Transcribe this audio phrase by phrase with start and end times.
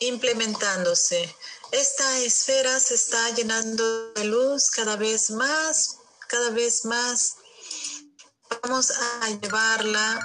[0.00, 1.34] implementándose.
[1.72, 7.36] Esta esfera se está llenando de luz cada vez más, cada vez más.
[8.62, 10.24] Vamos a llevarla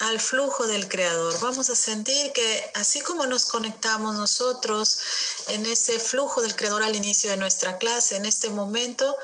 [0.00, 1.38] al flujo del Creador.
[1.40, 5.00] Vamos a sentir que así como nos conectamos nosotros
[5.48, 9.16] en ese flujo del Creador al inicio de nuestra clase, en este momento,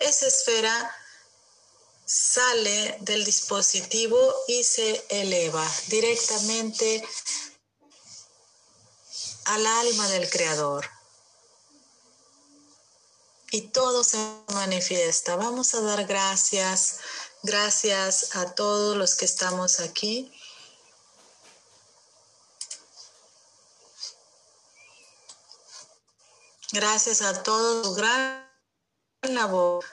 [0.00, 0.94] esa esfera
[2.04, 7.06] sale del dispositivo y se eleva directamente
[9.46, 10.88] al alma del Creador.
[13.50, 14.18] Y todo se
[14.52, 15.36] manifiesta.
[15.36, 16.98] Vamos a dar gracias
[17.44, 20.32] Gracias a todos los que estamos aquí.
[26.72, 27.94] Gracias a todos.
[27.96, 28.48] Gran
[29.24, 29.84] labor.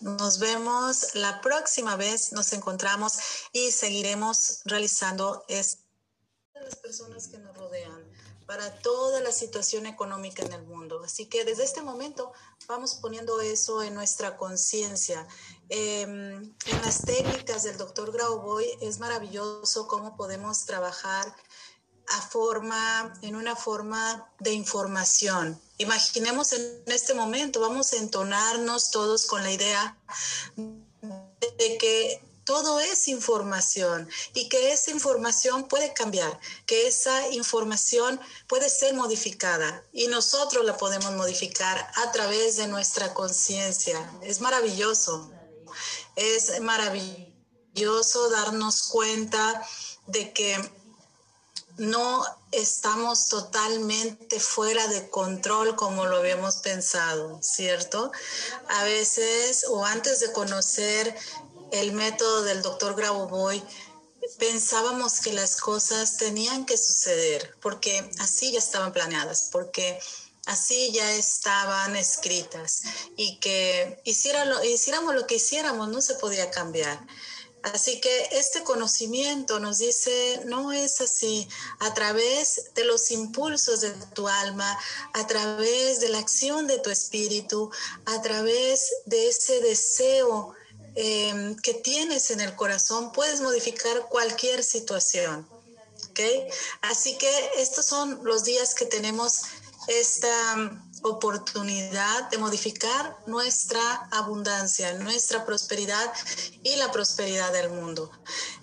[0.00, 2.32] Nos vemos la próxima vez.
[2.32, 3.18] Nos encontramos
[3.52, 5.82] y seguiremos realizando esto.
[6.54, 8.08] Las personas que nos rodean
[8.48, 11.02] para toda la situación económica en el mundo.
[11.04, 12.32] Así que desde este momento
[12.66, 15.28] vamos poniendo eso en nuestra conciencia.
[15.68, 21.36] Em, en las técnicas del doctor Grauboy es maravilloso cómo podemos trabajar
[22.10, 25.60] a forma, en una forma de información.
[25.78, 29.96] Imaginemos en este momento, vamos a entonarnos todos con la idea
[30.56, 38.70] de que todo es información y que esa información puede cambiar, que esa información puede
[38.70, 44.10] ser modificada y nosotros la podemos modificar a través de nuestra conciencia.
[44.22, 45.30] Es maravilloso,
[46.16, 49.62] es maravilloso darnos cuenta
[50.06, 50.77] de que
[51.78, 58.10] no estamos totalmente fuera de control como lo habíamos pensado, ¿cierto?
[58.68, 61.14] A veces o antes de conocer
[61.72, 63.62] el método del doctor Grabovoi,
[64.38, 69.98] pensábamos que las cosas tenían que suceder porque así ya estaban planeadas, porque
[70.46, 72.82] así ya estaban escritas
[73.16, 76.98] y que hiciéramos lo que hiciéramos no se podía cambiar.
[77.62, 81.48] Así que este conocimiento nos dice, no es así,
[81.80, 84.78] a través de los impulsos de tu alma,
[85.12, 87.70] a través de la acción de tu espíritu,
[88.06, 90.54] a través de ese deseo
[91.00, 95.48] Em, que tienes en el corazón, puedes modificar cualquier situación.
[96.10, 96.44] ¿okay?
[96.82, 99.42] Así que estos son los días que tenemos
[99.86, 106.12] esta oportunidad de modificar nuestra abundancia, nuestra prosperidad
[106.62, 108.10] y la prosperidad del mundo.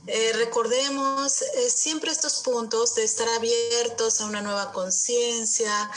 [0.08, 5.92] Eh, recordemos eh, siempre estos puntos de estar abiertos a una nueva conciencia,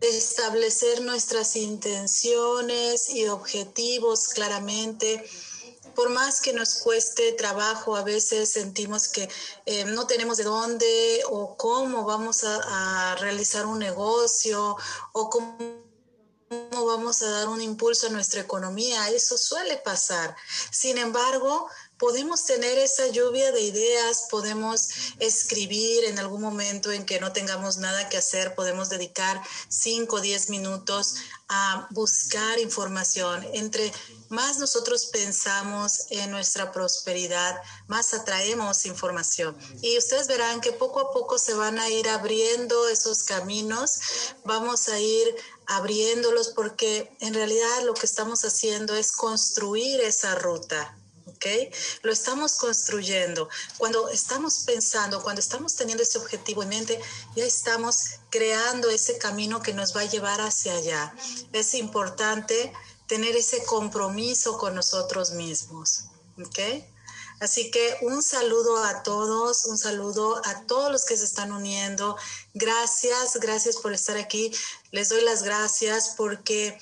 [0.00, 5.28] establecer nuestras intenciones y objetivos claramente.
[5.98, 9.28] Por más que nos cueste trabajo, a veces sentimos que
[9.66, 14.76] eh, no tenemos de dónde o cómo vamos a, a realizar un negocio
[15.10, 15.88] o cómo
[16.86, 19.10] vamos a dar un impulso a nuestra economía.
[19.10, 20.36] Eso suele pasar.
[20.70, 24.88] Sin embargo, podemos tener esa lluvia de ideas, podemos
[25.18, 30.20] escribir en algún momento en que no tengamos nada que hacer, podemos dedicar 5 o
[30.20, 31.16] 10 minutos
[31.48, 33.46] a buscar información.
[33.52, 33.92] Entre
[34.28, 39.56] más nosotros pensamos en nuestra prosperidad, más atraemos información.
[39.80, 44.00] Y ustedes verán que poco a poco se van a ir abriendo esos caminos,
[44.44, 45.34] vamos a ir
[45.66, 50.97] abriéndolos porque en realidad lo que estamos haciendo es construir esa ruta.
[52.02, 53.48] Lo estamos construyendo.
[53.76, 57.00] Cuando estamos pensando, cuando estamos teniendo ese objetivo en mente,
[57.36, 61.14] ya estamos creando ese camino que nos va a llevar hacia allá.
[61.52, 62.72] Es importante
[63.06, 66.04] tener ese compromiso con nosotros mismos,
[66.44, 66.58] ¿ok?
[67.40, 72.16] Así que un saludo a todos, un saludo a todos los que se están uniendo.
[72.52, 74.52] Gracias, gracias por estar aquí.
[74.90, 76.76] Les doy las gracias porque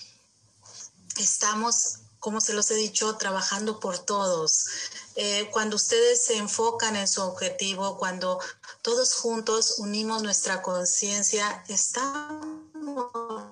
[1.19, 4.67] estamos como se los he dicho, trabajando por todos.
[5.15, 8.41] Eh, cuando ustedes se enfocan en su objetivo, cuando
[8.83, 12.65] todos juntos unimos nuestra conciencia, estamos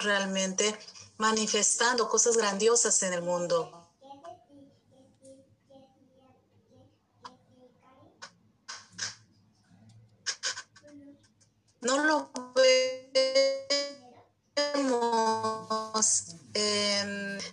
[0.00, 0.76] realmente
[1.18, 3.70] manifestando cosas grandiosas en el mundo.
[11.80, 12.28] No lo
[14.74, 16.34] vemos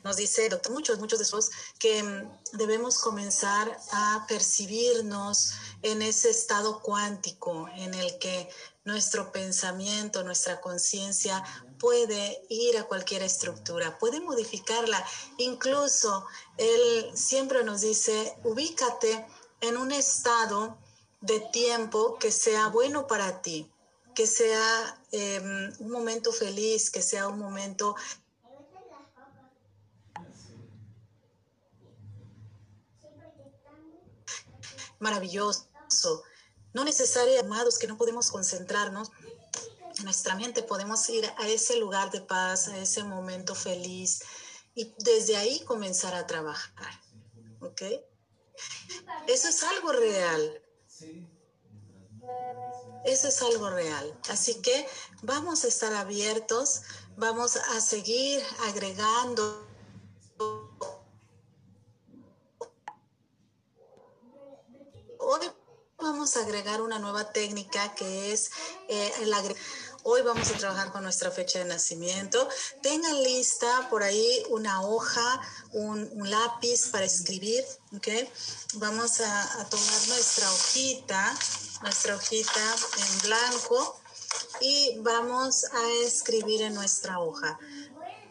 [0.04, 1.50] nos dice doctor, muchos, muchos de esos
[1.80, 8.50] que mm, debemos comenzar a percibirnos en ese estado cuántico en el que
[8.84, 11.44] nuestro pensamiento, nuestra conciencia
[11.80, 15.04] puede ir a cualquier estructura, puede modificarla.
[15.38, 16.26] Incluso
[16.58, 19.26] él siempre nos dice, ubícate
[19.62, 20.78] en un estado
[21.22, 23.72] de tiempo que sea bueno para ti,
[24.16, 27.96] que sea em, un momento feliz, que sea un momento
[35.02, 35.68] maravilloso.
[36.74, 39.12] No necesario, amados, que no podemos concentrarnos
[39.98, 44.22] en nuestra mente, podemos ir a ese lugar de paz, a ese momento feliz
[44.74, 47.02] y desde ahí comenzar a trabajar.
[47.60, 47.82] ¿Ok?
[49.28, 50.64] Eso es algo real.
[53.04, 54.18] Eso es algo real.
[54.30, 54.88] Así que
[55.24, 56.84] vamos a estar abiertos,
[57.18, 59.71] vamos a seguir agregando
[66.02, 68.52] vamos a agregar una nueva técnica que es
[68.88, 69.34] eh, el
[70.04, 72.50] Hoy vamos a trabajar con nuestra fecha de nacimiento.
[72.82, 75.42] Tengan lista por ahí una hoja,
[75.74, 77.64] un, lápiz para escribir.
[78.76, 81.38] Vamos a tomar nuestra hojita,
[81.84, 84.02] nuestra hojita en blanco
[84.60, 87.60] y vamos a escribir en nuestra hoja.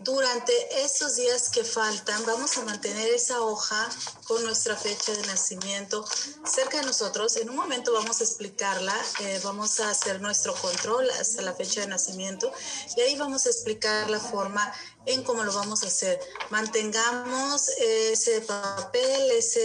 [0.02, 0.52] Durante
[0.82, 3.86] esos días que faltan, vamos a mantener esa hoja
[4.24, 6.06] con nuestra fecha de nacimiento
[6.42, 7.36] cerca de nosotros.
[7.36, 11.82] En un momento vamos a explicarla, eh, vamos a hacer nuestro control hasta la fecha
[11.82, 12.50] de nacimiento
[12.96, 14.72] y ahí vamos a explicar la forma
[15.04, 16.18] en cómo lo vamos a hacer.
[16.48, 19.64] Mantengamos ese papel, ese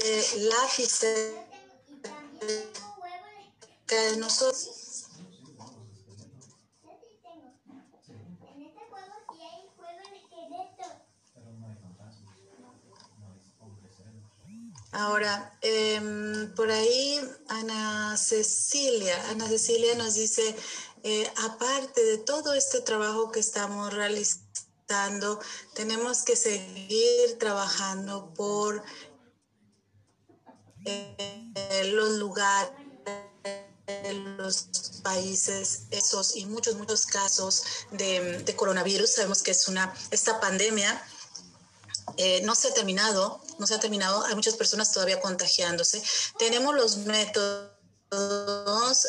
[0.50, 1.00] lápiz
[3.88, 4.75] que nosotros
[14.98, 17.20] Ahora, em, por ahí
[17.50, 20.56] Ana Cecilia, Ana Cecilia nos dice,
[21.04, 25.40] eh, aparte de todo este trabajo que estamos realizando,
[25.74, 28.84] tenemos que seguir trabajando por
[30.86, 32.72] eh, los lugares
[34.38, 34.68] los
[35.04, 39.12] países esos y muchos muchos casos de, de coronavirus.
[39.12, 41.06] Sabemos que es una esta pandemia
[42.18, 46.02] eh, no se ha terminado, no se ha terminado, hay muchas personas todavía contagiándose.
[46.38, 47.62] Tenemos los métodos,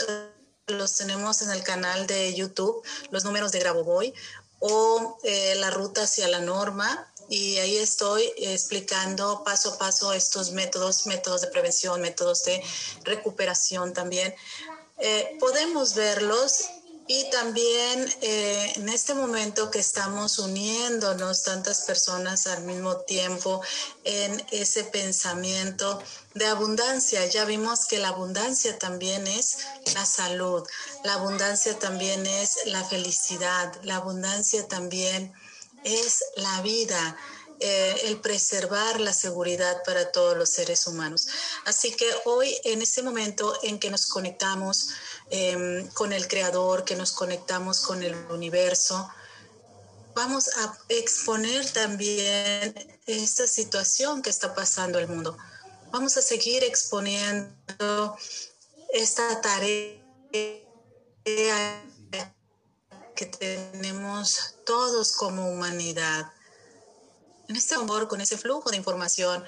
[0.09, 0.31] eh,
[0.69, 4.13] los tenemos en el canal de YouTube, los números de Grabovoi
[4.59, 7.13] o eh, la ruta hacia la norma.
[7.29, 12.63] Y ahí estoy explicando paso a paso estos métodos, métodos de prevención, métodos de
[13.03, 14.33] recuperación también.
[15.41, 16.67] podemos verlos
[17.09, 23.61] y también eh, en este momento que estamos uniéndonos tantas personas al mismo tiempo
[24.05, 26.03] en ese pensamiento
[26.35, 29.59] de abundancia, ya vimos que la abundancia también es
[29.95, 30.67] la salud,
[31.05, 35.33] la abundancia también es la felicidad, la abundancia también
[35.85, 37.17] es la vida.
[37.59, 41.27] Eh, el preservar la seguridad para todos los seres humanos.
[41.65, 44.91] Así que hoy, en este momento en que nos conectamos
[45.31, 49.09] Em, con el Creador, que nos conectamos con el universo.
[50.15, 52.75] Vamos a exponer también
[53.07, 55.37] esta situación que está pasando el mundo.
[55.91, 58.17] Vamos a seguir exponiendo
[58.95, 60.01] esta tarea
[63.17, 66.33] que tenemos todos como humanidad.
[67.49, 69.45] En este amor, con ese flujo de información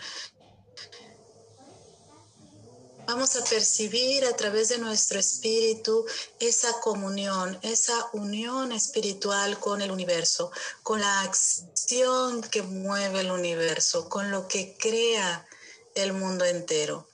[3.08, 6.04] vamos a percibir a través de nuestro espíritu
[6.40, 14.10] esa comunión, esa unión espiritual con el universo, con la acción que mueve el universo,
[14.10, 15.48] con lo que crea
[15.94, 17.08] el mundo entero.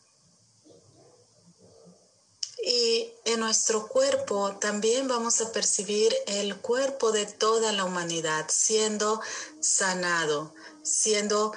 [2.67, 9.21] Y en nuestro cuerpo también vamos a percibir el cuerpo de toda la humanidad siendo
[9.61, 11.53] sanado, siendo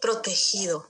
[0.00, 0.88] protegido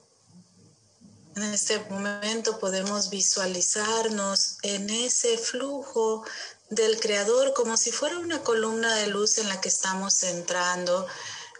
[1.44, 6.24] en este momento podemos visualizarnos en ese flujo
[6.68, 11.06] del Creador como si fuera una columna de luz en la que estamos entrando.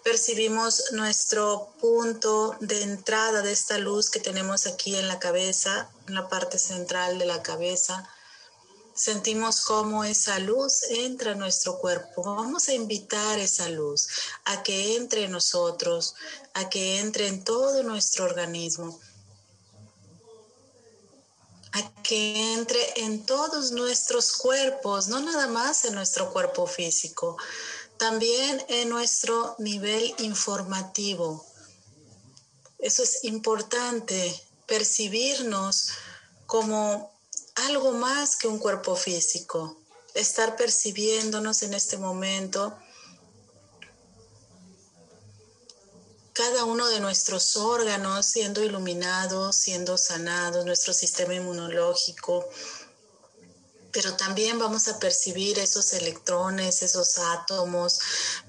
[0.02, 6.14] Percibimos nuestro punto de entrada de esta luz que tenemos aquí en la cabeza, en
[6.16, 8.08] la parte central de la cabeza.
[8.94, 12.22] Sentimos cómo esa luz entra a nuestro cuerpo.
[12.34, 14.08] Vamos a invitar esa luz
[14.44, 16.16] a que entre en nosotros,
[16.54, 18.98] a que entre en todo nuestro organismo
[22.02, 27.36] que entre en todos nuestros cuerpos, no nada más en nuestro cuerpo físico,
[27.98, 31.44] también en nuestro nivel informativo.
[32.78, 35.90] Eso es importante, percibirnos
[36.46, 37.12] como
[37.66, 39.76] algo más que un cuerpo físico,
[40.14, 42.78] estar percibiéndonos en este momento
[46.38, 52.48] cada uno de nuestros órganos siendo iluminados, siendo sanados, nuestro sistema inmunológico,
[53.90, 57.98] pero también vamos a percibir esos electrones, esos átomos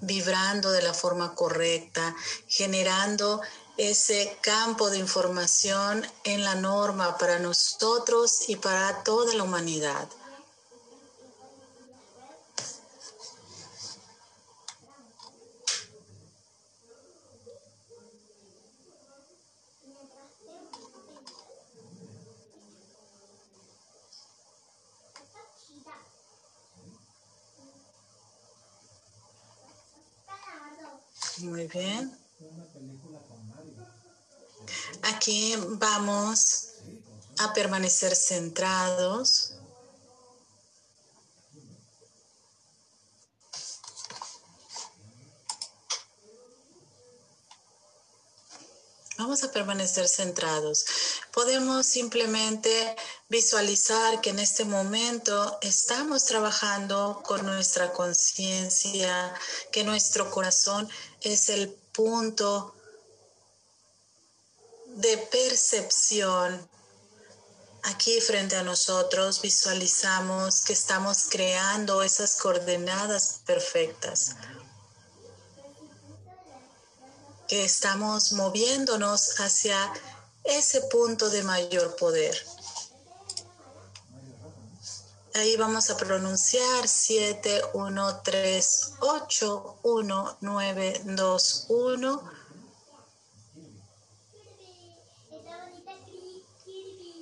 [0.01, 2.15] vibrando de la forma correcta,
[2.47, 3.41] generando
[3.77, 10.07] ese campo de información en la norma para nosotros y para toda la humanidad.
[31.41, 32.11] Muy bien.
[35.03, 36.69] Aquí vamos
[37.37, 39.58] a permanecer centrados.
[49.19, 50.85] Vamos a permanecer centrados.
[51.33, 52.95] Podemos simplemente
[53.27, 59.33] visualizar que en este momento estamos trabajando con nuestra conciencia,
[59.73, 60.87] que nuestro corazón
[61.19, 62.73] es el punto
[64.85, 66.69] de percepción.
[67.83, 74.37] Aquí frente a nosotros visualizamos que estamos creando esas coordenadas perfectas,
[77.49, 79.91] que estamos moviéndonos hacia
[80.43, 82.37] ese punto de mayor poder.
[85.33, 92.31] Ahí vamos a pronunciar 7, 1, 3, 8, 1, 9, 2, 1.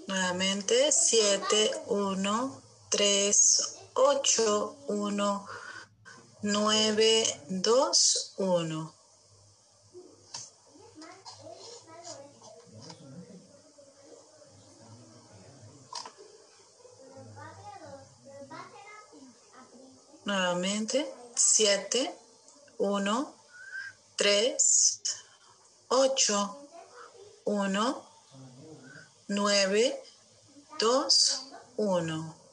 [0.07, 5.45] Nuevamente 7, 1, 3, 8, 1,
[6.41, 8.96] 9, 2, 1.
[20.27, 22.13] Nuevamente, 7,
[22.79, 23.35] 1,
[24.17, 24.57] 3,
[25.87, 26.57] 8,
[27.45, 28.03] 1,
[29.29, 30.03] 9,
[30.79, 31.07] 2,
[31.77, 32.46] 1.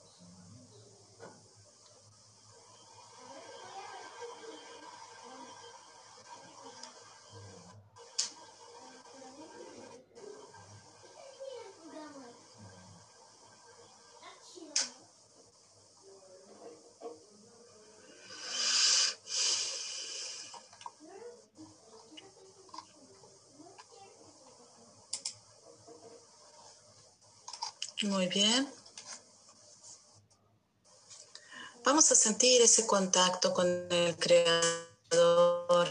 [28.14, 28.72] Muy bien.
[31.82, 35.88] Vamos a sentir ese contacto con el Creador.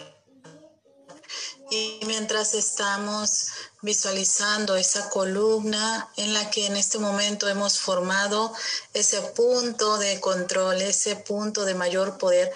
[1.70, 3.48] Y mientras estamos
[3.82, 8.54] visualizando esa columna en la que en este momento hemos formado
[8.94, 12.54] ese punto de control, ese punto de mayor poder,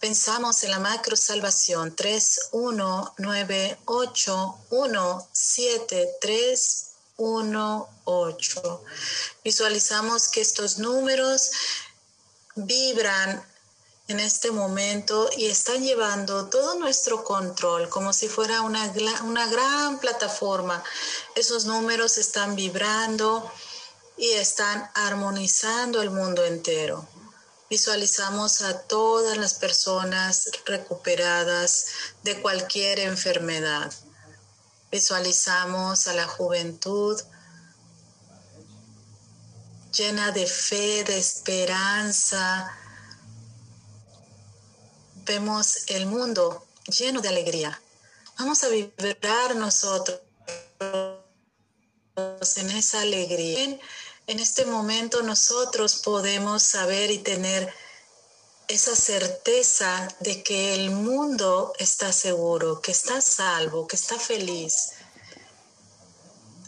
[0.00, 6.86] pensamos en la macro salvación 3, 1, 9, 8, 1, 7, 3,
[7.16, 8.84] 1, 8.
[9.42, 11.50] Visualizamos que estos números
[12.54, 13.44] vibran
[14.08, 18.92] en este momento y están llevando todo nuestro control como si fuera una,
[19.24, 20.82] una gran plataforma.
[21.34, 23.50] Esos números están vibrando
[24.16, 27.06] y están armonizando el mundo entero.
[27.68, 31.86] Visualizamos a todas las personas recuperadas
[32.22, 33.92] de cualquier enfermedad.
[34.96, 37.20] Visualizamos a la juventud
[39.94, 42.74] llena de fe, de esperanza.
[45.26, 47.78] Vemos el mundo lleno de alegría.
[48.38, 50.18] Vamos a vibrar nosotros
[52.56, 53.78] en esa alegría.
[54.26, 57.70] En este momento nosotros podemos saber y tener
[58.68, 64.92] esa certeza de que el mundo está seguro, que está salvo, que está feliz.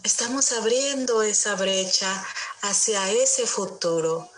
[0.03, 2.25] Estamos abriendo esa brecha
[2.61, 4.29] hacia ese futuro.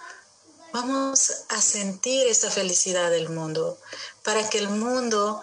[0.74, 3.77] Vamos a sentir esa felicidad del mundo,
[4.24, 5.41] para que el mundo,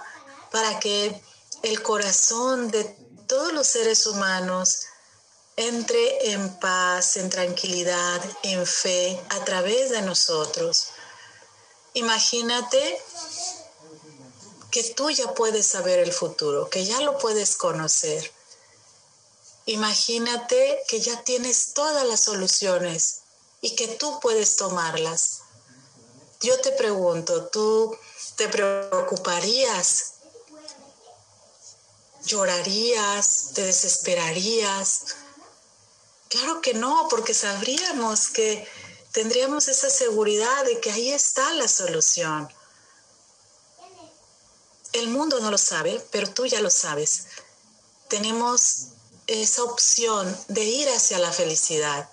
[0.50, 1.22] para que
[1.62, 2.84] el corazón de
[3.26, 4.86] todos los seres humanos
[5.56, 10.88] entre en paz, en tranquilidad, en fe, a través de nosotros.
[11.98, 12.82] Imagínate
[14.70, 18.32] que tú ya puedes saber el futuro, que ya lo puedes conocer.
[19.66, 23.20] Imagínate que ya tienes todas las soluciones
[23.60, 25.40] y que tú puedes tomarlas.
[26.40, 27.96] Yo te pregunto, ¿tú
[28.36, 30.18] te preocuparías
[32.28, 35.16] llorarías, te desesperarías.
[36.28, 38.68] Claro que no, porque sabríamos que
[39.18, 42.48] tendríamos esa seguridad de que ahí está la solución.
[44.92, 47.24] El mundo no lo sabe, pero tú ya lo sabes.
[48.06, 48.90] Tenemos
[49.26, 52.08] esa opción de ir hacia la felicidad,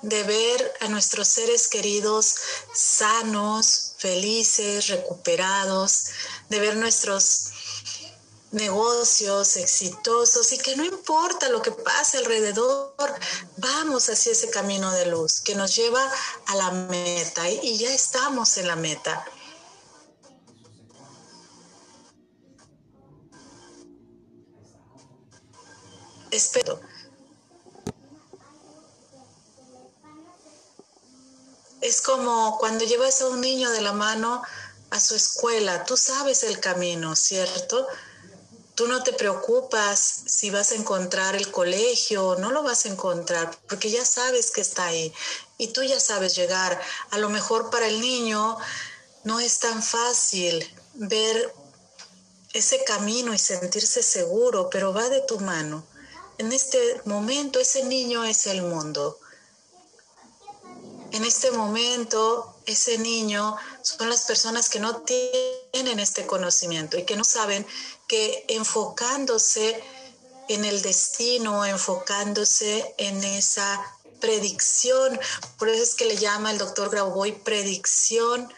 [0.00, 2.36] de ver a nuestros seres queridos
[2.72, 6.06] sanos, felices, recuperados,
[6.48, 7.50] de ver nuestros
[8.54, 12.94] negocios exitosos y que no importa lo que pase alrededor,
[13.56, 16.08] vamos hacia ese camino de luz que nos lleva
[16.46, 19.24] a la meta y ya estamos en la meta.
[26.30, 26.80] Espero.
[31.80, 34.42] Es como cuando llevas a un niño de la mano
[34.90, 37.86] a su escuela, tú sabes el camino, ¿cierto?
[38.74, 43.56] Tú no te preocupas si vas a encontrar el colegio no lo vas a encontrar,
[43.68, 45.12] porque ya sabes que está ahí
[45.58, 46.80] y tú ya sabes llegar.
[47.10, 48.56] A lo mejor para el niño
[49.22, 51.54] no es tan fácil ver
[52.52, 55.84] ese camino y sentirse seguro, pero va de tu mano.
[56.38, 59.18] En este momento ese niño es el mundo.
[61.12, 67.16] En este momento ese niño son las personas que no tienen este conocimiento y que
[67.16, 67.64] no saben
[68.08, 69.82] que enfocándose
[70.48, 73.84] en el destino, enfocándose en esa
[74.20, 75.18] predicción,
[75.58, 78.52] por eso es que le llama el doctor Grauboy predicción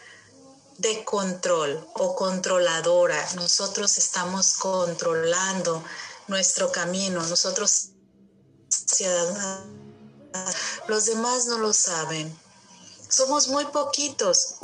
[0.77, 3.27] de control o controladora.
[3.35, 5.83] Nosotros estamos controlando
[6.27, 7.25] nuestro camino.
[7.25, 7.89] Nosotros,
[10.87, 12.37] los demás no lo saben.
[13.09, 14.55] Somos muy poquitos.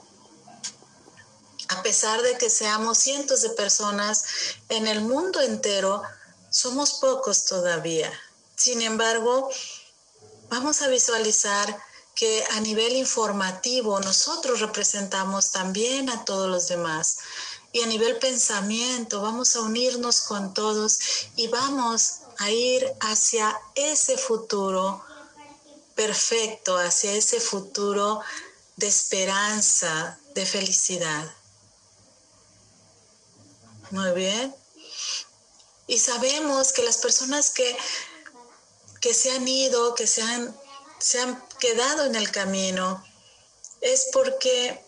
[1.69, 4.25] A pesar de que seamos cientos de personas
[4.69, 6.01] en el mundo entero,
[6.49, 8.11] somos pocos todavía.
[8.55, 9.49] Sin embargo,
[10.49, 11.77] vamos a visualizar
[12.15, 17.17] que a nivel informativo nosotros representamos también a todos los demás
[17.71, 20.99] y a nivel pensamiento vamos a unirnos con todos
[21.35, 25.03] y vamos a ir hacia ese futuro
[25.95, 28.21] perfecto, hacia ese futuro
[28.75, 31.31] de esperanza, de felicidad.
[33.93, 34.55] Muy bien.
[35.85, 37.77] Y sabemos que las personas que,
[38.99, 40.59] que se han ido, que se han,
[40.97, 43.05] se han quedado en el camino,
[43.81, 44.83] es porque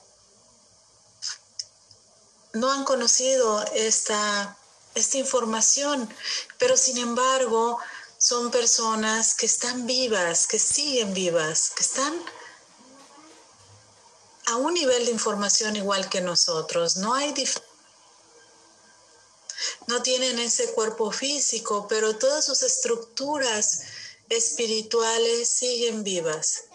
[2.53, 4.57] no han conocido esta,
[4.95, 6.11] esta información,
[6.57, 7.77] pero sin embargo
[8.17, 12.25] son personas que están vivas, que siguen vivas, que están
[14.47, 16.97] a un nivel de información igual que nosotros.
[16.97, 17.33] No hay
[19.87, 23.81] no tienen ese cuerpo físico, pero todas sus estructuras
[24.29, 26.65] espirituales siguen vivas.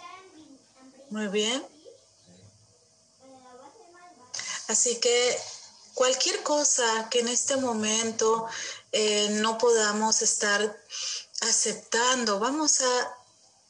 [1.10, 1.66] Muy bien.
[4.68, 5.38] Así que
[5.94, 8.46] cualquier cosa que en este momento
[8.92, 10.80] eh, no podamos estar
[11.40, 13.16] aceptando, vamos a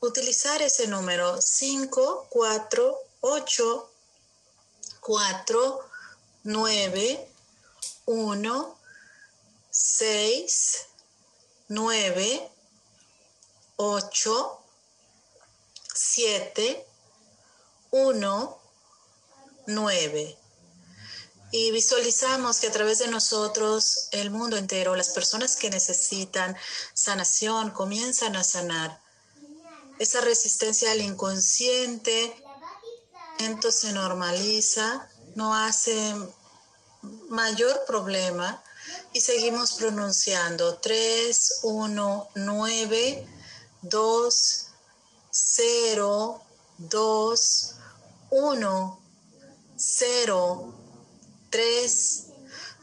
[0.00, 3.90] utilizar ese número 5, 4, 8,
[5.00, 5.80] 4,
[6.44, 7.28] 9,
[8.06, 8.79] 1,
[9.82, 10.88] 6,
[11.68, 12.50] 9,
[13.76, 14.62] 8,
[15.94, 16.86] 7,
[17.90, 18.58] 1,
[19.66, 20.38] 9
[21.52, 26.56] y visualizamos que a través de nosotros el mundo entero, las personas que necesitan
[26.94, 29.00] sanación comienzan a sanar.
[29.98, 32.44] Esa resistencia al inconsciente
[33.70, 36.14] se normaliza, no hace
[37.30, 38.62] mayor problema
[39.12, 43.26] y seguimos pronunciando 3, 1, 9,
[43.82, 44.66] 2,
[45.30, 46.42] 0,
[46.78, 47.74] 2,
[48.30, 49.00] 1,
[49.76, 50.74] 0,
[51.50, 52.26] 3,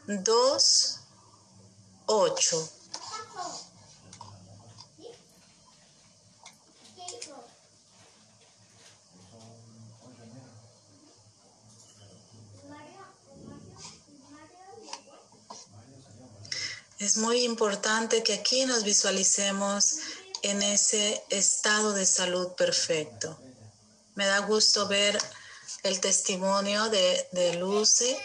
[0.06, 1.00] 2,
[2.06, 2.77] 8.
[16.98, 19.98] Es muy importante que aquí nos visualicemos
[20.42, 23.38] en ese estado de salud perfecto.
[24.16, 25.16] Me da gusto ver
[25.84, 28.20] el testimonio de, de Luce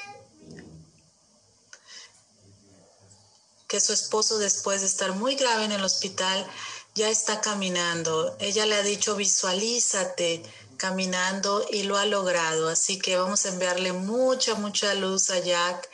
[3.68, 6.48] que su esposo después de estar muy grave en el hospital
[6.96, 8.36] ya está caminando.
[8.40, 10.42] Ella le ha dicho visualízate
[10.78, 12.70] caminando y lo ha logrado.
[12.70, 15.90] Así que vamos a enviarle mucha, mucha luz a Jack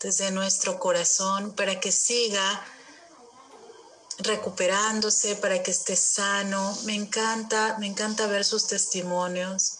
[0.00, 2.64] desde nuestro corazón para que siga
[4.18, 6.76] recuperándose, para que esté sano.
[6.84, 9.78] Me encanta, me encanta ver sus testimonios.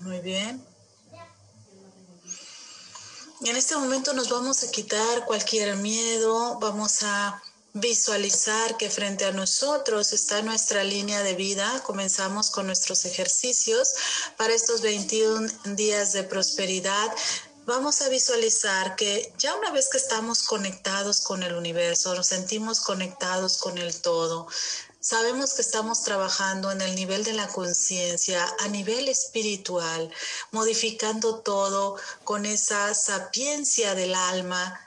[0.00, 0.66] Muy bien.
[3.42, 7.42] En este momento nos vamos a quitar cualquier miedo, vamos a
[7.74, 11.82] visualizar que frente a nosotros está nuestra línea de vida.
[11.84, 13.94] Comenzamos con nuestros ejercicios
[14.36, 17.14] para estos 21 días de prosperidad.
[17.66, 22.80] Vamos a visualizar que ya una vez que estamos conectados con el universo, nos sentimos
[22.80, 24.48] conectados con el todo,
[25.02, 30.12] Sabemos que estamos trabajando en el nivel de la conciencia, a nivel espiritual,
[30.50, 34.78] modificando todo con esa sapiencia del alma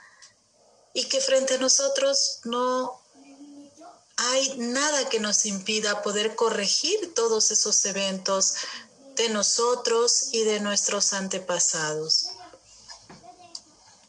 [0.94, 2.98] y que frente a nosotros no
[4.16, 8.54] hay nada que nos impida poder corregir todos esos eventos
[9.16, 12.30] de nosotros y de nuestros antepasados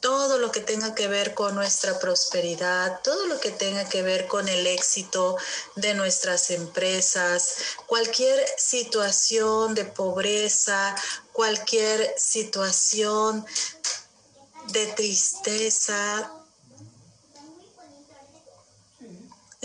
[0.06, 4.28] todo lo que tenga que ver con nuestra prosperidad, todo lo que tenga que ver
[4.28, 5.36] con el éxito
[5.78, 7.56] de nuestras empresas,
[7.88, 10.96] cualquier situación de pobreza,
[11.34, 13.44] cualquier situación
[14.68, 16.32] de tristeza.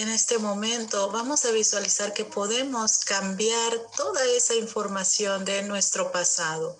[0.01, 6.79] En este momento vamos a visualizar que podemos cambiar toda esa información de nuestro pasado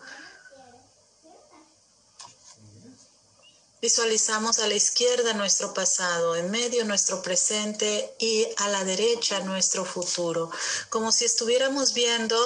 [3.83, 9.87] Visualizamos a la izquierda nuestro pasado, en medio nuestro presente y a la derecha nuestro
[9.87, 10.51] futuro,
[10.91, 12.37] como si estuviéramos viendo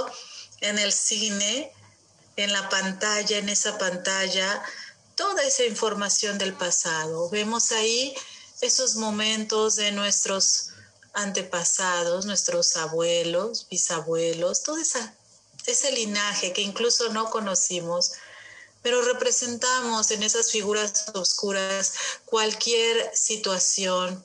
[0.60, 1.72] en el cine,
[2.37, 4.62] en la pantalla, en esa pantalla,
[5.16, 7.28] toda esa información del pasado.
[7.30, 8.14] Vemos ahí
[8.61, 10.71] esos momentos de nuestros
[11.12, 15.14] antepasados, nuestros abuelos, bisabuelos, todo esa,
[15.67, 18.12] ese linaje que incluso no conocimos
[18.85, 21.95] pero representamos en esas figuras oscuras
[22.27, 24.23] cualquier situación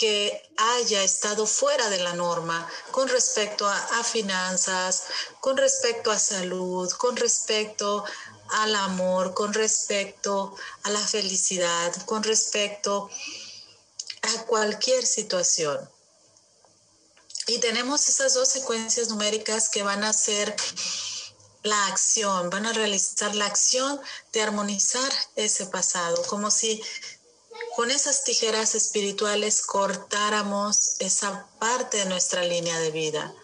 [0.00, 5.02] que haya estado fuera de la norma con respecto a, finanzas,
[5.40, 8.02] con respecto a salud, con respecto
[8.48, 13.10] al amor, con respecto a la felicidad, con respecto
[14.22, 15.78] a cualquier situación.
[17.46, 20.56] Y tenemos esas dos secuencias numéricas que van a ser
[21.62, 24.00] la acción, van a realizar la acción
[24.32, 26.82] de armonizar ese pasado, como si
[27.76, 33.34] con esas tijeras espirituales cortáramos esa parte de nuestra línea de vida.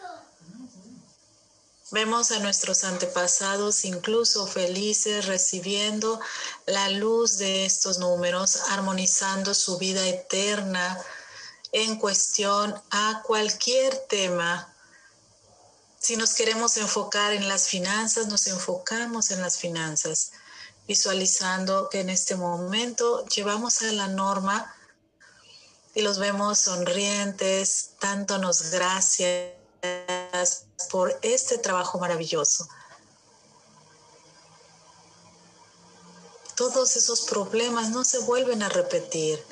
[1.92, 6.20] Vemos a nuestros antepasados incluso felices recibiendo
[6.66, 11.00] la luz de estos números, armonizando su vida eterna
[11.72, 14.72] en cuestión a cualquier tema
[16.06, 20.30] si nos queremos enfocar en las finanzas, nos enfocamos en las finanzas,
[20.86, 24.72] visualizando que en este momento llevamos a la norma
[25.94, 29.54] y los vemos sonrientes, dándonos gracias
[30.90, 32.68] por este trabajo maravilloso.
[36.54, 39.42] Todos esos problemas no se vuelven a repetir.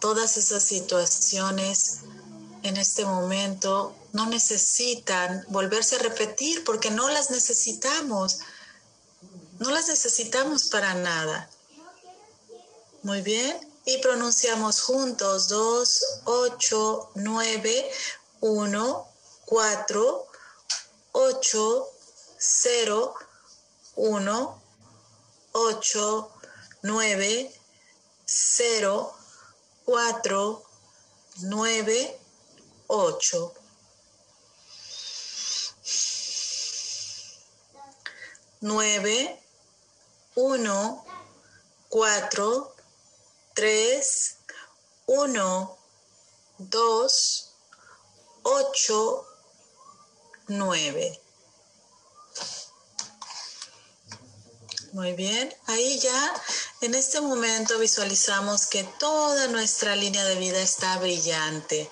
[0.00, 2.00] Todas esas situaciones
[2.62, 8.40] en este momento no necesitan volverse a repetir porque no las necesitamos.
[9.58, 11.50] No las necesitamos para nada.
[13.02, 13.58] Muy bien.
[13.84, 17.90] Y pronunciamos juntos 2, 8, 9,
[18.40, 19.08] 1,
[19.46, 20.26] 4,
[21.12, 21.88] 8,
[22.38, 23.14] 0,
[23.96, 24.62] 1,
[25.52, 26.32] 8,
[26.82, 27.60] 9,
[28.26, 29.16] 0,
[29.84, 30.62] 4,
[31.38, 32.20] 9,
[32.88, 33.54] 8.
[38.60, 39.42] 9,
[40.40, 41.04] 1,
[41.88, 42.74] 4,
[43.54, 44.36] 3,
[45.06, 45.78] 1,
[46.58, 47.50] 2,
[48.44, 49.26] 8,
[50.46, 51.20] 9.
[54.92, 56.42] Muy bien, ahí ya
[56.82, 61.90] en este momento visualizamos que toda nuestra línea de vida está brillante.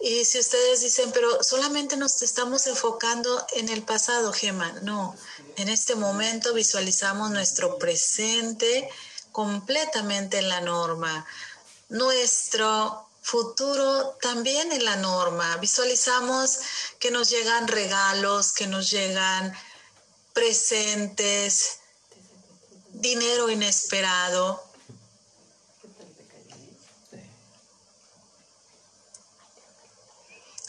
[0.00, 5.14] Y si ustedes dicen, pero solamente nos estamos enfocando en el pasado, Gema, no.
[5.60, 8.88] En este momento visualizamos nuestro presente
[9.30, 11.26] completamente en la norma.
[11.90, 15.58] Nuestro futuro también en la norma.
[15.58, 16.60] Visualizamos
[16.98, 19.54] que nos llegan regalos, que nos llegan
[20.32, 21.80] presentes,
[22.92, 24.64] dinero inesperado.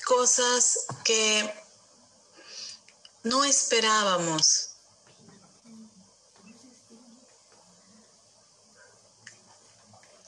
[0.03, 1.49] cosas que
[3.23, 4.70] no esperábamos.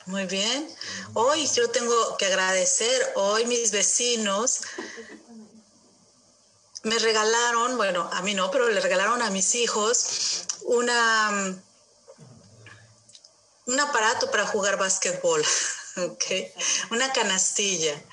[0.05, 0.67] Muy bien.
[1.13, 4.61] Hoy yo tengo que agradecer, hoy mis vecinos
[6.83, 11.55] me regalaron, bueno, a mí no, pero le regalaron a mis hijos una
[13.65, 15.41] un aparato para jugar básquetbol,
[16.91, 18.03] una canastilla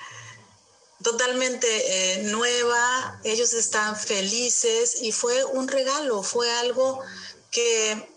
[1.03, 7.01] totalmente eh, nueva, ellos están felices y fue un regalo, fue algo
[7.49, 8.10] que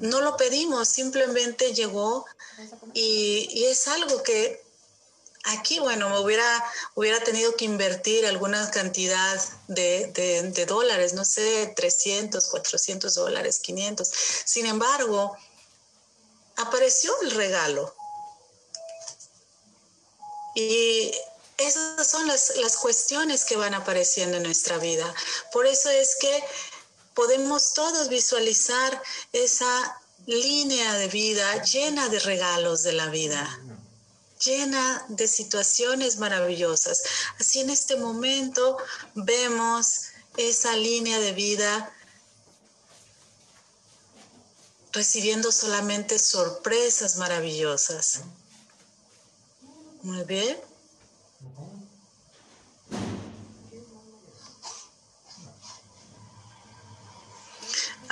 [0.00, 2.26] no lo pedimos, simplemente llegó
[2.92, 4.62] y, es algo que
[5.44, 10.06] aquí, bueno, me hubiera, hubiera tenido que invertir alguna cantidad de,
[10.54, 14.10] de, dólares, no sé, 300, 400 dólares, 500.
[14.44, 15.36] Sin embargo,
[16.56, 17.94] apareció el regalo.
[20.54, 21.12] Y
[21.58, 25.12] esas son las, las cuestiones que van apareciendo en nuestra vida.
[25.52, 26.44] Por eso es que
[27.14, 33.60] podemos todos visualizar esa línea de vida llena de regalos de la vida,
[34.44, 37.02] llena de situaciones maravillosas.
[37.38, 38.76] Así en este momento
[39.14, 41.92] vemos esa línea de vida
[44.92, 48.20] recibiendo solamente sorpresas maravillosas.
[50.02, 50.56] Muy bien.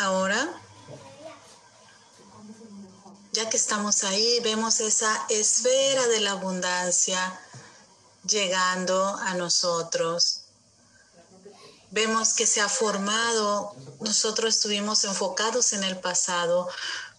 [0.02, 0.60] Ahora
[3.30, 7.40] ya que estamos ahí, vemos esa esfera de la abundancia
[8.26, 10.40] llegando a nosotros.
[11.92, 16.68] Vemos que se ha formado, nosotros estuvimos enfocados en el pasado,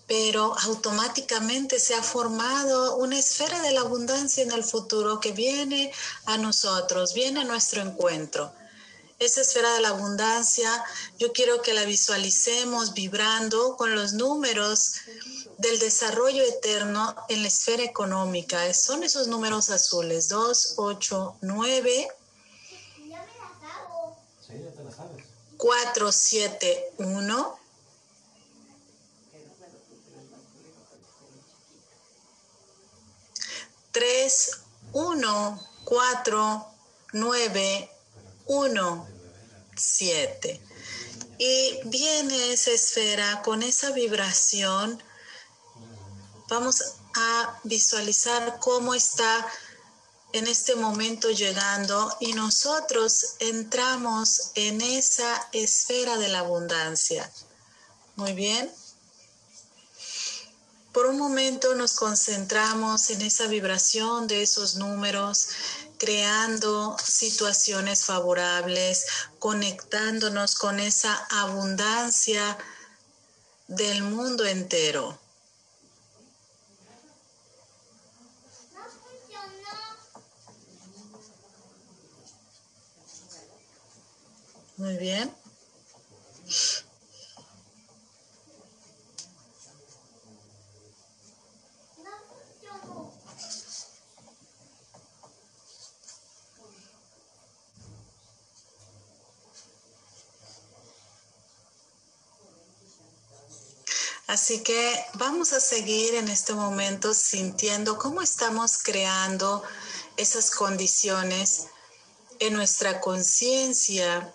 [0.06, 5.94] pero automáticamente se ha formado una esfera de la abundancia en el futuro que viene
[6.26, 8.54] a nosotros, viene a nuestro encuentro.
[9.20, 10.84] Esa esfera de la abundancia,
[11.18, 14.96] yo quiero que la visualicemos vibrando con los números
[15.58, 18.74] del desarrollo eterno en la esfera económica.
[18.74, 22.08] Son esos números azules, 2, 8, 9,
[25.58, 27.60] 4, 7, 1.
[33.94, 36.66] Tres, uno, cuatro,
[37.14, 37.93] nueve,
[38.46, 39.08] uno,
[39.76, 40.62] siete.
[41.38, 45.02] Y viene esa esfera con esa vibración
[46.54, 46.84] Vamos
[47.16, 49.48] a visualizar cómo está
[50.34, 57.32] en este momento llegando y nosotros entramos en esa esfera de la abundancia.
[58.16, 58.72] Muy bien.
[60.92, 65.48] Por un momento nos concentramos en esa vibración de esos números,
[66.04, 69.06] creando situaciones favorables,
[69.40, 72.58] conectándonos con esa abundancia
[73.68, 75.18] del mundo entero.
[84.76, 85.43] Muy bien.
[104.28, 109.64] Así que vamos a seguir en este momento sintiendo cómo estamos creando
[110.16, 111.68] esas condiciones
[112.40, 114.34] en nuestra conciencia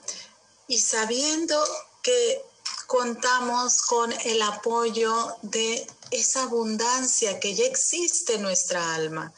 [0.66, 1.62] y sabiendo
[2.02, 2.42] que
[2.86, 9.32] contamos con el apoyo de esa abundancia que ya existe en nuestra alma.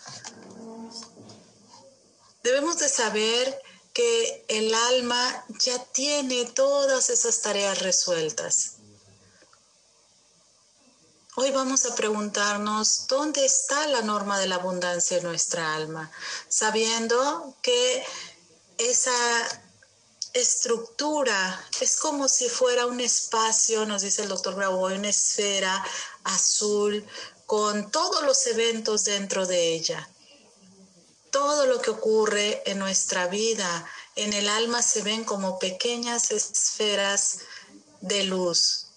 [2.43, 8.80] Debemos de saber que el alma ya tiene todas esas tareas resueltas.
[11.43, 16.11] Hoy vamos a preguntarnos dónde está la norma de la abundancia en nuestra alma,
[16.51, 18.05] sabiendo que
[18.77, 19.11] esa
[20.35, 25.83] estructura es como si fuera un espacio, nos dice el doctor Bravo, una esfera
[26.25, 27.07] azul
[27.47, 30.11] con todos los eventos dentro de ella.
[31.31, 37.39] Todo lo que ocurre en nuestra vida, en el alma se ven como pequeñas esferas
[38.03, 38.90] de luz.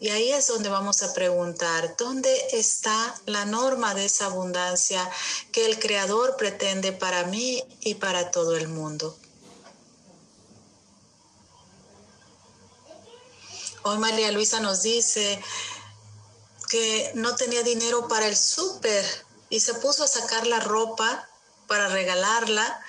[0.00, 5.10] Y ahí es donde vamos a preguntar, ¿dónde está la norma de esa abundancia
[5.50, 9.16] que el Creador pretende para mí y para todo el mundo?
[13.82, 15.42] Hoy María Luisa nos dice
[16.68, 19.04] que no tenía dinero para el súper
[19.50, 21.28] y se puso a sacar la ropa
[21.66, 22.80] para regalarla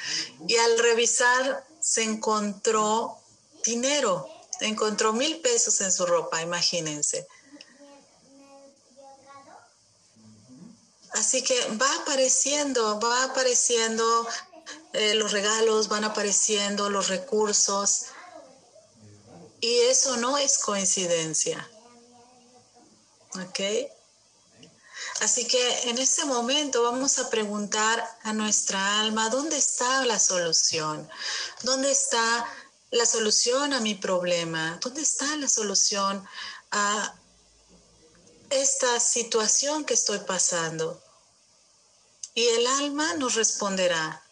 [0.47, 3.17] y al revisar se encontró
[3.63, 4.27] dinero
[4.67, 7.27] encontró mil pesos en su ropa, imagínense.
[11.13, 14.27] Así que va apareciendo, va apareciendo
[14.93, 18.05] eh, los regalos, van apareciendo los recursos.
[19.61, 21.69] Y eso no es coincidencia.
[23.35, 23.59] ¿Ok?
[25.21, 31.09] Así que en este momento vamos a preguntar a nuestra alma, ¿dónde está la solución?
[31.63, 32.45] ¿Dónde está
[32.91, 34.79] la solución a mi problema?
[34.81, 36.27] ¿Dónde está la solución
[36.71, 37.15] a
[38.49, 41.01] esta situación que estoy pasando?
[42.33, 44.23] Y el alma nos responderá.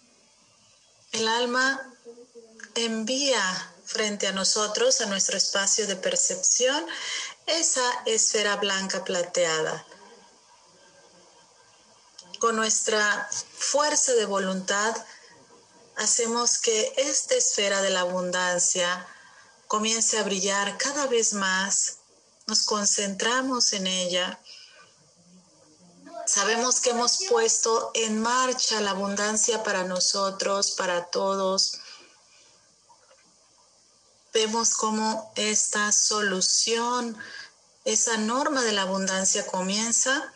[1.12, 1.93] El alma
[2.76, 6.86] envía frente a nosotros, a nuestro espacio de percepción,
[7.46, 9.86] esa esfera blanca plateada.
[12.39, 14.96] Con nuestra fuerza de voluntad,
[15.97, 19.05] hacemos que esta esfera de la abundancia
[19.67, 21.97] comience a brillar cada vez más.
[22.45, 24.39] Nos concentramos en ella.
[26.25, 31.79] Sabemos que hemos puesto en marcha la abundancia para nosotros, para todos.
[34.33, 37.17] Vemos cómo esta solución,
[37.86, 40.31] esa norma de la abundancia comienza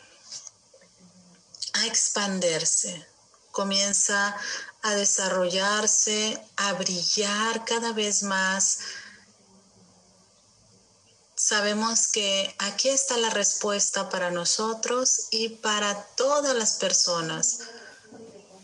[1.74, 3.06] a expandirse,
[3.52, 4.36] comienza
[4.84, 8.80] a desarrollarse, a brillar cada vez más.
[11.36, 17.60] Sabemos que aquí está la respuesta para nosotros y para todas las personas.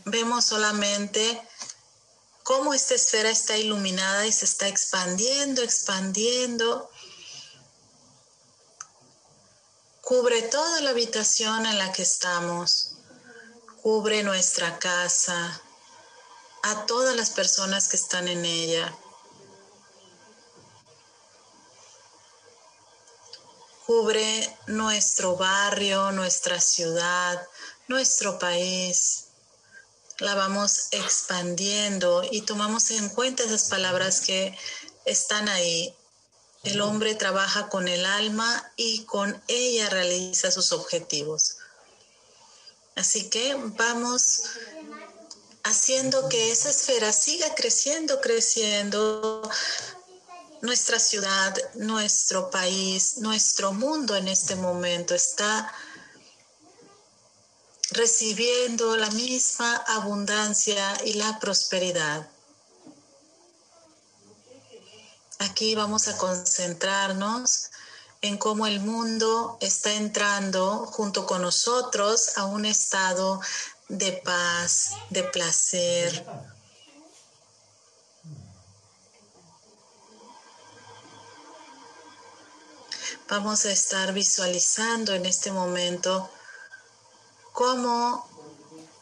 [0.06, 1.41] Vemos solamente
[2.43, 6.89] cómo esta esfera está iluminada y se está expandiendo, expandiendo.
[10.01, 12.93] Cubre toda la habitación en la que estamos.
[13.82, 15.62] Cubre nuestra casa,
[16.63, 18.96] a todas las personas que están en ella.
[23.86, 27.48] Cubre nuestro barrio, nuestra ciudad,
[27.88, 29.26] nuestro país.
[30.20, 34.58] La vamos expandiendo y tomamos en cuenta esas palabras que
[35.06, 35.96] están ahí.
[36.63, 41.58] El hombre trabaja con el alma y con ella realiza sus objetivos.
[42.98, 44.41] Así que vamos
[45.67, 49.41] haciendo que esa esfera siga creciendo, creciendo.
[50.62, 55.71] Nuestra ciudad, nuestro país, nuestro mundo en este momento está
[57.91, 62.27] recibiendo la misma abundancia y la prosperidad.
[65.39, 67.69] Aquí vamos a concentrarnos
[68.21, 73.39] en cómo el mundo está entrando junto con nosotros a un estado
[73.89, 76.25] de paz, de placer.
[83.30, 86.30] Vamos a estar visualizando en este momento
[87.51, 88.25] cómo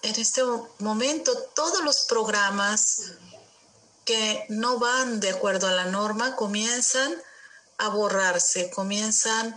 [0.01, 0.43] en este
[0.79, 3.13] momento todos los programas
[4.03, 7.11] que no van de acuerdo a la norma comienzan
[7.89, 9.55] borrarse, comienzan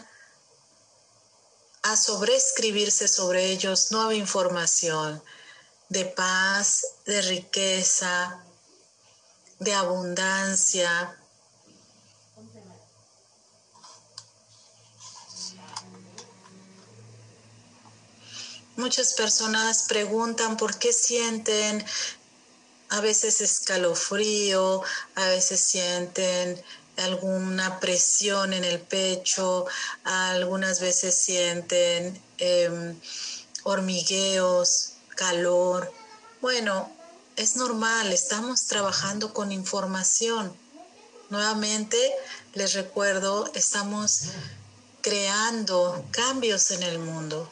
[1.83, 5.23] a sobreescribirse sobre ellos nueva información
[5.89, 8.45] de paz, de riqueza,
[9.59, 11.17] de abundancia.
[18.77, 21.85] Muchas personas preguntan por qué sienten
[22.91, 24.83] a veces escalofrío,
[25.17, 26.63] a veces sienten
[26.99, 29.67] alguna presión en el pecho,
[30.05, 32.99] algunas veces sienten em,
[33.63, 35.93] hormigueos, calor.
[36.41, 36.91] Bueno,
[37.37, 40.53] es normal, estamos trabajando con información.
[41.31, 41.99] Nuevamente,
[42.55, 44.23] les recuerdo, estamos
[45.03, 47.51] creando cambios en el mundo.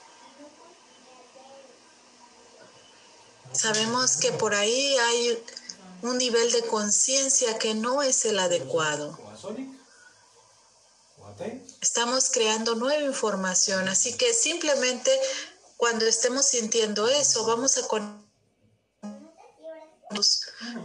[3.53, 5.43] Sabemos que por ahí hay
[6.03, 9.26] un nivel de conciencia que no es el adecuado.
[11.81, 15.11] Estamos creando nueva información, así que simplemente
[15.77, 17.87] cuando estemos sintiendo eso, vamos a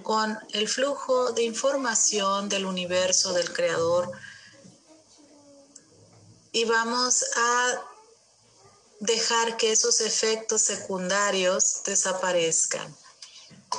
[0.03, 4.11] con el flujo de información del universo, del creador,
[6.51, 7.81] y vamos a
[8.99, 12.93] dejar que esos efectos secundarios desaparezcan.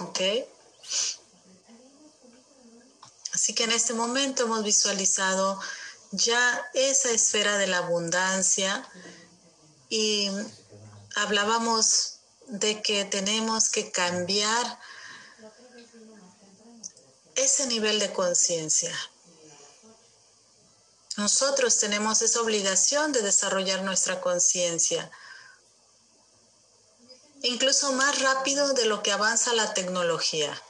[0.00, 0.20] ¿Ok?
[3.32, 5.58] Así que en este momento hemos visualizado
[6.10, 8.86] ya esa esfera de la abundancia
[9.88, 10.30] y
[11.16, 14.78] hablábamos de que tenemos que cambiar
[17.34, 18.94] ese nivel de conciencia.
[21.16, 25.10] nosotros tenemos esa obligación de desarrollar nuestra conciencia,
[27.42, 30.60] incluso más rápido de lo que avanza la tecnología.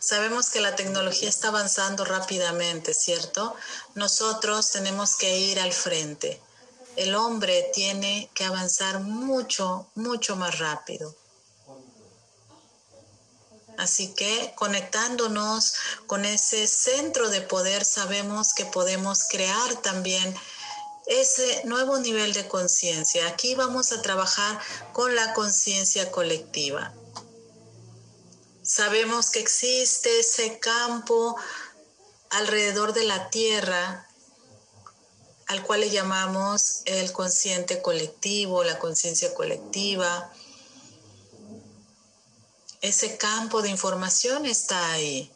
[0.00, 3.54] Sabemos que la tecnología está avanzando rápidamente, ¿cierto?
[3.94, 6.40] Nosotros tenemos que ir al frente.
[6.96, 11.14] El hombre tiene que avanzar mucho, mucho más rápido.
[13.76, 15.74] Así que conectándonos
[16.06, 20.34] con ese centro de poder, sabemos que podemos crear también
[21.06, 23.26] ese nuevo nivel de conciencia.
[23.26, 24.58] Aquí vamos a trabajar
[24.92, 26.92] con la conciencia colectiva.
[28.72, 31.34] Sabemos que existe ese campo
[32.30, 34.06] alrededor de la Tierra
[35.48, 40.32] al cual le llamamos el consciente colectivo, la conciencia colectiva.
[42.80, 45.32] Ese campo de información está ahí,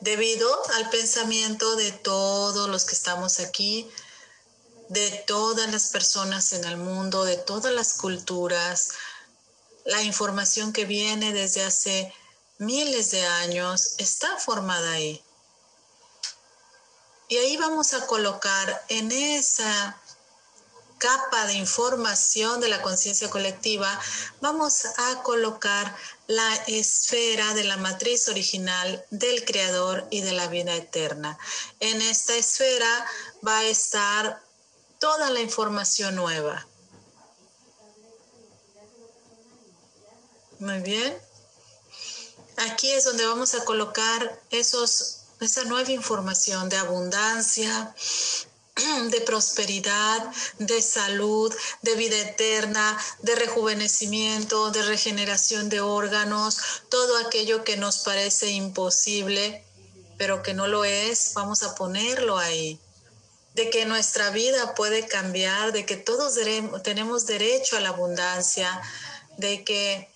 [0.00, 3.90] debido al pensamiento de todos los que estamos aquí,
[4.88, 8.92] de todas las personas en el mundo, de todas las culturas,
[9.84, 12.14] la información que viene desde hace
[12.60, 15.22] miles de años está formada ahí.
[17.28, 19.98] Y ahí vamos a colocar en esa
[20.98, 23.98] capa de información de la conciencia colectiva,
[24.42, 25.96] vamos a colocar
[26.26, 31.38] la esfera de la matriz original del Creador y de la vida eterna.
[31.80, 33.06] En esta esfera
[33.46, 34.42] va a estar
[34.98, 36.66] toda la información nueva.
[40.58, 41.29] Muy bien.
[42.56, 47.94] Aquí es donde vamos a colocar esos, esa nueva información de abundancia,
[49.10, 57.64] de prosperidad, de salud, de vida eterna, de rejuvenecimiento, de regeneración de órganos, todo aquello
[57.64, 59.64] que nos parece imposible,
[60.18, 62.78] pero que no lo es, vamos a ponerlo ahí.
[63.54, 66.38] De que nuestra vida puede cambiar, de que todos
[66.82, 68.80] tenemos derecho a la abundancia,
[69.38, 70.08] de que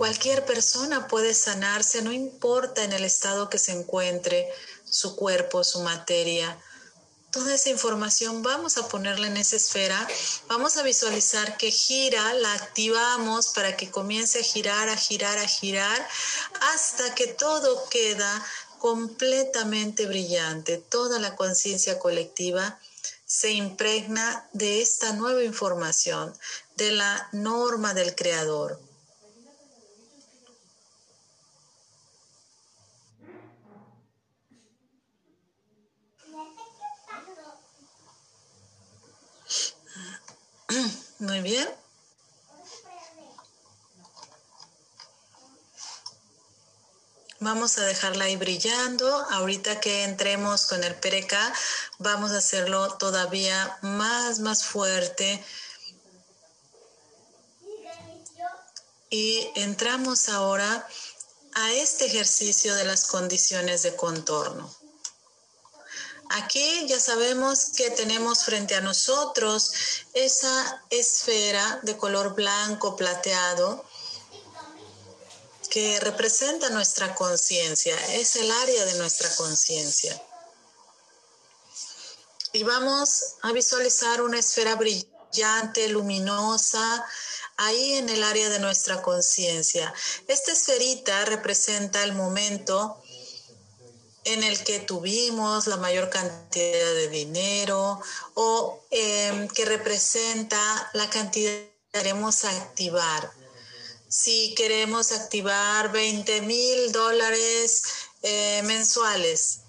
[0.00, 4.48] Cualquier persona puede sanarse, no importa en el estado que se encuentre
[4.88, 6.58] su cuerpo, su materia.
[7.30, 10.08] Toda esa información vamos a ponerla en esa esfera,
[10.48, 15.46] vamos a visualizar que gira, la activamos para que comience a girar, a girar, a
[15.46, 16.08] girar,
[16.72, 18.42] hasta que todo queda
[18.78, 20.78] completamente brillante.
[20.78, 22.80] Toda la conciencia colectiva
[23.26, 26.34] se impregna de esta nueva información,
[26.76, 28.80] de la norma del Creador.
[41.18, 41.68] Muy bien.
[47.40, 49.08] Vamos a dejarla ahí brillando.
[49.30, 51.52] Ahorita que entremos con el pereca,
[51.98, 55.42] vamos a hacerlo todavía más, más fuerte.
[59.08, 60.86] Y entramos ahora
[61.54, 64.79] a este ejercicio de las condiciones de contorno.
[66.32, 69.72] Aquí ya sabemos que tenemos frente a nosotros
[70.14, 73.84] esa esfera de color blanco plateado
[75.70, 80.22] que representa nuestra conciencia, es el área de nuestra conciencia.
[82.52, 87.04] Y vamos a visualizar una esfera brillante, luminosa,
[87.56, 89.92] ahí en el área de nuestra conciencia.
[90.28, 92.99] Esta esferita representa el momento
[94.24, 98.00] en el que tuvimos la mayor cantidad de dinero
[98.34, 103.30] o em, que representa la cantidad que queremos activar.
[104.08, 107.82] Si queremos activar 20 mil dólares
[108.22, 109.60] eh, mensuales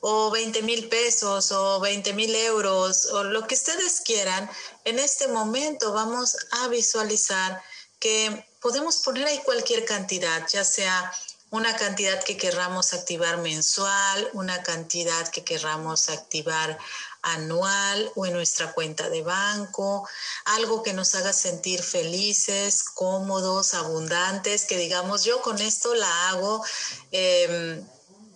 [0.00, 4.50] o 20 mil pesos o 20 mil euros o lo que ustedes quieran,
[4.84, 7.62] en este momento vamos a visualizar
[7.98, 11.12] que podemos poner ahí cualquier cantidad, ya sea
[11.56, 16.78] una cantidad que querramos activar mensual, una cantidad que querramos activar
[17.22, 20.08] anual o en nuestra cuenta de banco,
[20.44, 26.62] algo que nos haga sentir felices, cómodos, abundantes, que digamos, yo con esto la hago
[27.10, 27.84] em,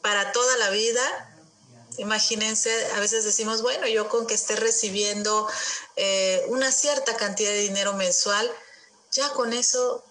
[0.03, 1.03] para toda la vida.
[1.99, 5.47] Imagínense, a veces decimos, bueno, yo con que esté recibiendo
[5.97, 8.51] eh, una cierta cantidad de dinero mensual,
[9.13, 10.03] ya con eso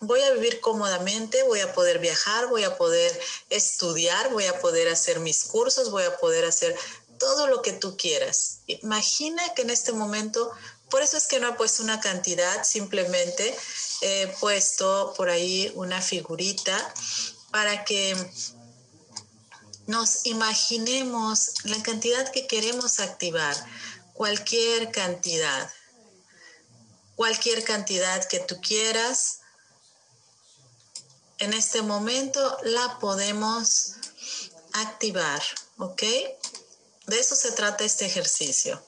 [0.00, 3.18] voy a vivir cómodamente, voy a poder viajar, voy a poder
[3.50, 6.74] estudiar, voy a poder hacer mis cursos, voy a poder hacer
[7.18, 8.60] todo lo que tú quieras.
[8.66, 10.50] Imagina que en este momento,
[10.88, 13.54] por eso es que no he puesto una cantidad, simplemente
[14.00, 16.94] he puesto por ahí una figurita
[17.50, 18.16] para que
[19.86, 23.56] nos imaginemos la cantidad que queremos activar,
[24.14, 25.70] cualquier cantidad,
[27.16, 29.39] cualquier cantidad que tú quieras.
[31.40, 33.94] En este momento la podemos
[34.74, 35.42] activar,
[35.78, 36.02] ¿ok?
[37.06, 38.80] De eso se trata este ejercicio.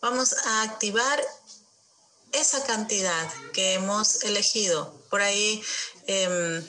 [0.00, 1.22] Vamos a activar
[2.32, 4.92] esa cantidad que hemos elegido.
[5.10, 5.62] Por ahí
[6.06, 6.66] em,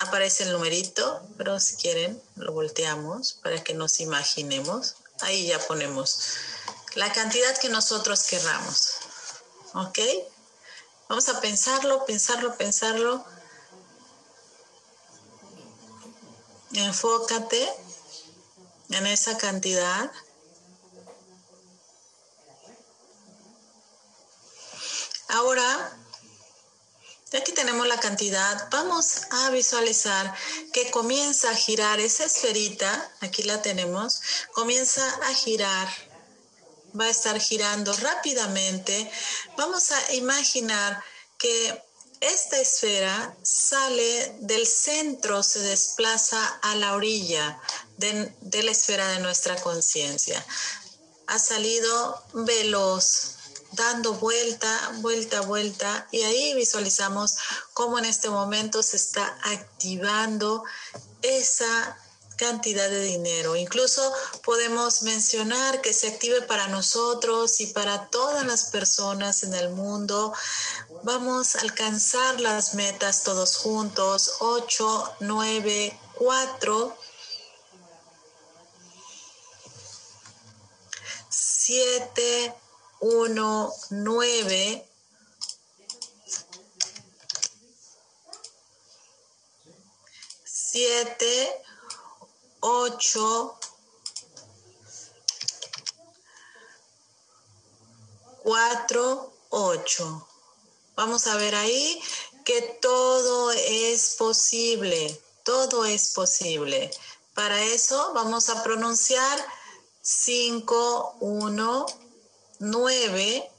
[0.00, 4.96] aparece el numerito, pero si quieren lo volteamos para que nos imaginemos.
[5.20, 6.20] Ahí ya ponemos
[6.94, 8.90] la cantidad que nosotros querramos.
[9.72, 9.98] ¿Ok?
[11.08, 13.24] Vamos a pensarlo, pensarlo, pensarlo.
[16.74, 17.66] Enfócate
[18.90, 20.12] en esa cantidad.
[25.28, 25.98] Ahora,
[27.30, 30.34] ya que tenemos la cantidad, vamos a visualizar
[30.72, 34.20] que comienza a girar esa esferita, aquí la tenemos,
[34.52, 35.88] comienza a girar,
[36.98, 39.10] va a estar girando rápidamente.
[39.56, 41.02] Vamos a imaginar
[41.38, 41.82] que
[42.20, 47.60] esta esfera sale del centro, se desplaza a la orilla
[47.96, 48.32] de,
[48.62, 50.44] la esfera de nuestra conciencia.
[51.28, 53.36] Ha salido veloz,
[53.72, 57.36] dando vuelta, vuelta, vuelta, y ahí visualizamos
[57.72, 60.64] cómo en este momento se está activando
[61.22, 61.98] esa
[62.38, 63.56] cantidad de dinero.
[63.56, 64.00] Incluso
[64.42, 70.32] podemos mencionar que se active para nosotros y para todas las personas en el mundo.
[71.02, 74.36] Vamos a alcanzar las metas todos juntos.
[74.38, 76.96] 8, 9, 4.
[81.28, 82.54] 7,
[83.00, 84.88] 1, 9,
[90.78, 91.67] siete,
[92.60, 93.58] ocho,
[98.42, 100.26] cuatro, ocho.
[100.96, 102.00] Vamos a ver ahí
[102.44, 106.90] que todo es posible, todo es posible.
[107.34, 109.38] Para eso vamos a pronunciar
[110.02, 111.86] 5, 1,
[112.60, 113.50] 9,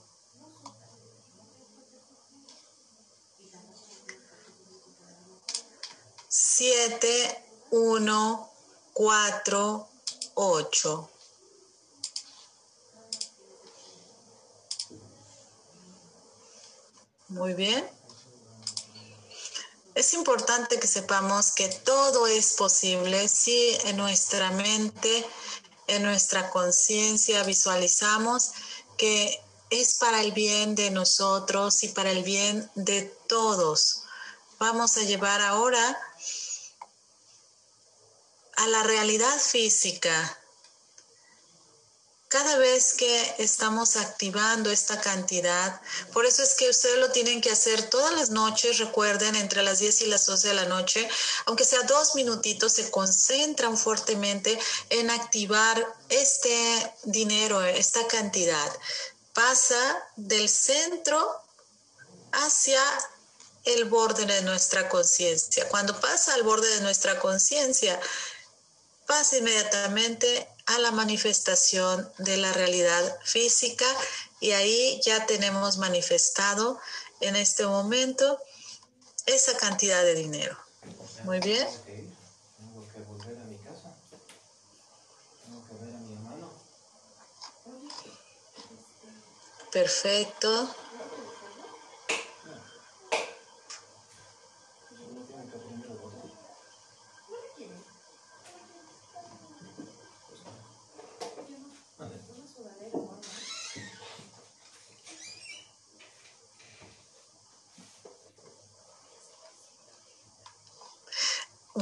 [6.59, 8.48] siete, uno,
[8.99, 9.87] cuatro,
[10.33, 11.09] ocho.
[17.29, 17.89] Muy bien.
[19.95, 25.25] Es importante que sepamos que todo es posible si en nuestra mente,
[25.87, 28.51] en nuestra conciencia visualizamos
[28.97, 34.03] que es para el bien de nosotros y para el bien de todos.
[34.59, 35.97] Vamos a llevar ahora
[38.59, 40.37] a la realidad física.
[42.27, 45.81] Cada vez que estamos activando esta cantidad,
[46.11, 49.79] por eso es que ustedes lo tienen que hacer todas las noches, recuerden, entre las
[49.79, 51.09] 10 y las 11 de la noche,
[51.45, 58.71] aunque sea dos minutitos, se concentran fuertemente en activar este dinero, esta cantidad.
[59.33, 61.17] Pasa del centro
[62.33, 62.81] hacia
[63.63, 65.67] el borde de nuestra conciencia.
[65.69, 67.99] Cuando pasa al borde de nuestra conciencia,
[69.09, 73.87] pasa inmediatamente a la manifestación de la realidad física
[74.39, 76.79] y ahí ya tenemos manifestado
[77.19, 78.39] en este momento
[79.25, 80.55] esa cantidad de dinero.
[81.23, 81.67] Muy bien.
[89.71, 90.69] Perfecto.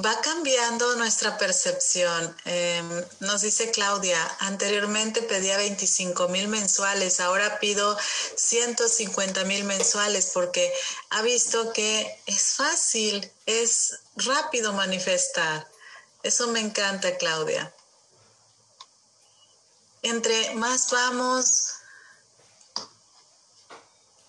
[0.05, 0.11] Va
[0.47, 2.33] cambiando nuestra percepción.
[2.45, 7.97] Em, nos dice Claudia, anteriormente pedía 25 mil mensuales, ahora pido
[8.37, 10.73] 150 mil mensuales porque
[11.09, 15.67] ha visto que es fácil, es rápido manifestar.
[16.23, 17.73] Eso me encanta, Claudia.
[20.01, 21.73] Entre más vamos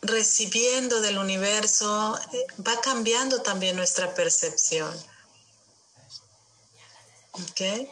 [0.03, 4.93] recibiendo del universo, eh, va cambiando también nuestra percepción.
[7.43, 7.89] Ok.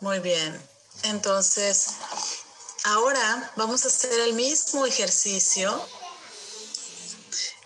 [0.00, 0.60] Muy bien.
[1.04, 1.96] Entonces,
[2.86, 5.84] Ahora vamos a hacer el mismo ejercicio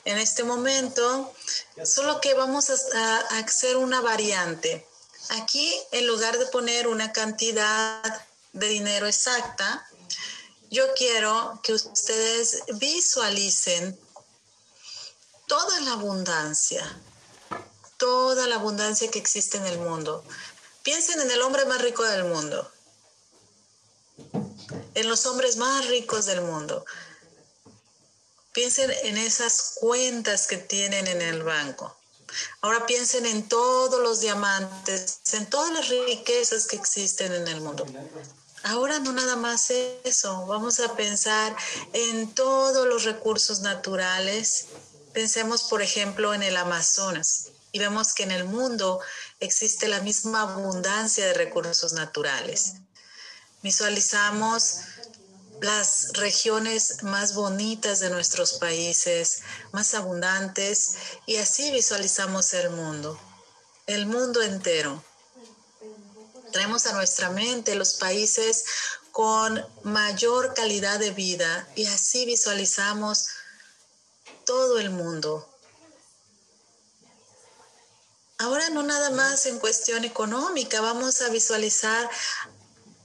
[0.06, 1.34] en este momento,
[1.84, 4.88] solo que vamos a, hacer una variante.
[5.28, 8.02] Aquí, en lugar de poner una cantidad
[8.54, 9.86] de dinero exacta,
[10.70, 13.98] yo quiero que ustedes visualicen
[15.46, 16.84] toda la abundancia,
[17.96, 20.24] toda la abundancia que existe en el mundo.
[20.82, 22.70] Piensen en el hombre más rico del mundo
[24.94, 26.84] en los hombres más ricos del mundo.
[28.52, 31.96] Piensen en esas cuentas que tienen en el banco.
[32.60, 37.86] Ahora piensen en todos los diamantes, en todas las riquezas que existen en el mundo.
[38.62, 39.70] Ahora no nada más
[40.04, 41.56] eso, vamos a pensar
[41.92, 44.66] en todos los recursos naturales.
[45.14, 49.00] Pensemos, por ejemplo, en el Amazonas y vemos que en el mundo
[49.38, 52.74] existe la misma abundancia de recursos naturales.
[53.62, 54.80] Visualizamos
[55.60, 59.42] las regiones más bonitas de nuestros países,
[59.72, 60.94] más abundantes,
[61.26, 63.18] y así visualizamos el mundo,
[63.86, 65.02] el mundo entero.
[66.52, 68.64] Traemos a nuestra mente los países
[69.12, 73.28] con mayor calidad de vida y así visualizamos
[74.44, 75.46] todo el mundo.
[78.38, 82.08] Ahora no nada más en cuestión económica, vamos a visualizar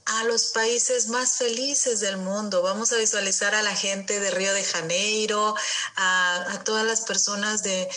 [0.06, 2.62] a los países más felices del mundo.
[2.62, 5.54] Vamos a visualizar a la gente de Río de Janeiro,
[5.96, 7.88] a, todas las personas de,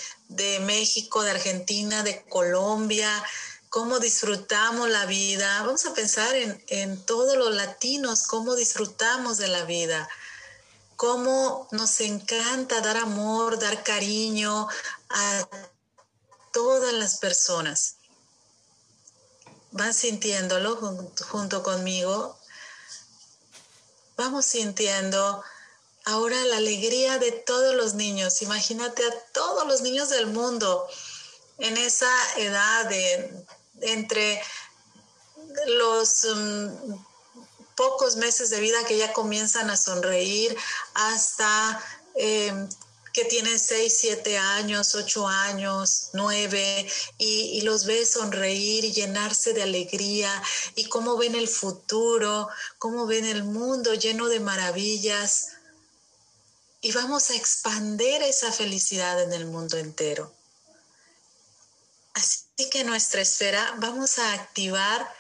[0.61, 3.23] México, de Argentina, de Colombia,
[3.69, 5.63] cómo disfrutamos la vida.
[5.63, 10.09] Vamos a pensar en, en todos los latinos, cómo disfrutamos de la vida,
[10.95, 14.67] cómo nos encanta dar amor, dar cariño
[15.09, 15.47] a
[16.51, 17.95] todas las personas
[19.71, 20.75] van sintiéndolo
[21.29, 22.37] junto, conmigo.
[24.17, 25.43] Vamos sintiendo
[26.05, 28.41] ahora la alegría de todos los niños.
[28.41, 30.87] Imagínate a todos los niños del mundo
[31.57, 33.45] en esa edad de
[33.81, 34.41] entre
[35.67, 36.93] los mm,
[37.75, 40.55] pocos meses de vida que ya comienzan a sonreír
[40.93, 41.81] hasta
[42.15, 42.67] eh,
[43.13, 49.63] que tienen 6, 7 años, 8 años, 9, y, los ves sonreír y llenarse de
[49.63, 50.31] alegría,
[50.75, 55.53] y cómo ven el futuro, cómo ven el mundo lleno de maravillas.
[56.81, 60.31] Y vamos a expander esa felicidad en el mundo entero.
[62.13, 65.13] Así que en nuestra esfera vamos a activar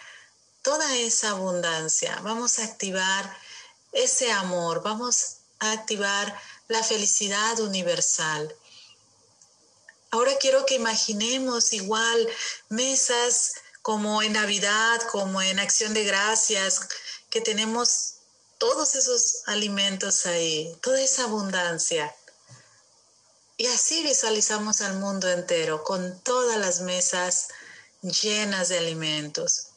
[0.61, 3.37] toda esa abundancia, vamos a activar
[3.91, 8.53] ese amor, vamos a activar la felicidad universal.
[10.11, 12.27] Ahora quiero que imaginemos igual
[12.69, 16.81] mesas como en Navidad, como en Acción de Gracias,
[17.29, 18.15] que tenemos
[18.57, 22.13] todos esos alimentos ahí, toda esa abundancia.
[23.59, 27.49] Y así visualizamos al mundo entero con todas las mesas
[28.01, 29.71] llenas de alimentos.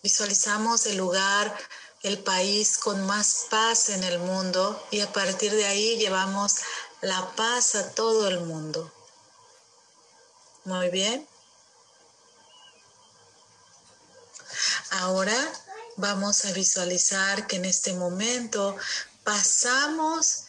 [0.00, 1.58] Visualizamos el lugar
[2.02, 6.58] el país con más paz en el mundo y a partir de ahí llevamos
[7.00, 8.92] la paz a todo el mundo.
[10.66, 11.26] Muy bien.
[14.90, 15.52] Ahora
[15.96, 18.76] vamos a visualizar que en este momento
[19.24, 20.44] pasamos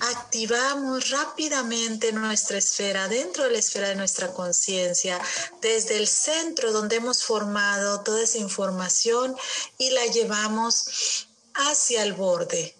[0.00, 5.20] activamos rápidamente nuestra esfera, dentro de la esfera de nuestra conciencia,
[5.60, 9.36] desde el centro donde hemos formado toda esa información
[9.78, 12.74] y la llevamos hacia el borde.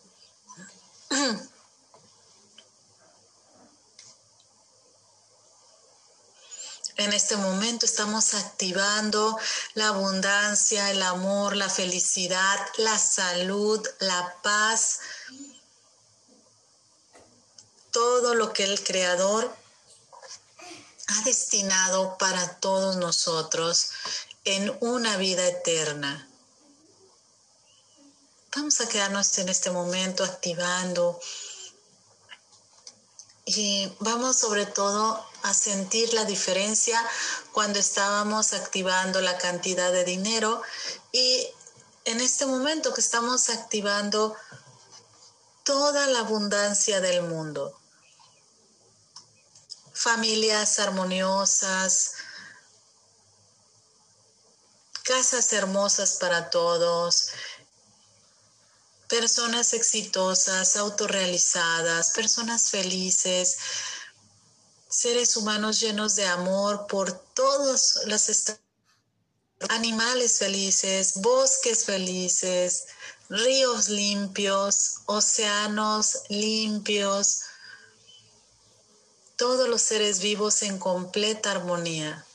[7.00, 9.38] En este momento estamos activando
[9.72, 14.98] la abundancia, el amor, la felicidad, la salud, la paz,
[17.92, 19.54] todo lo que el Creador
[21.06, 23.90] ha destinado para todos nosotros
[24.44, 26.28] en una vida eterna.
[28.54, 31.20] Vamos a quedarnos en este momento activando
[33.44, 37.00] y vamos sobre todo a sentir la diferencia
[37.52, 40.62] cuando estábamos activando la cantidad de dinero
[41.12, 41.46] y
[42.04, 44.36] en este momento que estamos activando
[45.64, 47.79] toda la abundancia del mundo
[50.00, 52.12] familias armoniosas,
[55.02, 57.32] casas hermosas para todos,
[59.08, 63.58] personas exitosas, autorrealizadas, personas felices,
[64.88, 68.60] seres humanos llenos de amor por todos los estados
[69.68, 72.86] animales felices, bosques felices,
[73.28, 77.42] ríos limpios, océanos limpios,
[79.40, 82.26] todos los seres vivos en completa armonía.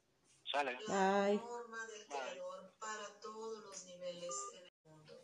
[0.51, 0.79] Sale.
[0.87, 1.37] La Bye.
[1.37, 5.21] norma del creador para todos los niveles en el mundo.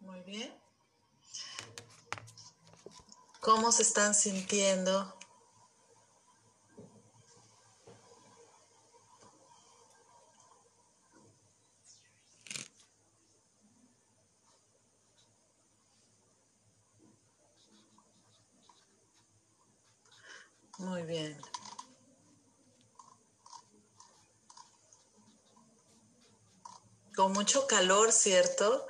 [0.00, 0.65] Muy bien.
[3.46, 5.14] ¿Cómo se están sintiendo?
[20.78, 21.40] Muy bien.
[27.14, 28.88] Con mucho calor, ¿cierto?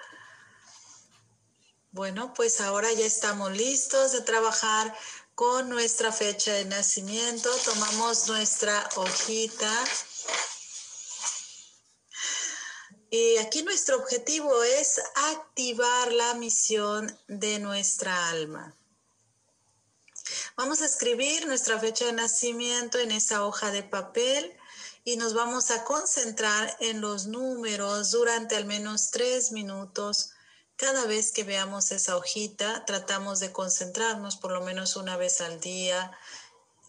[1.97, 4.95] Bueno, pues ahora ya estamos listos de trabajar
[5.35, 7.49] con nuestra fecha de nacimiento.
[7.65, 9.73] Tomamos nuestra hojita.
[13.09, 15.01] Y aquí nuestro objetivo es
[15.33, 18.77] activar la misión de nuestra alma.
[20.55, 24.55] Vamos a escribir nuestra fecha de nacimiento en esa hoja de papel
[25.03, 30.33] y nos vamos a concentrar en los números durante al menos tres minutos.
[30.77, 35.59] Cada vez que veamos esa hojita, tratamos de concentrarnos por lo menos una vez al
[35.59, 36.13] día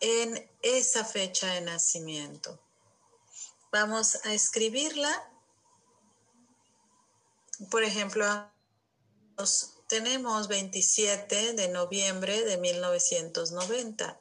[0.02, 2.60] en esa fecha de nacimiento.
[3.72, 5.32] Vamos a escribirla.
[7.72, 8.26] Por ejemplo,
[9.88, 14.20] tenemos 27 de noviembre de 1990.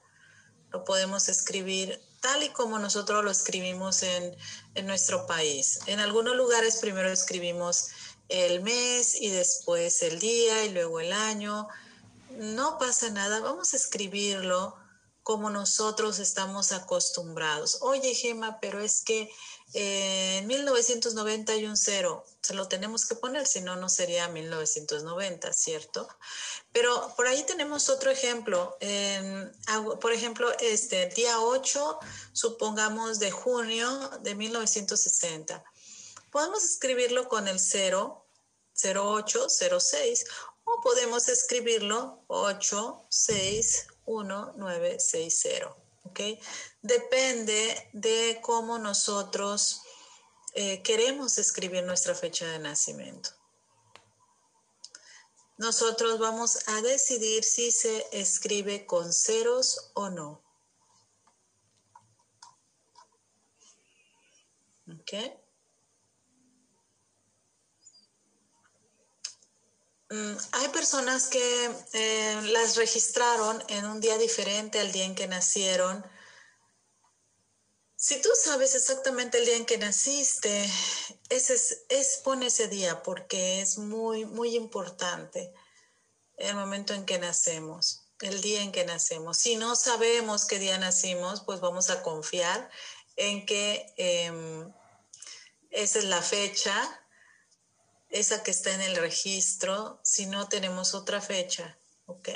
[0.71, 4.37] Lo podemos escribir tal y como nosotros lo escribimos en,
[4.75, 5.81] en, nuestro país.
[5.87, 7.89] En algunos lugares primero escribimos
[8.29, 11.69] el mes y después el día y luego el año.
[12.31, 14.77] No pasa nada, vamos a escribirlo
[15.27, 17.79] como nosotros estamos acostumbrados.
[17.81, 19.29] Oye, Gema, pero es que
[19.75, 24.29] eh, en 1990 hay un cero, se lo tenemos que poner, si no, no sería
[24.29, 26.09] 1990, ¿cierto?
[26.71, 28.77] Pero por ahí tenemos otro ejemplo.
[28.79, 29.51] Eh,
[30.01, 31.99] por ejemplo, este día 8,
[32.33, 35.65] supongamos de junio de 1960.
[36.37, 38.27] Podemos escribirlo con el 0,
[38.85, 40.27] 08, 06,
[40.65, 45.77] o podemos escribirlo 8, 6, 1, 9, 6, 0.
[46.05, 46.21] ¿ok?
[46.83, 49.81] Depende de cómo nosotros
[50.53, 53.31] eh, queremos escribir nuestra fecha de nacimiento.
[55.57, 60.43] Nosotros vamos a decidir si se escribe con ceros o no.
[65.01, 65.46] ¿Ok?
[70.09, 76.05] Hay personas que eh, las registraron en un día diferente al día en que nacieron.
[77.97, 80.71] Si tú sabes exactamente el día en que naciste,
[81.29, 81.55] ese
[81.89, 85.53] es, pon ese día porque es muy, muy importante
[86.37, 89.39] el momento en que nacemos, el día en que nacemos.
[89.39, 92.71] Si no sabemos qué día nacimos, pues vamos a confiar
[93.17, 94.69] en que eh,
[95.71, 97.06] esa es la fecha
[98.11, 102.29] esa que está en el registro, si no tenemos otra fecha, ¿ok?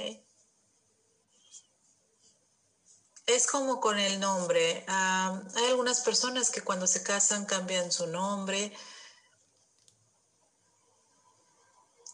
[3.27, 4.85] Es como con el nombre.
[4.89, 8.73] Uh, hay algunas personas que cuando se casan cambian su nombre.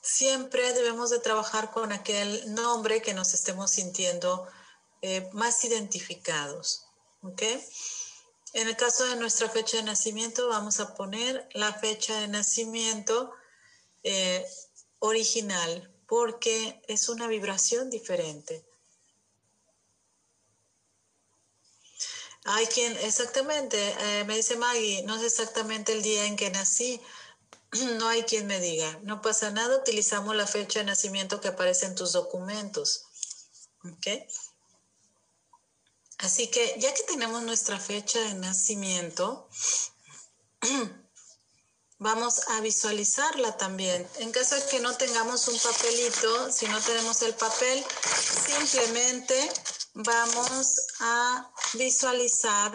[0.03, 4.47] Siempre debemos de trabajar con aquel nombre que nos estemos sintiendo
[5.01, 6.87] eh, más identificados,
[7.23, 7.43] ¿ok?
[8.53, 13.33] En el caso de nuestra fecha de nacimiento, vamos a poner la fecha de nacimiento
[14.03, 14.47] eh,
[14.99, 18.65] original, porque es una vibración diferente.
[22.45, 27.01] Hay quien, exactamente, eh, me dice Maggie, no sé exactamente el día en que nací,
[27.99, 31.87] no hay quien me diga, no pasa nada, utilizamos la fecha de nacimiento que aparece
[31.87, 33.05] en tus documentos.
[33.85, 34.07] ¿Ok?
[36.19, 39.49] Así que ya que tenemos nuestra fecha de nacimiento,
[41.99, 44.09] vamos a visualizarla también.
[44.19, 47.85] En caso de que no tengamos un papelito, si no tenemos el papel,
[48.47, 49.51] simplemente
[49.95, 52.73] vamos a visualizar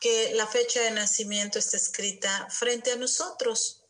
[0.00, 3.82] que la fecha de nacimiento está escrita frente a nosotros.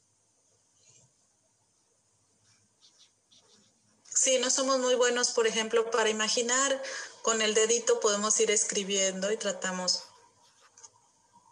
[4.14, 6.82] Si no somos muy buenos, por ejemplo, para imaginar,
[7.22, 10.04] con el dedito podemos ir escribiendo y tratamos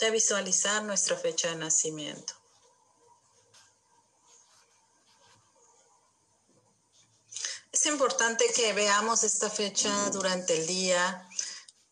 [0.01, 2.44] de visualizar nuestra fecha de nacimiento.
[7.75, 11.29] Es importante que veamos esta fecha durante el día.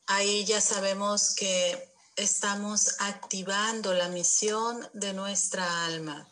[0.06, 6.28] Ahí ya sabemos que estamos activando la misión de nuestra alma.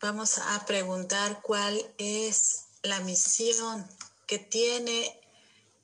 [0.00, 3.86] Vamos a preguntar cuál es la misión
[4.26, 5.20] que tiene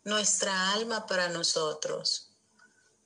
[0.05, 2.32] nuestra alma para nosotros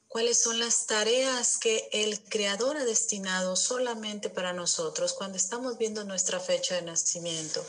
[0.09, 6.05] cuáles son las tareas que el Creador ha destinado solamente para nosotros cuando estamos viendo
[6.05, 7.65] nuestra fecha de nacimiento.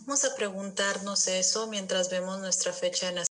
[0.00, 3.32] Vamos a preguntarnos eso mientras vemos nuestra fecha de nacimiento.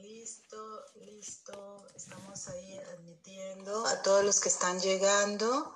[0.00, 1.86] Listo, listo.
[1.94, 5.74] Estamos ahí admitiendo a todos los que están llegando.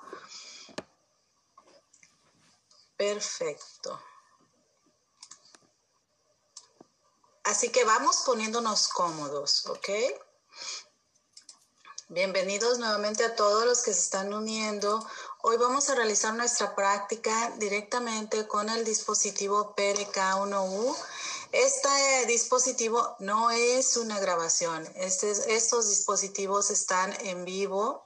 [2.97, 3.99] Perfecto.
[7.49, 9.89] Así que vamos poniéndonos cómodos, ¿ok?
[12.09, 15.03] Bienvenidos nuevamente a todos los que se están uniendo.
[15.41, 20.95] Hoy vamos a realizar nuestra práctica directamente con el dispositivo PRK1U.
[21.51, 24.87] Este dispositivo no es una grabación.
[24.93, 28.05] Este estos dispositivos están en vivo,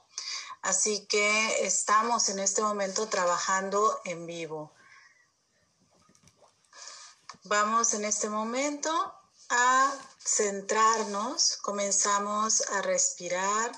[0.62, 4.72] así que estamos en este momento trabajando en vivo.
[7.42, 9.14] Vamos en este momento
[9.56, 13.72] a centrarnos, comenzamos a respirar,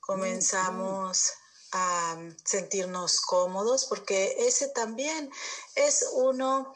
[0.00, 1.32] comenzamos
[1.72, 5.30] a sentirnos cómodos, porque ese también
[5.74, 6.72] es uno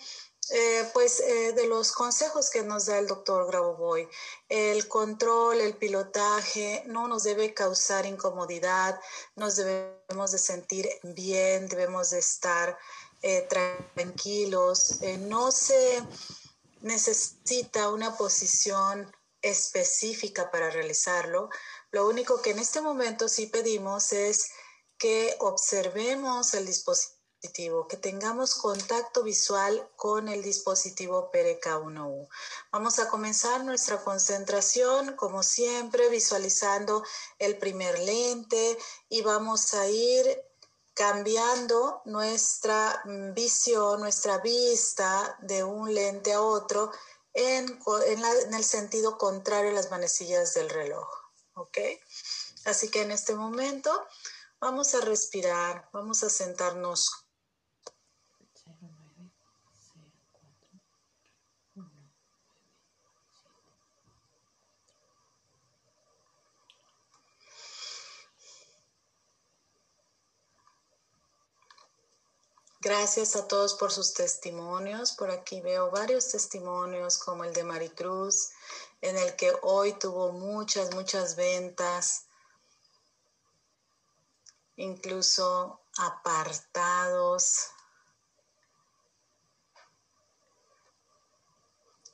[0.50, 4.06] eh, pues eh, de los consejos que nos da el doctor Grabovoi.
[4.48, 9.00] El control, el pilotaje no nos debe causar incomodidad,
[9.36, 12.76] nos debemos de sentir bien, debemos de estar
[13.22, 13.48] eh,
[13.94, 16.02] tranquilos, no se
[16.82, 19.10] necesita una posición
[19.40, 21.50] específica para realizarlo.
[21.90, 24.50] Lo único que en este momento sí pedimos es
[24.98, 32.28] que observemos el dispositivo, que tengamos contacto visual con el dispositivo PRK1U.
[32.70, 37.02] Vamos a comenzar nuestra concentración, como siempre, visualizando
[37.40, 38.78] el primer lente
[39.08, 40.40] y vamos a ir
[40.94, 46.90] cambiando nuestra mm, visión, nuestra vista de un lente a otro
[47.34, 47.78] en,
[48.52, 51.08] el sentido contrario a las manecillas del reloj.
[52.64, 53.90] Así que en este momento
[54.60, 57.21] vamos a respirar, vamos a sentarnos
[72.84, 75.12] Gracias a todos por sus testimonios.
[75.12, 78.50] Por aquí veo varios testimonios como el de Maricruz,
[79.00, 82.24] en el que hoy tuvo muchas, muchas ventas,
[84.74, 87.68] incluso apartados.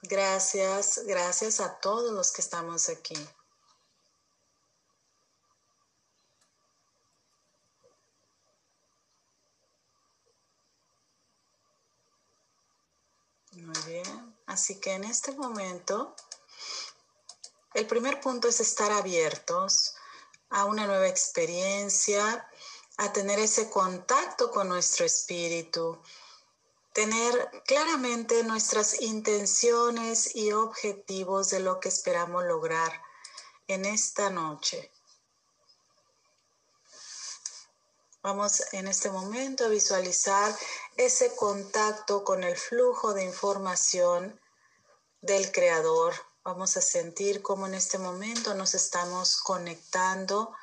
[0.03, 3.16] Gracias, gracias a todos los que estamos aquí.
[13.69, 14.35] Muy bien.
[14.47, 16.16] Así que en este momento,
[17.75, 19.95] el primer punto es estar abiertos
[20.49, 22.49] a una nueva experiencia,
[22.97, 26.01] a tener ese contacto con nuestro espíritu,
[26.95, 33.03] tener claramente nuestras intenciones y objetivos de lo que esperamos lograr
[33.66, 34.91] en esta noche.
[38.29, 40.55] Vamos en este momento a visualizar
[40.99, 44.39] ese contacto con el flujo de información
[45.22, 46.12] del creador.
[46.45, 50.55] Vamos a sentir cómo en este momento nos estamos conectando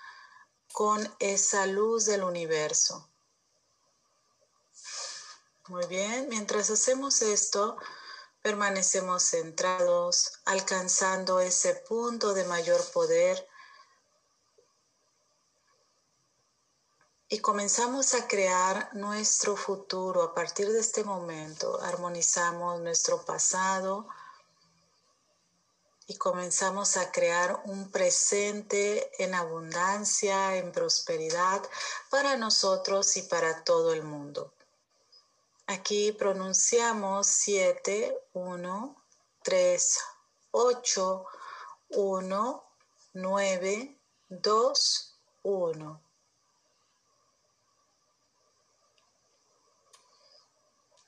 [0.74, 3.09] con esa luz del universo.
[5.68, 7.78] Muy bien, mientras hacemos esto,
[8.43, 13.47] permanecemos centrados, alcanzando ese punto de mayor poder
[17.28, 21.82] y comenzamos a crear nuestro futuro a partir de este momento.
[21.82, 24.07] Armonizamos nuestro pasado
[26.07, 31.63] y comenzamos a crear un presente en abundancia, en prosperidad
[32.11, 34.53] para nosotros y para todo el mundo.
[35.65, 39.03] Aquí pronunciamos 7, 1,
[39.41, 39.99] 3,
[40.51, 41.26] 8,
[41.89, 42.63] 1,
[43.13, 43.99] 9,
[44.30, 46.05] 2, 1.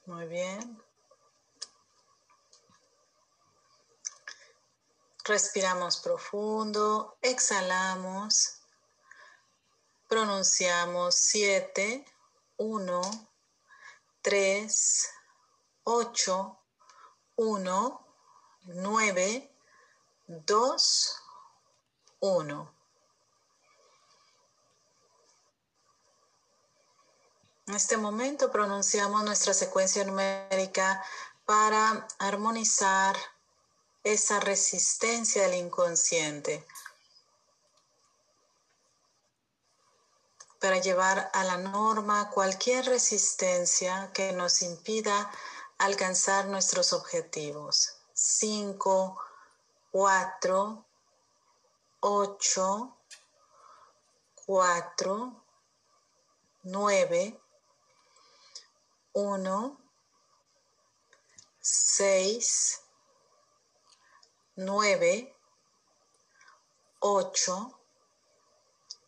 [0.08, 0.82] Muy bien.
[5.26, 8.62] Respiramos profundo, exhalamos,
[10.08, 12.06] pronunciamos 7,
[12.56, 13.02] 1,
[14.22, 15.10] 3,
[15.84, 16.60] 8,
[17.36, 18.08] 1,
[18.64, 19.56] 9,
[20.28, 21.24] 2,
[22.22, 22.77] 1.
[27.68, 31.04] En este momento pronunciamos nuestra secuencia numérica
[31.46, 33.18] para armonizar
[34.06, 36.66] esa resistencia del inconsciente,
[40.62, 45.30] para llevar a la norma cualquier resistencia que nos impida
[45.78, 47.98] alcanzar nuestros objetivos.
[48.14, 49.20] 5,
[49.92, 50.86] 4,
[52.00, 52.98] 8,
[54.46, 55.44] 4,
[56.64, 57.42] 9,
[59.18, 59.78] 1,
[61.60, 62.84] 6,
[64.58, 65.28] 9,
[67.02, 67.74] 8,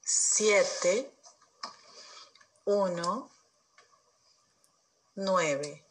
[0.02, 1.06] 7,
[2.66, 3.30] 1,
[5.16, 5.84] 9,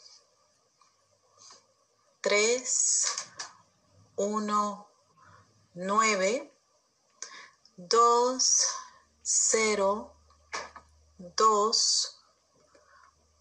[2.20, 2.64] 3,
[4.16, 4.86] 1,
[5.76, 6.50] 9,
[7.88, 8.38] 2,
[9.22, 10.10] 0,
[11.36, 12.17] 2,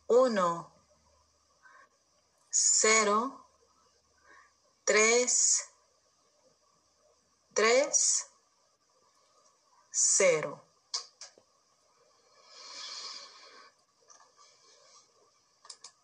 [0.08, 0.72] 1,
[2.50, 3.46] 0,
[4.86, 5.70] 3,
[7.54, 8.32] 3,
[9.92, 10.64] 0.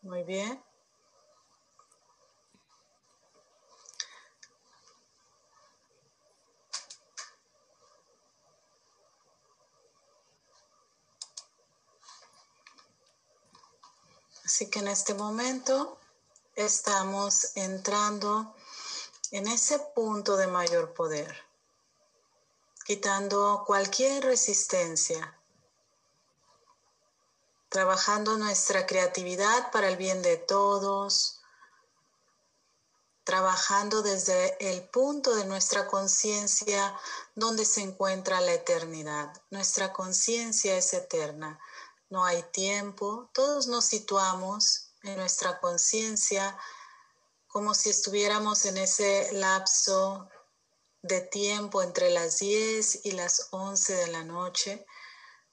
[0.02, 0.62] Muy bien.
[14.54, 15.98] Así que en este momento
[16.56, 18.56] estamos entrando
[19.32, 21.36] en ese punto de mayor poder,
[22.86, 25.36] quitando cualquier resistencia,
[27.68, 31.42] trabajando nuestra creatividad para el bien de todos,
[33.24, 36.96] trabajando desde el punto de nuestra conciencia
[37.34, 39.34] donde se encuentra la eternidad.
[39.50, 41.60] Nuestra conciencia es eterna
[42.14, 46.56] no hay tiempo, todos nos situamos en nuestra conciencia
[47.48, 50.30] como si estuviéramos en ese lapso
[51.02, 54.86] de tiempo entre las 10 y las 11 de la noche,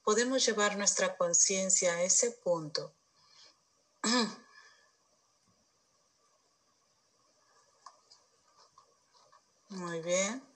[0.04, 2.92] podemos llevar nuestra conciencia a ese punto.
[9.70, 10.46] Muy bien.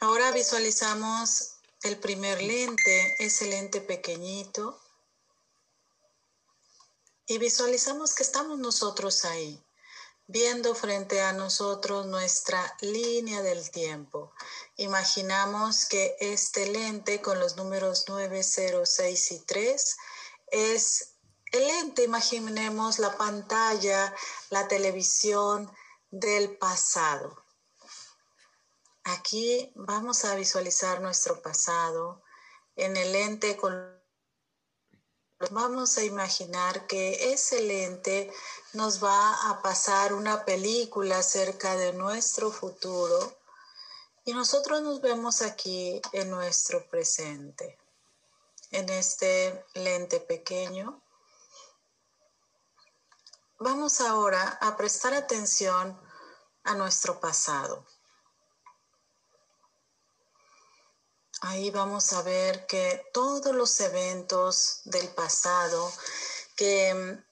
[0.00, 1.51] Ahora visualizamos
[1.82, 4.80] el primer lente es el lente pequeñito
[7.26, 9.60] y visualizamos que estamos nosotros ahí,
[10.26, 14.32] viendo frente a nosotros nuestra línea del tiempo.
[14.76, 19.96] Imaginamos que este lente con los números 9, 0, 6 y 3
[20.52, 21.14] es
[21.52, 24.14] el lente, imaginemos la pantalla,
[24.50, 25.70] la televisión
[26.10, 27.41] del pasado.
[29.04, 32.22] Aquí vamos a visualizar nuestro pasado
[32.76, 34.00] en el lente con
[35.50, 38.32] vamos a imaginar que ese lente
[38.74, 43.36] nos va a pasar una película acerca de nuestro futuro
[44.24, 47.76] y nosotros nos vemos aquí en nuestro presente,
[48.70, 51.02] en este lente pequeño.
[53.58, 56.00] Vamos ahora a prestar atención
[56.62, 57.84] a nuestro pasado.
[61.44, 65.92] Ahí vamos a ver que todos los eventos del pasado
[66.54, 67.24] que mm,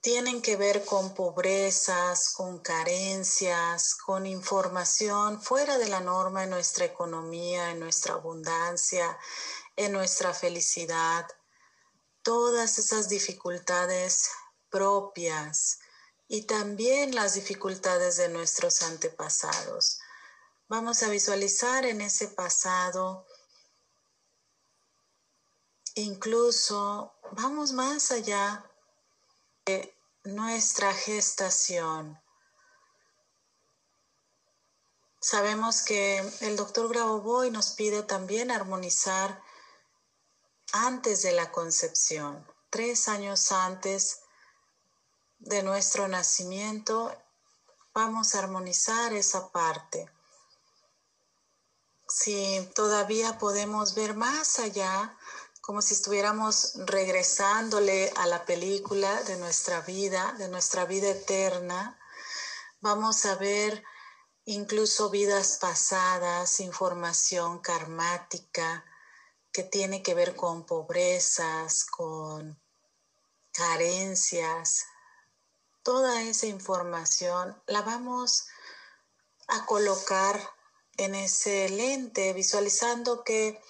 [0.00, 6.84] tienen que ver con pobrezas, con carencias, con información fuera de la norma en nuestra
[6.84, 9.16] economía, en nuestra abundancia,
[9.76, 11.24] en nuestra felicidad,
[12.22, 14.30] todas esas dificultades
[14.68, 15.78] propias
[16.26, 20.01] y también las dificultades de nuestros antepasados.
[20.68, 23.26] Vamos a visualizar en ese pasado,
[25.94, 28.64] incluso vamos más allá
[29.66, 29.94] de
[30.24, 32.20] nuestra gestación.
[35.20, 39.42] Sabemos que el doctor Grabovoi nos pide también armonizar
[40.72, 44.22] antes de la concepción, tres años antes
[45.38, 47.14] de nuestro nacimiento,
[47.92, 50.10] vamos a armonizar esa parte.
[52.14, 55.16] Si todavía podemos ver más allá,
[55.62, 61.98] como si estuviéramos regresándole a la película de nuestra vida, de nuestra vida eterna,
[62.82, 63.82] vamos a ver
[64.44, 68.84] incluso vidas pasadas, información karmática,
[69.50, 72.60] que tiene que ver con pobrezas, con
[73.52, 74.84] carencias,
[75.82, 78.48] toda esa información la vamos
[79.48, 80.61] a colocar
[80.96, 83.60] en ese lente visualizando que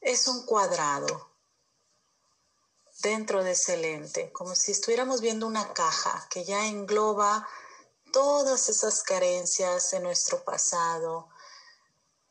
[0.00, 1.28] es un cuadrado
[3.02, 7.48] dentro de ese lente, como si estuviéramos viendo una caja que ya engloba
[8.12, 11.28] todas esas carencias de nuestro pasado,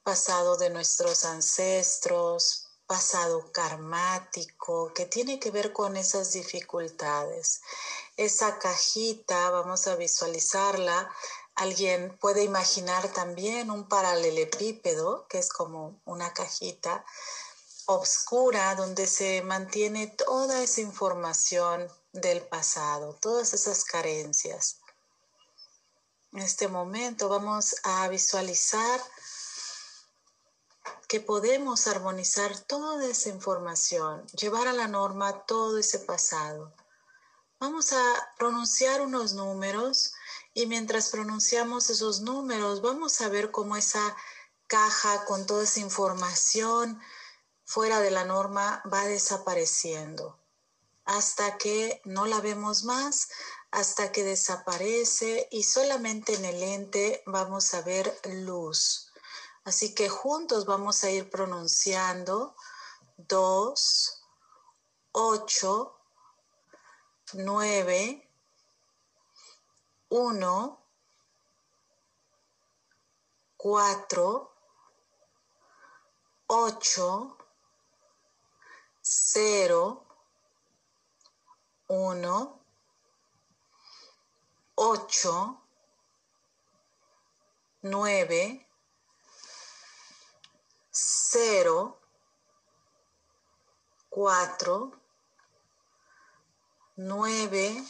[0.03, 7.61] pasado de nuestros ancestros, pasado karmático, que tiene que ver con esas dificultades.
[8.15, 11.11] Esa cajita, vamos a visualizarla.
[11.57, 17.03] Alguien puede imaginar también un paralelepípedo, que es como una cajita
[17.87, 24.81] oscura donde se mantiene toda esa información del pasado, todas esas carencias.
[26.31, 29.01] En este momento vamos a visualizar
[31.07, 36.71] que podemos armonizar toda esa información, llevar a la norma todo ese pasado.
[37.59, 40.13] Vamos a pronunciar unos números
[40.57, 44.17] y mientras pronunciamos esos números vamos a ver cómo esa
[44.65, 46.99] caja con toda esa información
[47.63, 50.39] fuera de la norma va desapareciendo
[51.05, 53.29] hasta que no la vemos más,
[53.69, 59.13] hasta que desaparece y solamente en el ente vamos a ver luz.
[59.63, 62.55] Así que juntos vamos a ir pronunciando
[63.17, 64.23] 2,
[65.11, 65.99] 8,
[67.33, 68.26] 9,
[70.09, 70.77] 1,
[73.57, 74.51] 4,
[76.47, 77.37] 8,
[79.01, 80.05] 0,
[81.87, 82.59] 1,
[84.75, 85.67] 8,
[87.83, 88.67] 9,
[91.29, 91.99] cero,
[94.09, 94.91] cuatro,
[96.95, 97.83] nueve,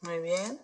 [0.00, 0.60] Muy bien.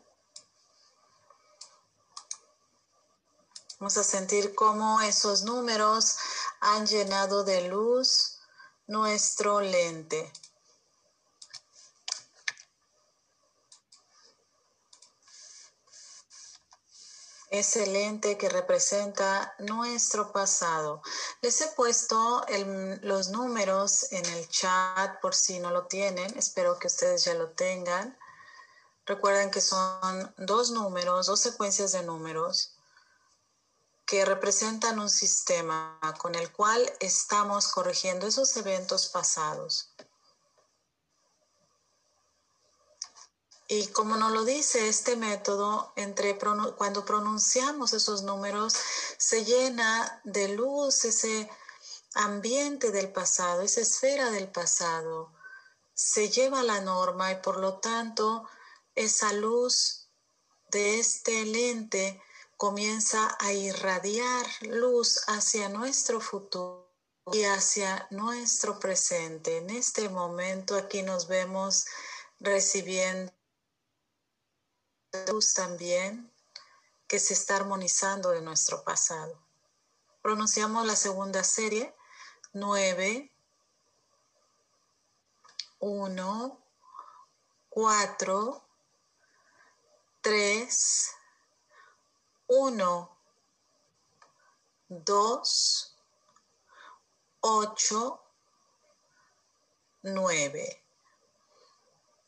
[3.79, 6.17] Vamos a sentir cómo esos números
[6.61, 8.41] han llenado de luz
[8.89, 10.33] nuestro lente.
[17.51, 21.03] Excelente que representa nuestro pasado.
[21.43, 22.45] Les he puesto
[23.03, 26.37] los números en el chat por si no lo tienen.
[26.39, 28.17] Espero que ustedes ya lo tengan.
[29.05, 32.77] Recuerden que son dos números, dos secuencias de números
[34.07, 39.95] que representan un sistema con el cual estamos corrigiendo esos eventos pasados.
[43.73, 45.95] Y como nos lo dice este método,
[46.77, 48.75] cuando pronunciamos esos números,
[49.17, 51.49] se llena de luz ese
[52.15, 55.33] ambiente del pasado, esa esfera del pasado,
[55.95, 58.45] se lleva la norma y por lo tanto
[58.97, 60.09] esa luz
[60.73, 62.21] de este lente
[62.57, 66.93] comienza a irradiar luz hacia nuestro futuro
[67.33, 69.59] y hacia nuestro presente.
[69.59, 71.85] En este momento aquí nos vemos
[72.41, 73.33] recibiendo
[75.29, 76.31] luz también
[77.09, 79.37] que se está armonizando de nuestro pasado.
[80.23, 81.95] Pronunciamos la segunda serie,
[82.53, 83.33] 9,
[85.81, 86.61] 1,
[87.71, 88.65] 4,
[90.21, 91.11] 3,
[92.47, 93.17] 1,
[94.89, 95.97] 2,
[97.41, 98.25] 8,
[100.03, 100.85] 9.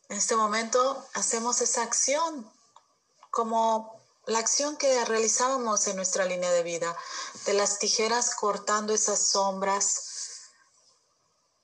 [0.08, 2.50] En este momento hacemos esa acción
[3.32, 6.94] como la acción que realizábamos en nuestra línea de vida,
[7.46, 10.50] de las tijeras cortando esas sombras.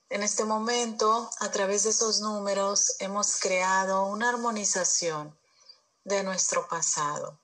[0.09, 5.37] En este momento, a través de esos números, hemos creado una armonización
[6.03, 7.39] de nuestro pasado.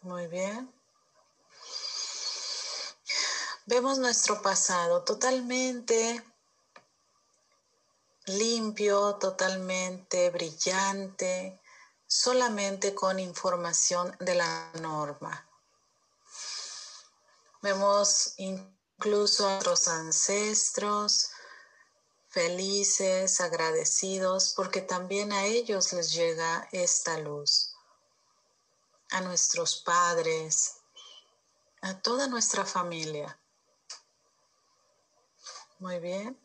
[0.00, 0.74] Muy bien.
[3.66, 6.31] Vemos nuestro pasado totalmente
[8.26, 11.60] limpio, totalmente brillante,
[12.06, 15.48] solamente con información de la norma.
[17.62, 21.30] Vemos incluso a nuestros ancestros
[22.32, 27.74] felices, agradecidos, porque también a ellos les llega esta luz.
[29.10, 30.78] A nuestros padres,
[31.82, 33.38] a toda nuestra familia.
[35.78, 36.38] Muy bien.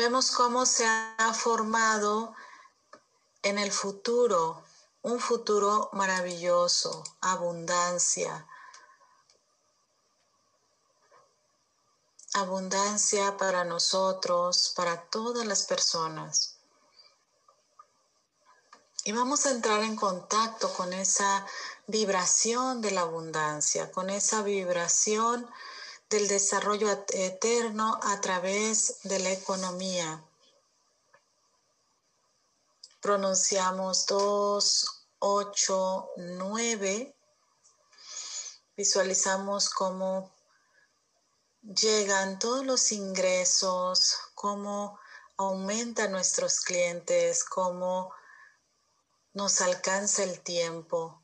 [0.00, 2.34] Vemos cómo se ha formado
[3.42, 4.64] en el futuro
[5.02, 8.46] un futuro maravilloso, abundancia.
[12.32, 16.56] Abundancia para nosotros, para todas las personas.
[19.04, 21.46] Y vamos a entrar en contacto con esa
[21.88, 25.46] vibración de la abundancia, con esa vibración
[26.10, 30.22] del desarrollo eterno a través de la economía.
[33.00, 37.14] Pronunciamos 2, 8, 9.
[38.76, 40.34] Visualizamos cómo
[41.62, 44.98] llegan todos los ingresos, cómo
[45.36, 48.12] aumentan nuestros clientes, cómo
[49.32, 51.19] nos alcanza el tiempo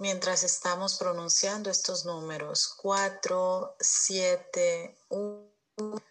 [0.00, 2.74] mientras estamos pronunciando estos números.
[2.78, 6.02] 4, 7, 1.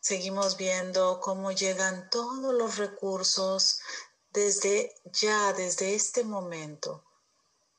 [0.00, 3.80] Seguimos viendo cómo llegan todos los recursos
[4.30, 7.04] desde ya, desde este momento.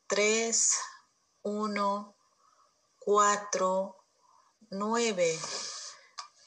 [0.07, 0.71] 3,
[1.43, 2.15] 1,
[2.99, 3.95] 4,
[4.69, 5.39] 9,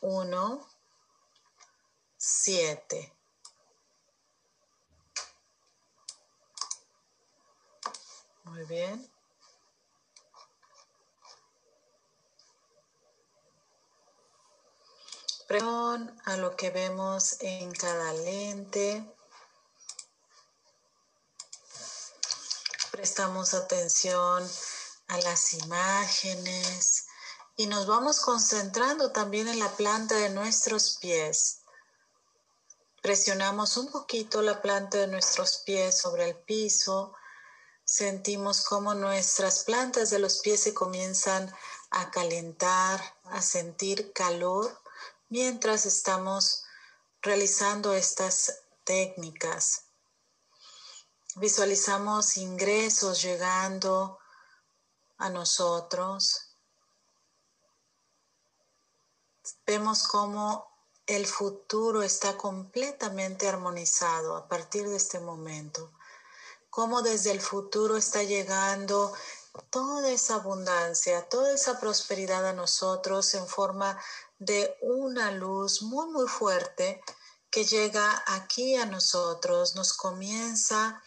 [0.01, 0.69] 1,
[2.17, 3.20] 7.
[8.51, 9.09] Muy bien.
[15.47, 19.05] Presión a lo que vemos en cada lente.
[22.91, 24.45] Prestamos atención
[25.07, 27.07] a las imágenes
[27.57, 31.63] y nos vamos concentrando también en la planta de nuestros pies.
[33.01, 37.15] Presionamos un poquito la planta de nuestros pies sobre el piso
[37.93, 41.53] Sentimos cómo nuestras plantas de los pies se comienzan
[41.91, 44.81] a calentar, a sentir calor
[45.29, 46.63] mientras estamos
[47.21, 49.87] realizando estas técnicas.
[51.35, 54.21] Visualizamos ingresos llegando
[55.19, 56.47] a nosotros.
[59.67, 60.65] Vemos cómo
[61.09, 65.91] el futuro está completamente armonizado a partir de este momento
[66.81, 69.13] cómo desde el futuro está llegando
[69.69, 74.01] toda esa abundancia, toda esa prosperidad a nosotros en forma
[74.39, 77.03] de una luz muy, muy fuerte
[77.51, 81.03] que llega aquí a nosotros, nos comienza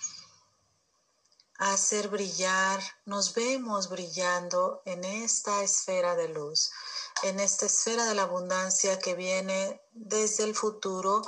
[1.57, 6.69] a hacer brillar, nos vemos brillando en esta esfera de luz,
[7.23, 11.23] en esta esfera de la abundancia que viene desde el futuro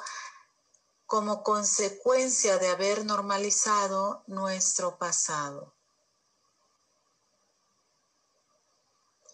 [1.06, 5.74] como consecuencia de haber normalizado nuestro pasado.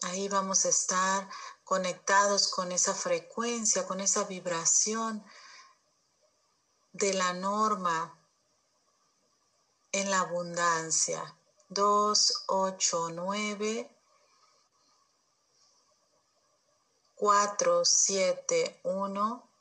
[0.02, 1.28] Ahí vamos a estar
[1.64, 5.24] conectados con esa frecuencia, con esa vibración
[6.92, 8.18] de la norma
[9.92, 11.36] en la abundancia.
[11.68, 13.96] 2, 8, 9,
[17.14, 19.51] 4, 7, 1.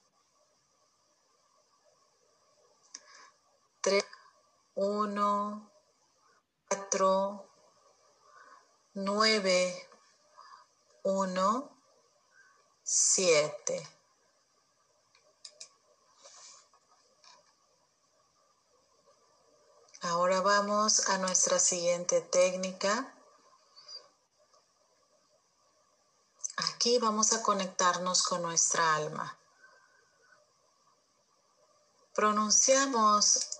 [3.82, 4.03] 3,
[4.76, 5.72] 1,
[6.70, 7.49] 4,
[8.94, 9.90] 9,
[11.03, 11.78] 1,
[12.84, 13.90] 7.
[20.02, 23.16] Ahora vamos a nuestra siguiente técnica.
[26.58, 29.38] Aquí vamos a conectarnos con nuestra alma.
[32.14, 33.51] Pronunciamos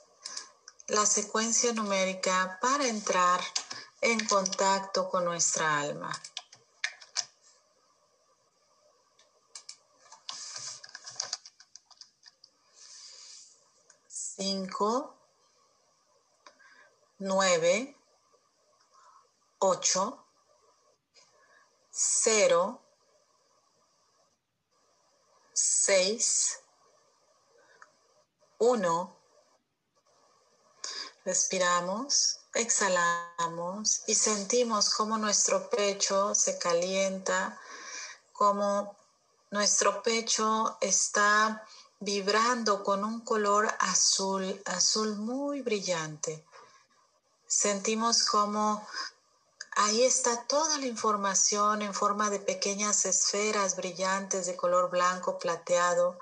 [0.88, 3.41] la secuencia numérica para entrar
[4.02, 6.12] en contacto con nuestra alma.
[14.08, 15.16] Cinco,
[17.20, 17.95] nueve,
[19.60, 20.26] ocho,
[21.91, 22.82] cero,
[25.53, 26.60] seis,
[28.58, 29.20] uno.
[31.23, 37.60] Respiramos, exhalamos y sentimos cómo nuestro pecho se calienta,
[38.34, 38.95] cómo
[39.52, 41.64] nuestro pecho está
[41.99, 46.43] vibrando con un color azul, azul muy brillante.
[47.45, 48.84] Sentimos como
[49.76, 56.18] ahí está toda la información en forma de pequeñas esferas brillantes de color blanco plateado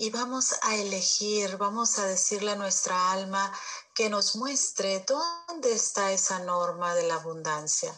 [0.00, 3.52] y vamos a elegir, vamos a decirle a nuestra alma
[3.94, 7.94] que nos muestre dónde está esa norma de la abundancia.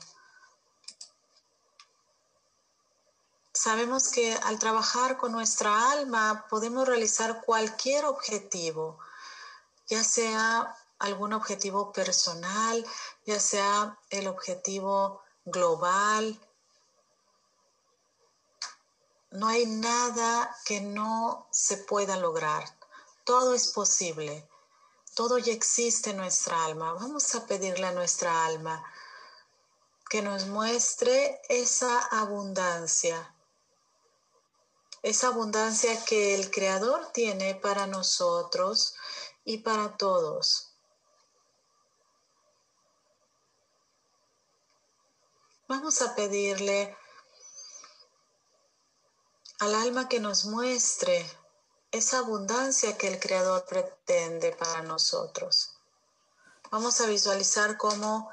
[3.52, 8.98] Sabemos que al trabajar con nuestra alma podemos realizar cualquier objetivo,
[9.86, 12.84] ya sea algún objetivo personal,
[13.26, 16.36] ya sea el objetivo global,
[19.32, 22.64] no hay nada que no se pueda lograr.
[23.24, 24.48] Todo es posible.
[25.14, 26.92] Todo ya existe en nuestra alma.
[26.94, 28.84] Vamos a pedirle a nuestra alma
[30.09, 33.34] que nos muestre esa abundancia.
[35.02, 38.94] Esa abundancia que el Creador tiene para nosotros
[39.44, 40.68] y para todos.
[45.68, 46.94] Vamos a pedirle
[49.62, 51.24] al alma que nos muestre
[51.93, 55.74] esa abundancia que el Creador pretende para nosotros.
[56.72, 58.28] Vamos a visualizar cómo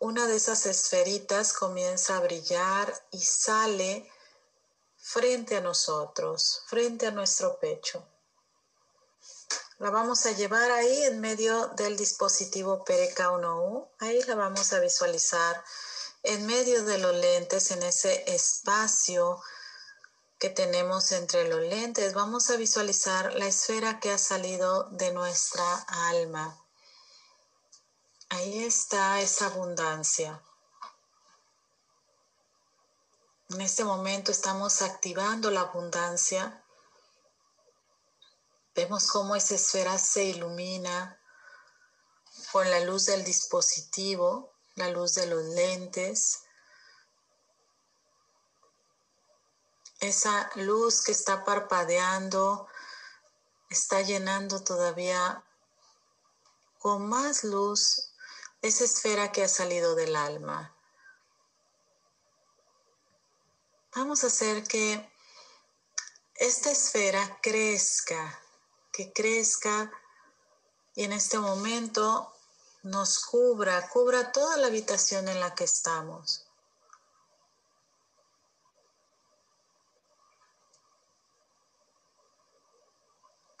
[0.00, 4.10] una de esas esferitas comienza a brillar y sale
[4.96, 8.04] frente a nosotros, frente a nuestro pecho.
[9.78, 13.86] La vamos a llevar ahí en medio del dispositivo PRK1U.
[14.00, 15.62] Ahí la vamos a visualizar
[16.24, 19.40] en medio de los lentes, en ese espacio
[20.38, 25.74] que tenemos entre los lentes, vamos a visualizar la esfera que ha salido de nuestra
[26.10, 26.56] alma.
[28.28, 30.40] Ahí está esa abundancia.
[33.50, 36.62] En este momento estamos activando la abundancia.
[38.74, 41.18] Vemos cómo esa esfera se ilumina
[42.52, 46.42] con la luz del dispositivo, la luz de los lentes
[50.00, 52.68] esa luz que está parpadeando
[53.70, 55.44] está llenando todavía
[56.78, 58.12] con más luz
[58.62, 60.74] esa esfera que ha salido del alma.
[63.94, 65.10] Vamos a hacer que
[66.34, 68.40] esta esfera crezca,
[68.92, 69.90] que crezca
[70.94, 72.32] y en este momento
[72.82, 76.47] nos cubra, cubra toda la habitación en la que estamos.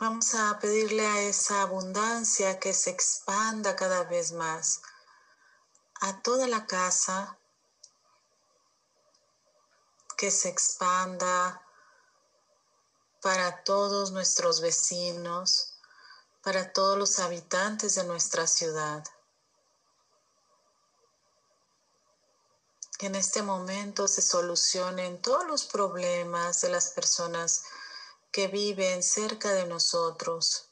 [0.00, 4.80] Vamos a pedirle a esa abundancia que se expanda cada vez más
[6.00, 7.36] a toda la casa,
[10.16, 11.60] que se expanda
[13.20, 15.74] para todos nuestros vecinos,
[16.44, 19.04] para todos los habitantes de nuestra ciudad.
[22.98, 27.64] Que en este momento se solucionen todos los problemas de las personas
[28.30, 30.68] que viven cerca de nosotros,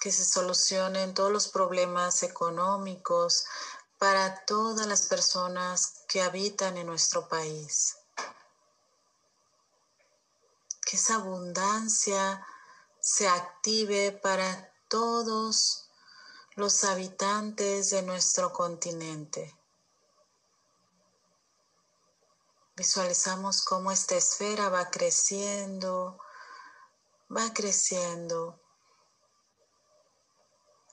[0.00, 3.44] que se solucionen todos los problemas económicos
[3.98, 7.96] para todas las personas que habitan en nuestro país.
[10.84, 12.46] Que esa abundancia
[13.00, 15.88] se active para todos
[16.56, 19.58] los habitantes de nuestro continente.
[22.76, 26.18] Visualizamos cómo esta esfera va creciendo,
[27.30, 28.60] va creciendo,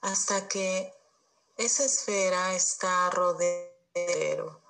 [0.01, 0.93] hasta que
[1.57, 4.61] esa esfera está rodeado.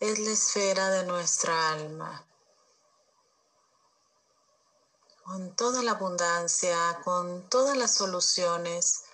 [0.00, 2.26] Es la esfera de nuestra alma.
[5.24, 9.04] Con toda la abundancia, con todas las soluciones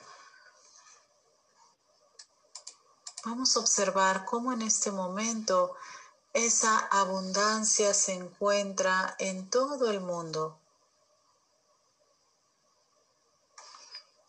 [3.24, 5.74] Vamos a observar cómo en este momento
[6.34, 10.58] esa abundancia se encuentra en todo el mundo.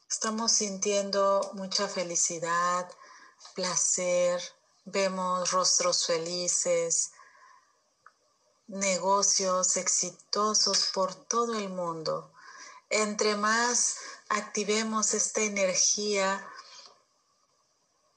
[0.09, 2.89] Estamos sintiendo mucha felicidad,
[3.53, 4.41] placer,
[4.85, 7.11] vemos rostros felices,
[8.67, 12.31] negocios exitosos por todo el mundo.
[12.89, 13.97] Entre más
[14.29, 16.47] activemos esta energía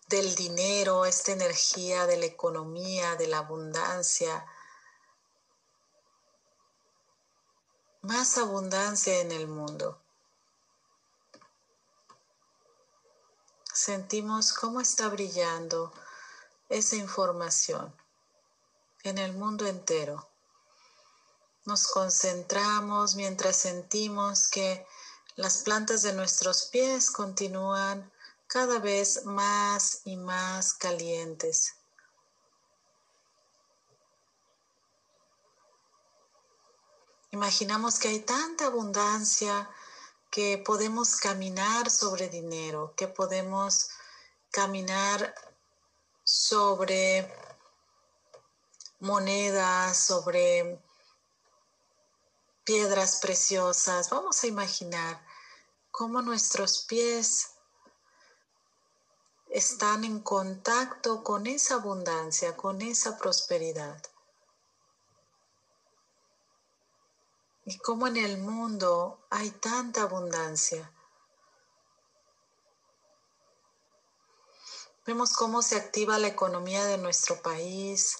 [0.08, 4.46] del dinero, esta energía de la economía, de la abundancia,
[8.02, 10.00] más abundancia en el mundo.
[13.74, 15.92] Sentimos cómo está brillando
[16.68, 17.94] esa información
[19.04, 20.28] en el mundo entero.
[21.64, 24.86] Nos concentramos mientras sentimos que
[25.36, 28.10] las plantas de nuestros pies continúan
[28.48, 31.74] cada vez más y más calientes.
[37.30, 39.70] Imaginamos que hay tanta abundancia
[40.30, 43.90] que podemos caminar sobre dinero, que podemos
[44.50, 45.34] caminar
[46.24, 47.30] sobre
[48.98, 50.82] monedas, sobre
[52.64, 54.08] piedras preciosas.
[54.08, 55.22] Vamos a imaginar
[55.90, 57.57] cómo nuestros pies
[59.50, 64.02] están en contacto con esa abundancia, con esa prosperidad.
[67.64, 70.92] Y cómo en el mundo hay tanta abundancia.
[75.06, 78.18] Vemos cómo se activa la economía de nuestro país.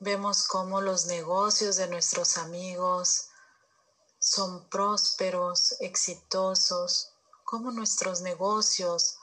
[0.00, 3.28] Vemos cómo los negocios de nuestros amigos
[4.18, 7.12] son prósperos, exitosos,
[7.44, 9.18] cómo nuestros negocios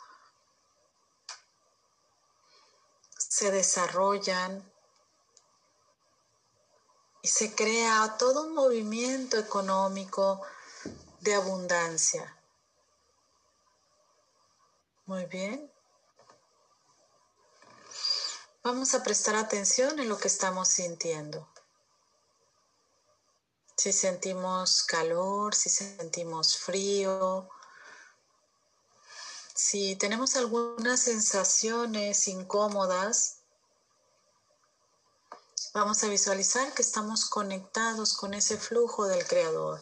[3.32, 4.62] se desarrollan
[7.22, 10.42] y se crea todo un movimiento económico
[11.22, 12.38] de abundancia.
[15.06, 15.72] Muy bien.
[18.64, 21.48] Vamos a prestar atención en lo que estamos sintiendo.
[23.78, 27.48] Si sentimos calor, si sentimos frío,
[29.62, 33.42] si tenemos algunas sensaciones incómodas,
[35.72, 39.80] vamos a visualizar que estamos conectados con ese flujo del Creador.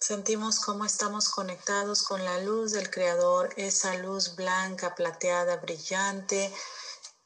[0.00, 6.54] Sentimos cómo estamos conectados con la luz del Creador, esa luz blanca, plateada, brillante,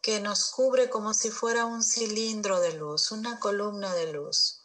[0.01, 4.60] que nos cubre como si fuera un cilindro de luz, una columna de luz.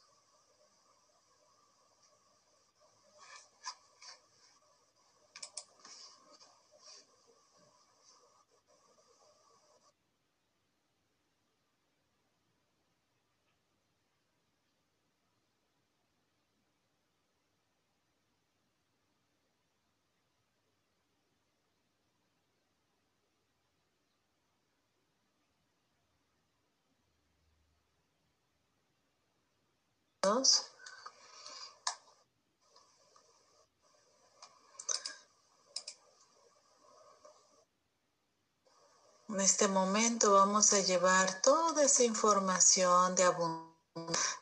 [39.30, 43.32] En este momento vamos a llevar toda esa información de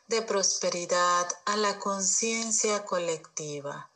[0.06, 3.90] de prosperidad a la conciencia colectiva.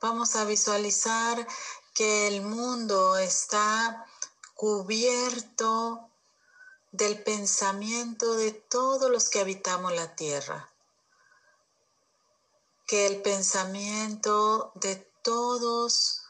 [0.00, 1.44] Vamos a visualizar
[1.92, 4.06] que el mundo está
[4.54, 6.08] cubierto
[6.96, 10.70] del pensamiento de todos los que habitamos la tierra.
[12.86, 16.22] Que el pensamiento de todos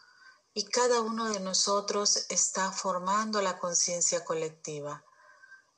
[0.55, 5.05] y cada uno de nosotros está formando la conciencia colectiva.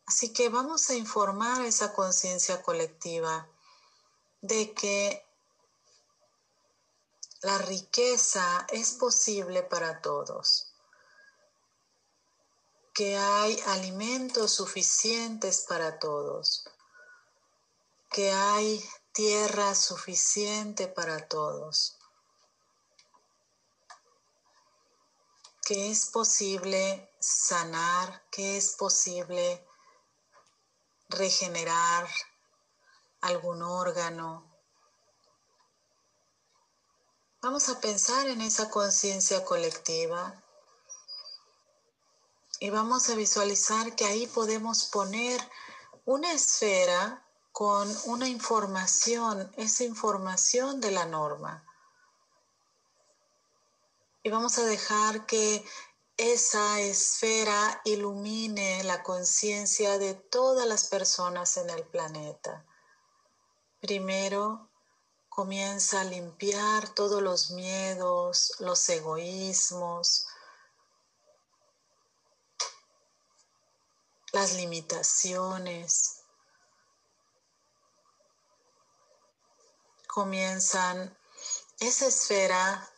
[0.07, 3.47] Así que vamos a informar a esa conciencia colectiva
[4.41, 5.27] de que
[7.43, 10.68] la riqueza es posible para todos
[12.95, 16.65] que hay alimentos suficientes para todos,
[18.11, 21.97] que hay tierra suficiente para todos,
[25.63, 29.67] que es posible sanar, que es posible
[31.09, 32.09] regenerar
[33.21, 34.45] algún órgano.
[37.43, 40.43] Vamos a pensar en esa conciencia colectiva
[42.61, 45.41] y vamos a visualizar que ahí podemos poner
[46.05, 51.65] una esfera con una información, esa información de la norma.
[54.23, 55.65] Y vamos a dejar que
[56.17, 62.65] esa esfera ilumine la conciencia de todas las personas en el planeta.
[63.81, 64.69] Primero,
[65.29, 70.27] comienza a limpiar todos los miedos, los egoísmos,
[74.39, 76.21] las limitaciones.
[80.07, 81.19] Comienzan
[81.81, 82.89] esa esfera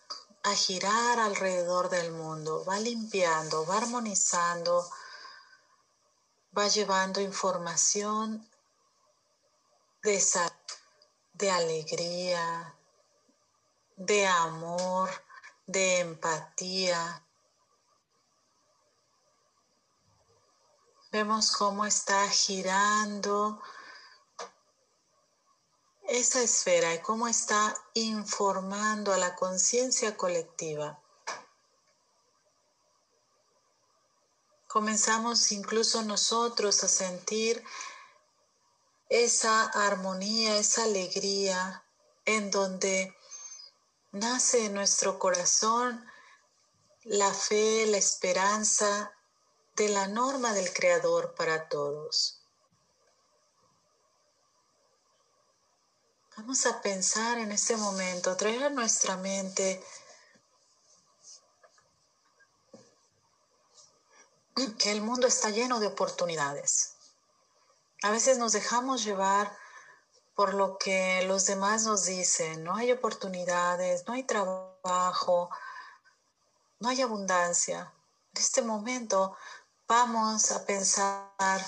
[0.42, 4.86] a girar alrededor del mundo, va limpiando, va armonizando,
[6.56, 8.46] va llevando información
[10.02, 10.22] de,
[11.32, 12.74] de alegría,
[13.96, 15.08] de amor,
[15.66, 17.24] de empatía.
[21.12, 23.60] Vemos cómo está girando
[26.06, 31.00] esa esfera y cómo está informando a la conciencia colectiva.
[34.68, 37.64] Comenzamos incluso nosotros a sentir
[39.08, 41.82] esa armonía, esa alegría
[42.24, 43.16] en donde
[44.12, 46.08] nace en nuestro corazón
[47.02, 49.12] la fe, la esperanza
[49.80, 52.42] de la norma del Creador para todos.
[56.36, 59.82] Vamos a pensar en este momento, traer a nuestra mente
[64.78, 66.96] que el mundo está lleno de oportunidades.
[68.02, 69.50] A veces nos dejamos llevar
[70.34, 75.48] por lo que los demás nos dicen, no hay oportunidades, no hay trabajo,
[76.80, 77.94] no hay abundancia.
[78.34, 79.36] En este momento
[79.90, 81.60] vamos a pensar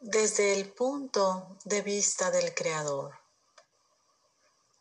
[0.00, 3.18] desde el punto de vista del Creador,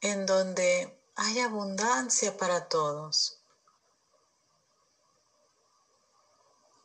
[0.02, 3.40] en donde hay abundancia para todos.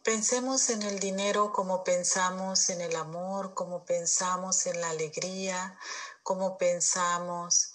[0.04, 5.76] Pensemos en el dinero como pensamos en el amor, como pensamos en la alegría,
[6.22, 7.74] como pensamos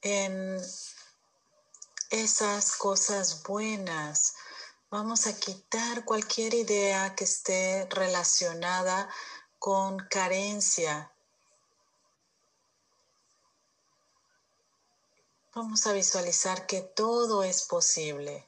[0.00, 0.58] en
[2.12, 4.34] esas cosas buenas
[4.92, 9.08] Vamos a quitar cualquier idea que esté relacionada
[9.58, 11.10] con carencia.
[15.54, 18.46] Vamos a visualizar que todo es posible.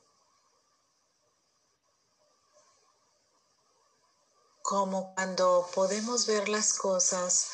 [4.60, 7.52] Como cuando podemos ver las cosas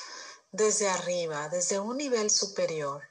[0.50, 3.09] desde arriba, desde un nivel superior.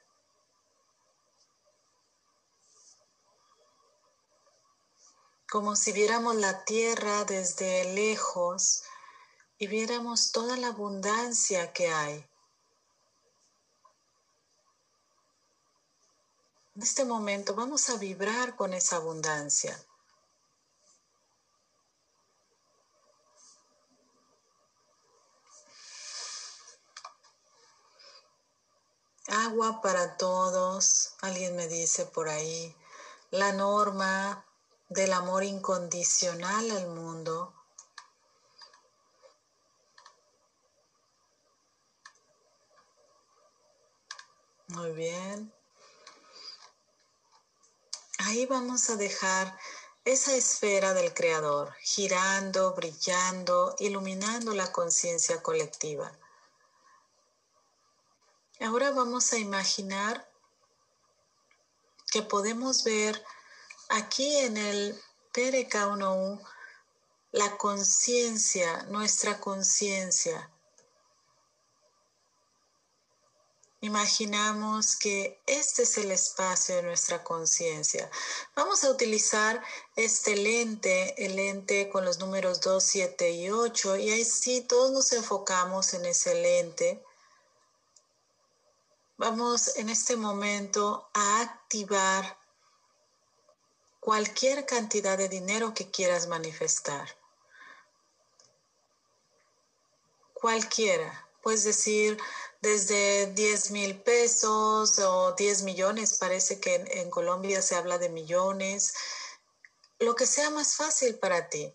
[5.50, 8.84] Como si viéramos la tierra desde lejos
[9.58, 12.30] y viéramos toda la abundancia que hay.
[16.76, 19.78] En este momento vamos a vibrar con esa abundancia.
[29.28, 32.76] Agua para todos, alguien me dice por ahí.
[33.32, 34.46] La norma
[34.90, 37.54] del amor incondicional al mundo.
[44.68, 45.54] Muy bien.
[48.20, 49.58] Ahí vamos a dejar
[50.06, 56.12] esa esfera del Creador, girando, brillando, iluminando la conciencia colectiva.
[58.60, 60.30] Ahora vamos a imaginar
[62.12, 63.24] que podemos ver
[63.90, 65.02] Aquí en el
[65.34, 66.40] PRK1U,
[67.32, 70.52] la conciencia, nuestra conciencia.
[73.82, 78.12] Imaginamos que este es el espacio de nuestra conciencia.
[78.56, 79.64] Vamos a utilizar
[79.96, 84.92] este lente, el lente con los números 2, 7 y 8, y ahí sí todos
[84.92, 87.04] nos enfocamos en ese lente.
[89.18, 92.39] Vamos en este momento a activar
[94.00, 97.16] cualquier cantidad de dinero que quieras manifestar.
[100.34, 101.28] Cualquiera.
[101.42, 102.18] Puedes decir
[102.62, 106.18] desde 10 mil pesos o 10 millones.
[106.18, 108.94] Parece que en, Colombia se habla de millones.
[110.00, 111.74] Lo que sea más fácil para ti.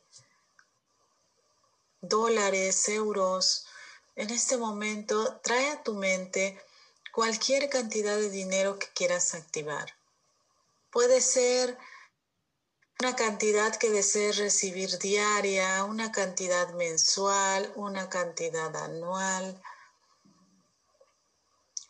[2.00, 3.66] Dólares, euros.
[4.16, 6.58] En este momento trae a tu mente
[7.12, 9.94] cualquier cantidad de dinero que quieras activar.
[10.90, 11.76] Puede ser
[13.00, 19.60] una cantidad que desees recibir diaria, una cantidad mensual, una cantidad anual,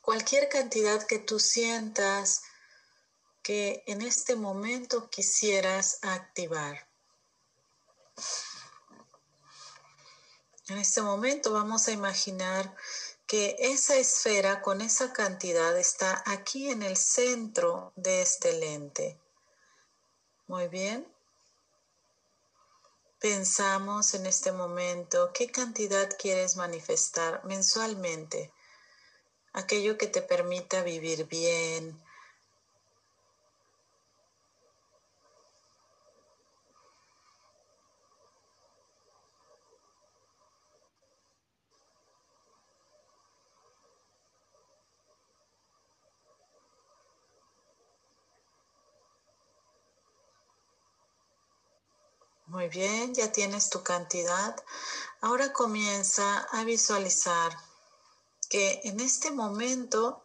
[0.00, 2.42] cualquier cantidad que tú sientas
[3.42, 6.88] que en este momento quisieras activar.
[10.68, 12.74] En este momento vamos a imaginar
[13.26, 19.18] que esa esfera con esa cantidad está aquí en el centro de este lente.
[20.46, 21.06] Muy bien.
[23.18, 28.52] Pensamos en este momento qué cantidad quieres manifestar mensualmente.
[29.54, 31.98] Aquello que te permita vivir bien,
[52.54, 54.54] Muy bien, ya tienes tu cantidad.
[55.22, 57.52] Ahora comienza a visualizar
[58.48, 60.22] que en este momento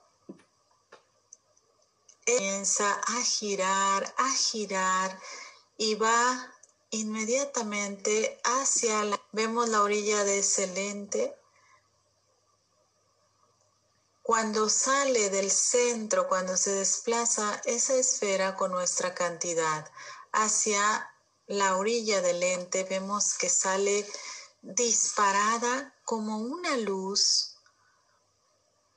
[2.24, 5.20] comienza a girar, a girar
[5.76, 6.54] y va
[6.92, 11.36] inmediatamente hacia la, vemos la orilla de ese lente.
[14.22, 19.92] Cuando sale del centro, cuando se desplaza esa esfera con nuestra cantidad
[20.32, 21.12] hacia
[21.50, 24.08] la orilla del lente vemos que sale
[24.62, 27.56] disparada como una luz.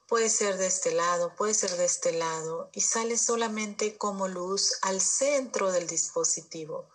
[0.06, 4.78] Puede ser de este lado, puede ser de este lado y sale solamente como luz
[4.82, 6.90] al centro del dispositivo.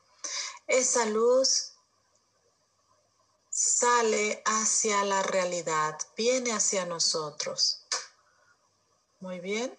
[0.67, 1.73] Esa luz
[3.49, 7.81] sale hacia la realidad, viene hacia nosotros.
[9.19, 9.75] Muy bien.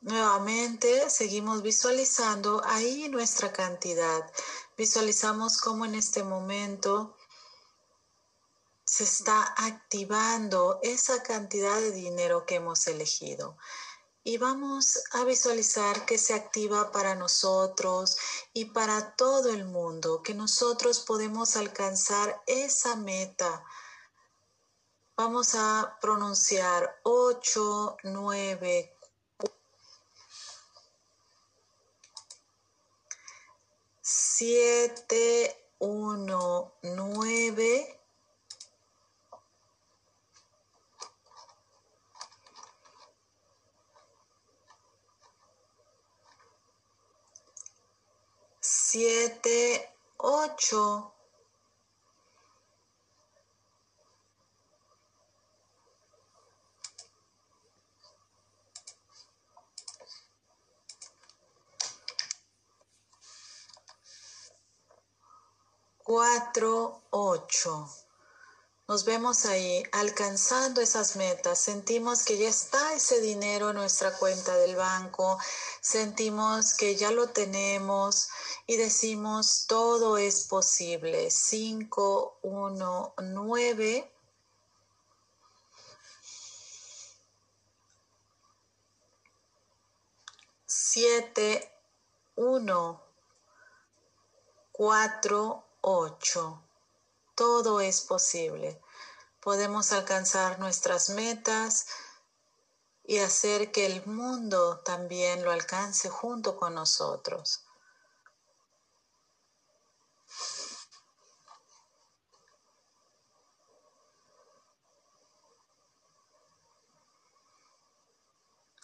[0.00, 4.30] Nuevamente seguimos visualizando ahí nuestra cantidad.
[4.76, 7.16] Visualizamos cómo en este momento
[8.84, 13.56] se está activando esa cantidad de dinero que hemos elegido.
[14.22, 18.16] Y vamos a visualizar que se activa para nosotros
[18.52, 23.64] y para todo el mundo, que nosotros podemos alcanzar esa meta.
[25.16, 28.95] Vamos a pronunciar 8, 9,
[34.08, 38.00] siete, uno, nueve.
[48.60, 51.15] Siete, ocho.
[66.06, 67.90] Cuatro, ocho.
[68.86, 71.58] Nos vemos ahí alcanzando esas metas.
[71.58, 75.36] Sentimos que ya está ese dinero en nuestra cuenta del banco.
[75.80, 78.28] Sentimos que ya lo tenemos
[78.68, 81.28] y decimos todo es posible.
[81.32, 84.08] Cinco, uno, nueve.
[90.66, 91.68] Siete,
[92.36, 93.02] uno,
[94.70, 96.64] cuatro, 8.
[97.36, 98.82] Todo es posible.
[99.40, 101.86] Podemos alcanzar nuestras metas
[103.04, 107.62] y hacer que el mundo también lo alcance junto con nosotros.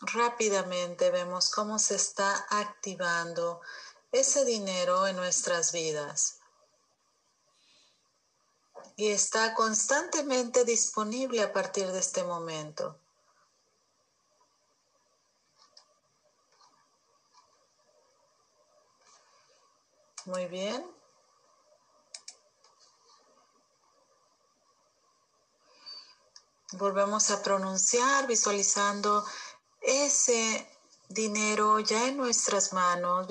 [0.03, 3.61] Rápidamente vemos cómo se está activando
[4.13, 6.42] ese dinero en nuestras vidas
[9.03, 13.01] y está constantemente disponible a partir de este momento.
[20.27, 20.87] Muy bien.
[26.75, 29.27] Volvemos a pronunciar visualizando
[29.81, 30.71] ese
[31.09, 33.27] dinero ya en nuestras manos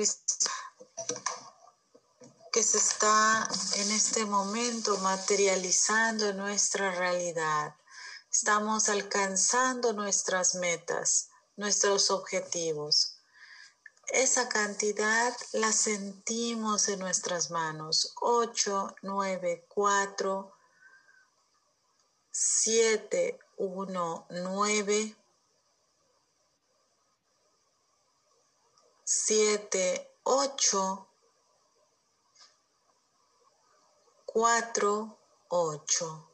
[2.52, 7.76] que se está en este momento materializando en nuestra realidad.
[8.30, 13.18] Estamos alcanzando nuestras metas, nuestros objetivos.
[14.08, 18.14] Esa cantidad la sentimos en nuestras manos.
[18.20, 20.52] 8, 9, 4,
[22.32, 25.16] 7, 1, 9,
[29.06, 31.11] 7, 8,
[34.34, 36.28] 4, 8.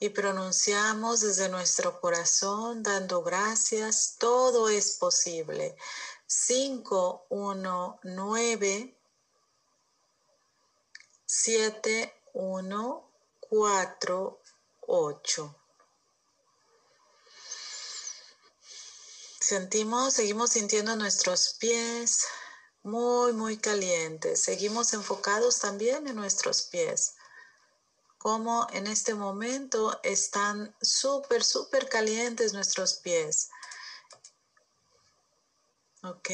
[0.00, 5.76] Y pronunciamos desde nuestro corazón dando gracias, todo es posible.
[6.26, 8.98] 5, 1, 9,
[11.26, 13.10] 7, 1,
[13.40, 14.40] 4,
[14.80, 15.56] 8.
[19.40, 22.26] Sentimos, seguimos sintiendo nuestros pies
[22.84, 24.40] muy, muy calientes.
[24.40, 27.16] Seguimos enfocados también en nuestros pies.
[28.18, 33.50] Como en este momento están súper, súper calientes nuestros pies.
[36.02, 36.30] Ok.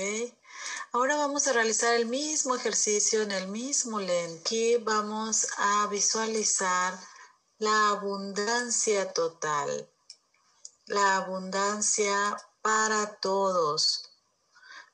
[0.92, 4.76] Ahora vamos a realizar el mismo ejercicio en el mismo Lenki.
[4.78, 6.98] Vamos a visualizar
[7.58, 9.88] la abundancia total,
[10.86, 14.09] la abundancia para todos.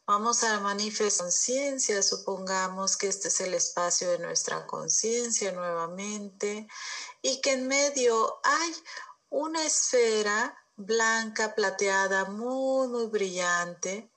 [0.06, 6.68] Vamos a manifestar conciencia, supongamos que este es el espacio de nuestra conciencia nuevamente
[7.22, 8.74] y que en medio hay
[9.30, 14.08] una esfera blanca, plateada, muy, muy brillante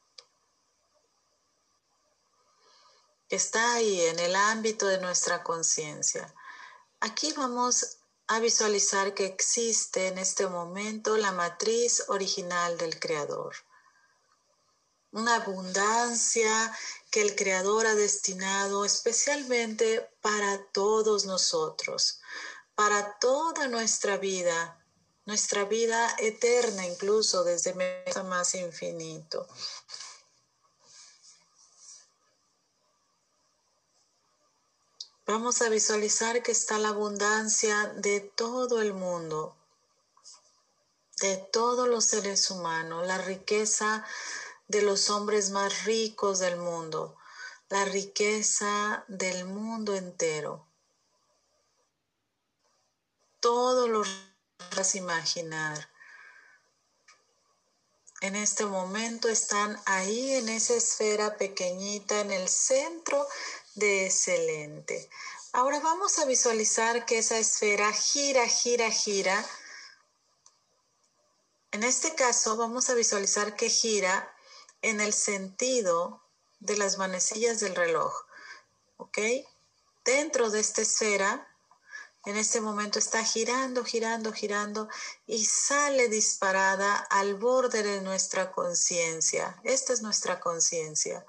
[3.30, 6.34] está ahí en el ámbito de nuestra conciencia.
[7.00, 7.98] Aquí vamos
[8.28, 13.56] a visualizar que existe en este momento la matriz original del Creador.
[15.12, 16.76] Una abundancia
[17.10, 22.22] que el Creador ha destinado especialmente para todos nosotros,
[22.76, 24.86] para toda nuestra vida,
[25.26, 27.74] nuestra vida eterna incluso desde
[28.24, 29.48] más infinito.
[35.30, 39.56] Vamos a visualizar que está la abundancia de todo el mundo,
[41.22, 44.04] de todos los seres humanos, la riqueza
[44.70, 47.18] de los hombres más ricos del mundo,
[47.70, 50.66] la riqueza del mundo entero.
[53.40, 54.04] Todo lo
[54.76, 55.90] vas a imaginar.
[58.22, 63.28] En este momento están ahí en esa esfera pequeñita en el centro
[63.74, 65.10] de excelente.
[65.52, 69.44] Ahora vamos a visualizar que esa esfera gira, gira, gira.
[71.72, 74.36] En este caso vamos a visualizar que gira
[74.82, 76.24] en el sentido
[76.60, 78.14] de las manecillas del reloj.
[78.98, 79.18] ¿Ok?
[80.04, 81.48] Dentro de esta esfera,
[82.26, 84.90] en este momento está girando, girando, girando
[85.26, 89.60] y sale disparada al borde de nuestra conciencia.
[89.64, 91.26] Esta es nuestra conciencia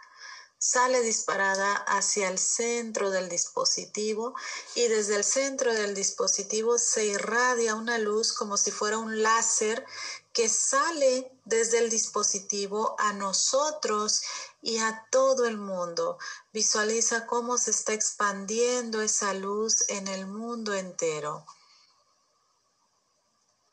[0.63, 4.35] sale disparada hacia el centro del dispositivo
[4.75, 9.87] y desde el centro del dispositivo se irradia una luz como si fuera un láser
[10.33, 14.23] que sale desde el dispositivo a nosotros
[14.63, 16.19] y a todo el mundo.
[16.53, 21.45] Visualiza cómo se está expandiendo esa luz en el mundo entero.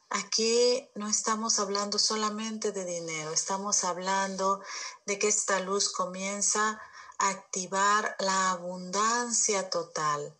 [0.09, 4.61] Aquí no estamos hablando solamente de dinero, estamos hablando
[5.05, 6.81] de que esta luz comienza
[7.19, 10.35] a activar la abundancia total.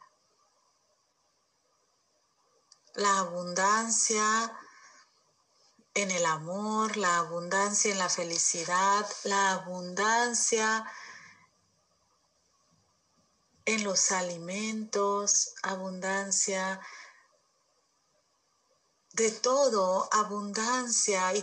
[2.94, 4.57] La abundancia
[5.98, 10.86] en el amor, la abundancia en la felicidad, la abundancia
[13.65, 16.80] en los alimentos, abundancia
[19.14, 21.34] de todo, abundancia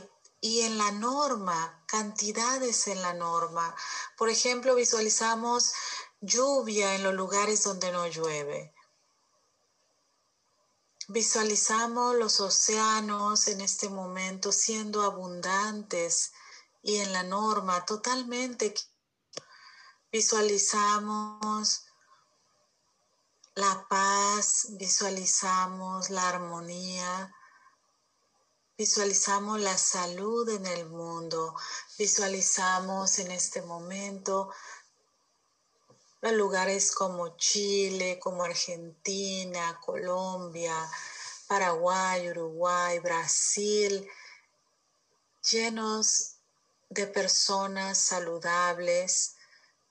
[0.40, 3.74] y, en la norma, cantidades en la norma.
[4.16, 5.72] Por ejemplo, visualizamos
[6.20, 8.72] lluvia en los lugares donde no llueve.
[11.08, 16.32] Visualizamos los océanos en este momento siendo abundantes
[16.82, 18.74] y en la norma totalmente.
[20.10, 21.86] Visualizamos
[23.54, 27.34] la paz, visualizamos la armonía,
[28.76, 31.54] Visualizamos la salud en el mundo.
[31.96, 34.50] Visualizamos en este momento
[36.24, 40.74] los lugares como Chile, como Argentina, Colombia,
[41.46, 44.08] Paraguay, Uruguay, Brasil,
[45.50, 46.36] llenos
[46.88, 49.36] de personas saludables.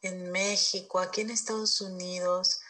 [0.02, 2.62] En México, aquí en Estados Unidos,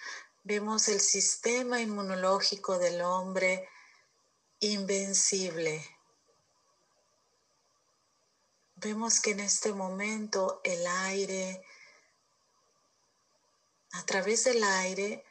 [0.44, 3.68] vemos el sistema inmunológico del hombre
[4.60, 5.84] invencible
[8.84, 11.64] Vemos que en este momento el aire,
[13.94, 15.26] a través del aire,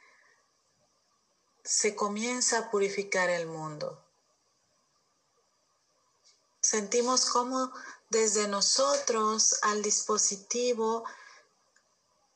[1.62, 4.02] se comienza a purificar el mundo.
[6.60, 7.72] Sentimos como
[8.08, 11.04] desde nosotros al dispositivo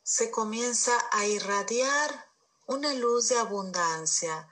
[0.02, 2.28] se comienza a irradiar
[2.66, 4.48] una luz de abundancia,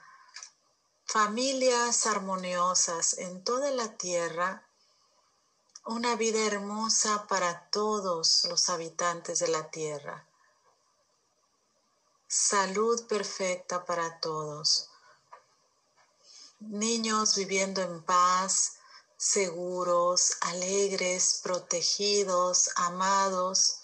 [1.07, 4.67] familias armoniosas en toda la tierra,
[5.87, 10.27] una vida hermosa para todos los habitantes de la tierra,
[12.37, 14.91] salud perfecta para todos,
[16.59, 18.79] niños viviendo en paz,
[19.17, 23.83] seguros, alegres, protegidos, amados,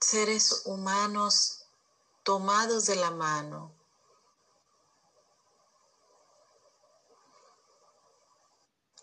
[0.00, 1.62] seres humanos
[2.24, 3.72] tomados de la mano.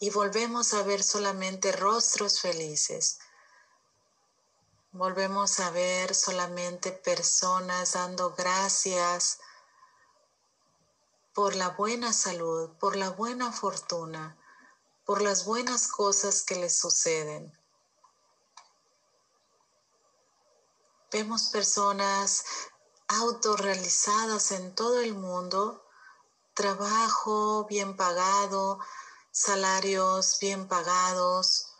[0.00, 3.20] y volvemos a ver solamente rostros felices
[4.92, 9.38] Volvemos a ver solamente personas dando gracias
[11.32, 14.36] por la buena salud, por la buena fortuna,
[15.04, 17.56] por las buenas cosas que les suceden.
[21.10, 22.44] Vemos personas
[23.08, 25.84] autorrealizadas en todo el mundo,
[26.54, 28.78] trabajo bien pagado,
[29.32, 31.70] salarios bien pagados,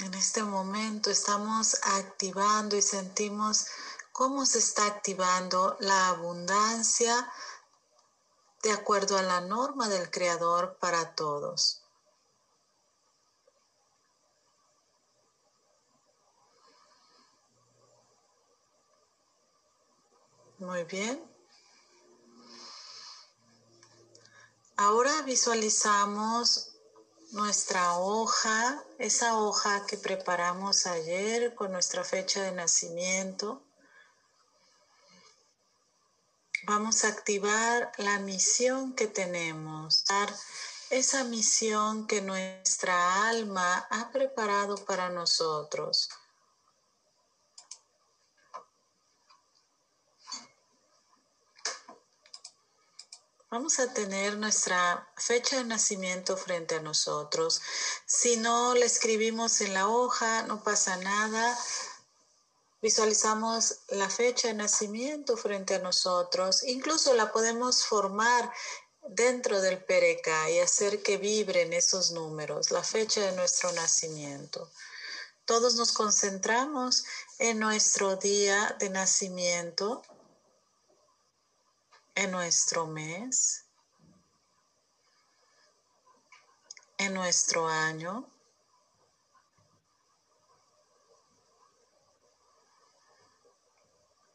[0.00, 3.66] En este momento estamos activando y sentimos
[4.12, 7.30] cómo se está activando la abundancia
[8.62, 11.79] de acuerdo a la norma del Creador para todos.
[20.60, 21.18] Muy bien.
[24.76, 26.72] Ahora visualizamos
[27.32, 33.62] nuestra hoja, esa hoja que preparamos ayer con nuestra fecha de nacimiento.
[36.64, 40.04] Vamos a activar la misión que tenemos,
[40.90, 46.10] esa misión que nuestra alma ha preparado para nosotros.
[53.50, 57.60] Vamos a tener nuestra fecha de nacimiento frente a nosotros.
[58.06, 61.58] Si no la escribimos en la hoja, no pasa nada.
[62.80, 66.62] Visualizamos la fecha de nacimiento frente a nosotros.
[66.62, 68.52] Incluso la podemos formar
[69.08, 74.70] dentro del pereca y hacer que vibren esos números, la fecha de nuestro nacimiento.
[75.44, 77.02] Todos nos concentramos
[77.40, 80.04] en nuestro día de nacimiento
[82.14, 83.66] en nuestro mes,
[86.98, 88.28] en nuestro año.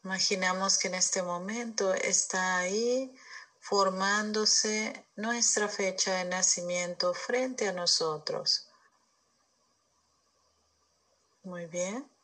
[0.03, 3.15] Imaginamos que en este momento está ahí
[3.59, 8.69] formándose nuestra fecha de nacimiento frente a nosotros.
[11.43, 12.14] Muy bien.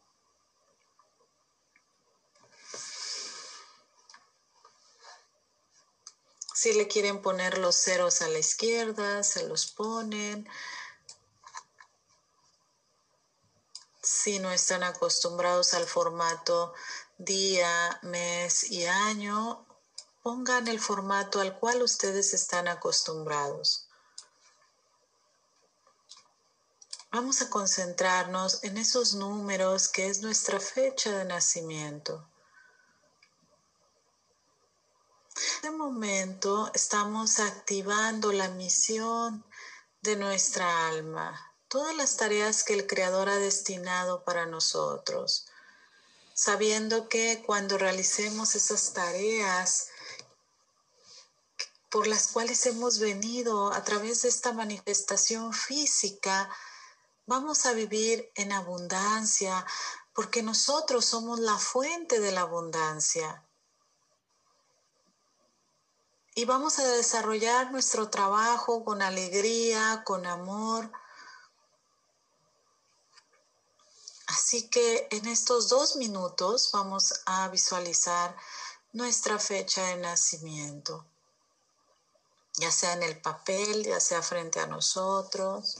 [6.61, 10.47] Si le quieren poner los ceros a la izquierda, se los ponen.
[14.03, 16.75] Si no están acostumbrados al formato
[17.17, 19.65] día, mes y año,
[20.21, 23.87] pongan el formato al cual ustedes están acostumbrados.
[27.11, 32.30] Vamos a concentrarnos en esos números que es nuestra fecha de nacimiento.
[35.33, 39.45] En este momento estamos activando la misión
[40.01, 45.45] de nuestra alma, todas las tareas que el Creador ha destinado para nosotros,
[46.33, 49.87] sabiendo que cuando realicemos esas tareas
[51.89, 56.49] por las cuales hemos venido a través de esta manifestación física,
[57.25, 59.65] vamos a vivir en abundancia,
[60.13, 63.45] porque nosotros somos la fuente de la abundancia
[66.41, 70.91] y vamos a desarrollar nuestro trabajo con alegría, con amor.
[74.25, 78.35] Así que en estos dos minutos vamos a visualizar
[78.91, 81.05] nuestra fecha de nacimiento,
[82.55, 85.77] ya sea en el papel, ya sea frente a nosotros.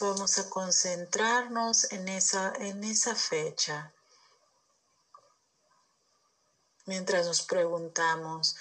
[0.00, 3.90] Vamos a concentrarnos en esa, en esa fecha.
[6.84, 8.56] Mientras nos preguntamos,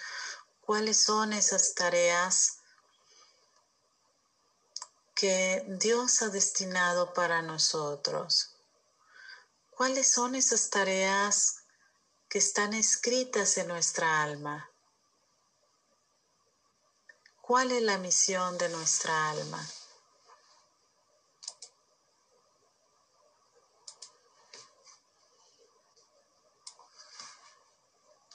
[0.65, 2.60] cuáles son esas tareas
[5.14, 8.56] que Dios ha destinado para nosotros.
[9.72, 11.64] ¿Cuáles son esas tareas
[12.30, 14.69] que están escritas en nuestra alma?
[17.41, 19.68] ¿Cuál es la misión de nuestra alma?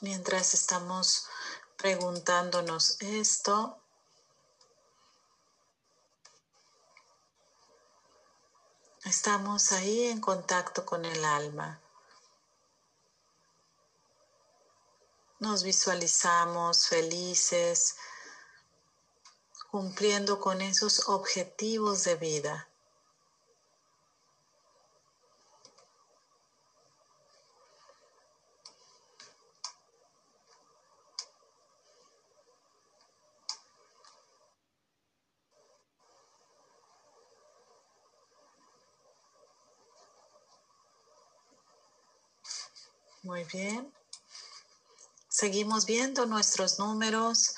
[0.01, 1.27] Mientras estamos
[1.79, 3.81] preguntándonos esto,
[9.05, 11.81] estamos ahí en contacto con el alma.
[15.39, 17.95] Nos visualizamos felices,
[19.71, 22.68] cumpliendo con esos objetivos de vida.
[43.23, 43.93] Muy bien.
[45.27, 47.55] Seguimos viendo nuestros números.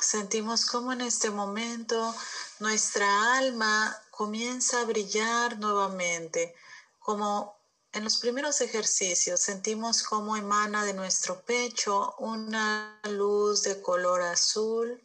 [0.00, 2.14] Sentimos como en este momento
[2.58, 6.54] nuestra alma comienza a brillar nuevamente,
[6.98, 7.56] como
[7.92, 15.02] en los primeros ejercicios sentimos cómo emana de nuestro pecho una luz de color azul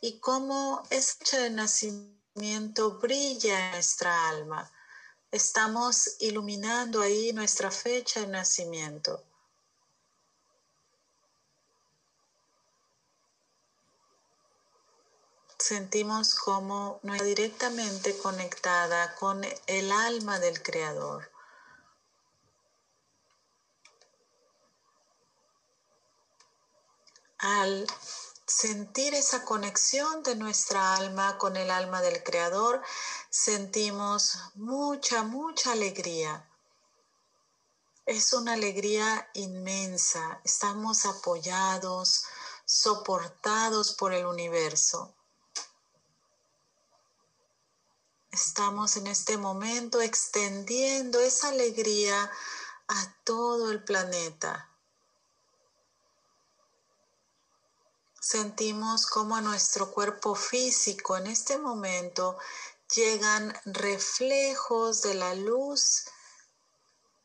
[0.00, 2.17] y cómo es de nacimiento
[2.98, 4.70] brilla en nuestra alma.
[5.30, 9.22] Estamos iluminando ahí nuestra fecha de nacimiento.
[15.68, 21.30] sentimos como no directamente conectada con el alma del Creador.
[27.38, 27.86] Al
[28.48, 32.82] sentir esa conexión de nuestra alma con el alma del Creador,
[33.28, 36.48] sentimos mucha, mucha alegría.
[38.06, 40.40] Es una alegría inmensa.
[40.44, 42.24] Estamos apoyados,
[42.64, 45.14] soportados por el universo.
[48.30, 52.30] Estamos en este momento extendiendo esa alegría
[52.88, 54.67] a todo el planeta.
[58.30, 62.36] Sentimos como a nuestro cuerpo físico en este momento
[62.94, 66.04] llegan reflejos de la luz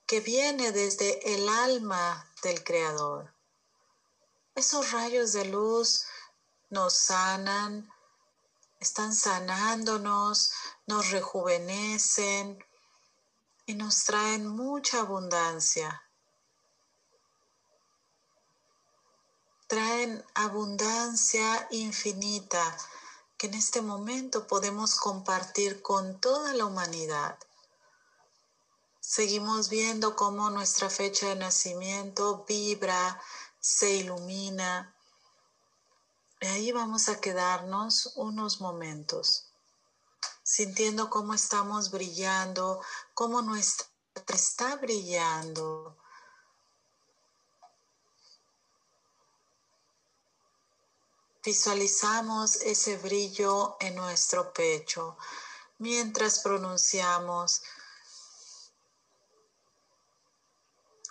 [0.07, 3.33] que viene desde el alma del Creador.
[4.55, 6.05] Esos rayos de luz
[6.69, 7.91] nos sanan,
[8.79, 10.53] están sanándonos,
[10.87, 12.63] nos rejuvenecen
[13.65, 16.01] y nos traen mucha abundancia.
[19.73, 22.77] Traen abundancia infinita
[23.39, 27.39] que en este momento podemos compartir con toda la humanidad.
[28.99, 33.19] Seguimos viendo cómo nuestra fecha de nacimiento vibra,
[33.59, 34.95] se ilumina.
[36.39, 39.47] Y ahí vamos a quedarnos unos momentos
[40.43, 42.79] sintiendo cómo estamos brillando,
[43.15, 43.87] cómo nuestra
[44.27, 45.97] está brillando.
[51.43, 55.17] Visualizamos ese brillo en nuestro pecho
[55.77, 57.61] mientras pronunciamos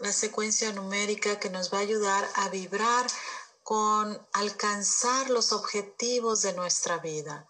[0.01, 3.07] la secuencia numérica que nos va a ayudar a vibrar
[3.63, 7.47] con alcanzar los objetivos de nuestra vida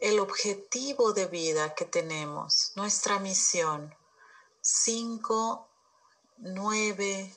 [0.00, 3.94] el objetivo de vida que tenemos, nuestra misión.
[4.62, 5.68] 5,
[6.38, 7.36] 9,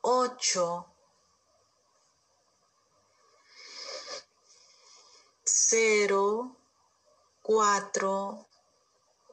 [0.00, 0.86] 8,
[5.72, 6.54] 0,
[7.40, 8.46] 4,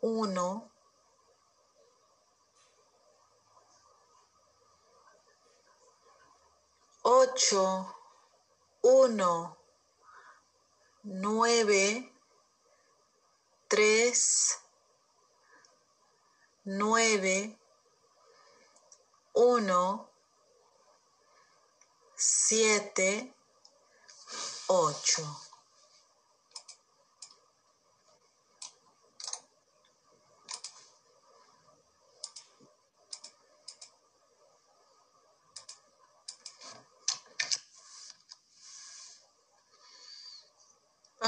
[0.02, 0.72] 1,
[7.02, 7.94] ocho,
[8.84, 9.58] uno,
[11.04, 12.14] nueve,
[13.68, 14.60] tres,
[16.64, 17.60] nueve,
[19.34, 20.10] uno,
[22.16, 23.36] siete,
[24.68, 25.49] ocho.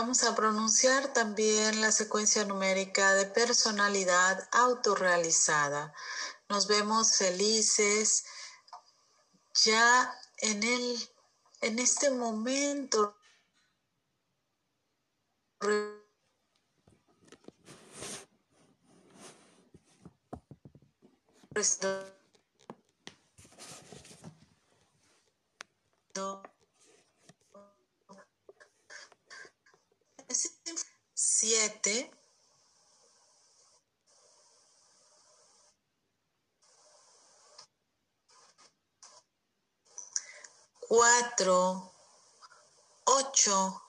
[0.01, 5.93] Vamos a pronunciar también la secuencia numérica de personalidad autorrealizada.
[6.49, 8.25] Nos vemos felices
[9.63, 11.09] ya en el
[11.61, 13.15] en este momento
[31.41, 32.11] siete.
[40.87, 41.93] Cuatro.
[43.05, 43.81] Ocho.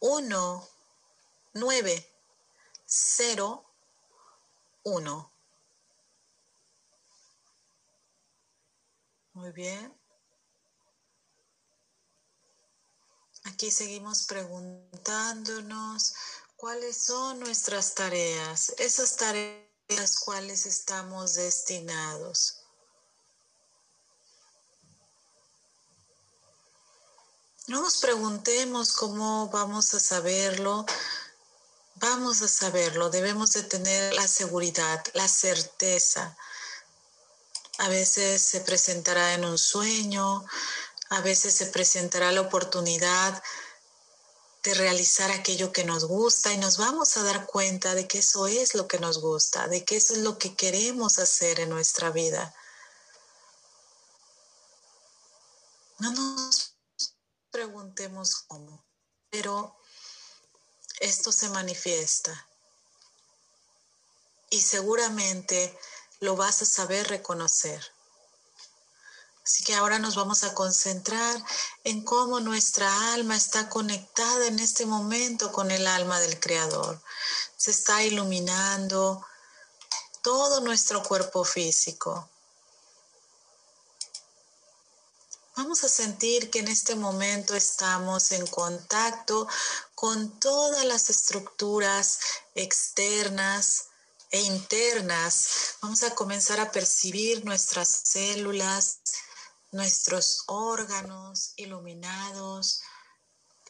[0.00, 0.66] Uno.
[1.52, 1.94] Nueve.
[2.86, 3.66] Cero.
[4.84, 5.30] Uno.
[9.34, 9.92] Muy bien.
[13.46, 16.14] Aquí seguimos preguntándonos
[16.56, 22.62] cuáles son nuestras tareas, esas tareas cuales estamos destinados.
[27.68, 30.84] No nos preguntemos cómo vamos a saberlo.
[31.96, 33.10] Vamos a saberlo.
[33.10, 36.36] Debemos de tener la seguridad, la certeza
[37.78, 40.44] a veces se presentará en un sueño,
[41.10, 43.42] a veces se presentará la oportunidad
[44.62, 48.48] de realizar aquello que nos gusta y nos vamos a dar cuenta de que eso
[48.48, 52.10] es lo que nos gusta, de que eso es lo que queremos hacer en nuestra
[52.10, 52.52] vida.
[55.98, 56.74] No nos
[57.50, 58.84] preguntemos cómo,
[59.30, 59.76] pero
[60.98, 62.48] esto se manifiesta
[64.50, 65.78] y seguramente
[66.20, 67.95] lo vas a saber reconocer.
[69.46, 71.40] Así que ahora nos vamos a concentrar
[71.84, 77.00] en cómo nuestra alma está conectada en este momento con el alma del Creador.
[77.56, 79.24] Se está iluminando
[80.20, 82.28] todo nuestro cuerpo físico.
[85.54, 89.46] Vamos a sentir que en este momento estamos en contacto
[89.94, 92.18] con todas las estructuras
[92.56, 93.90] externas,
[94.30, 98.98] e internas, vamos a comenzar a percibir nuestras células,
[99.72, 102.82] nuestros órganos iluminados.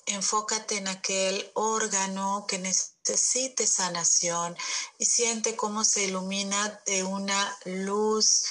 [0.07, 4.57] Enfócate en aquel órgano que necesite sanación
[4.99, 8.45] y siente cómo se ilumina de una luz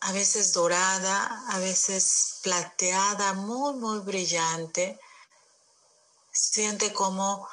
[0.00, 4.98] a veces dorada, a veces plateada, muy, muy brillante.
[6.32, 7.46] Siente cómo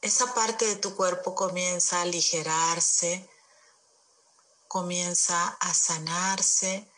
[0.00, 3.28] esa parte de tu cuerpo comienza a aligerarse,
[4.68, 6.88] comienza a sanarse.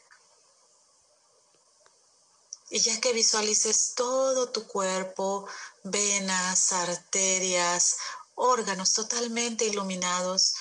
[2.71, 5.47] Y ya que visualices todo tu cuerpo,
[5.83, 7.97] venas, arterias,
[8.37, 10.55] órganos totalmente iluminados,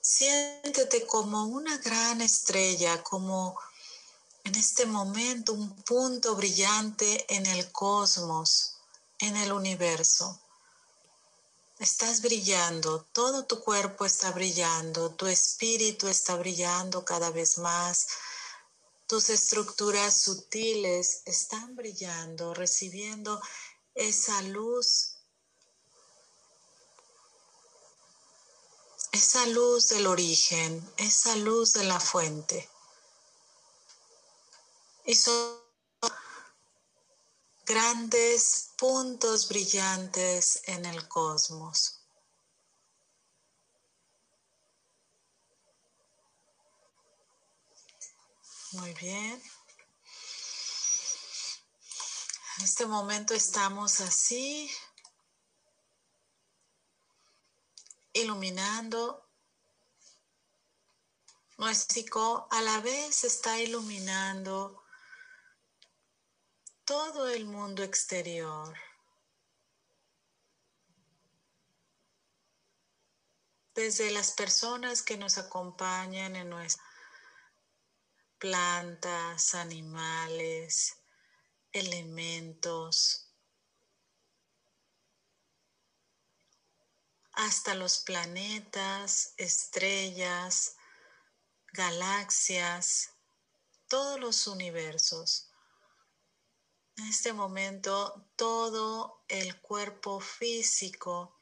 [0.00, 3.58] siéntete como una gran estrella, como
[4.44, 8.74] en este momento un punto brillante en el cosmos,
[9.18, 10.40] en el universo.
[11.78, 18.06] Estás brillando, todo tu cuerpo está brillando, tu espíritu está brillando cada vez más,
[19.10, 23.42] tus estructuras sutiles están brillando, recibiendo
[23.92, 25.16] esa luz,
[29.10, 32.70] esa luz del origen, esa luz de la fuente.
[35.06, 35.58] Y son
[37.66, 41.99] grandes puntos brillantes en el cosmos.
[48.72, 49.42] Muy bien.
[52.58, 54.70] En este momento estamos así,
[58.12, 59.26] iluminando.
[61.58, 64.84] Nuestro a la vez está iluminando
[66.84, 68.72] todo el mundo exterior.
[73.74, 76.89] Desde las personas que nos acompañan en nuestras
[78.40, 80.96] plantas, animales,
[81.72, 83.30] elementos,
[87.32, 90.76] hasta los planetas, estrellas,
[91.72, 93.10] galaxias,
[93.88, 95.50] todos los universos.
[96.96, 101.36] En este momento todo el cuerpo físico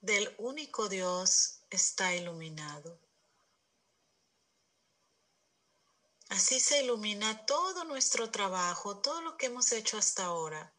[0.00, 3.05] del único Dios está iluminado.
[6.28, 10.74] Así se ilumina todo nuestro trabajo, todo lo que hemos hecho hasta ahora.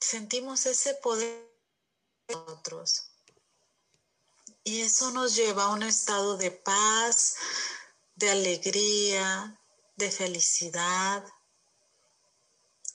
[0.00, 1.46] Sentimos ese poder
[2.26, 3.10] de nosotros.
[4.64, 7.36] Y eso nos lleva a un estado de paz,
[8.14, 9.60] de alegría,
[9.96, 11.24] de felicidad.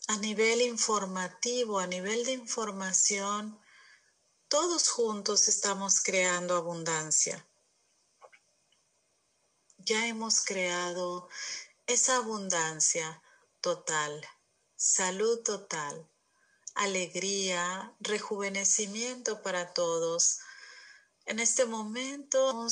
[0.08, 3.60] A nivel informativo, a nivel de información,
[4.48, 7.48] todos juntos estamos creando abundancia.
[9.88, 11.30] Ya hemos creado
[11.86, 13.22] esa abundancia
[13.62, 14.28] total,
[14.76, 16.10] salud total,
[16.74, 20.40] alegría, rejuvenecimiento para todos.
[21.28, 22.68] En este momento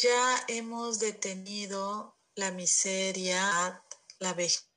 [0.00, 3.82] ya hemos detenido la miseria,
[4.20, 4.68] la vejez,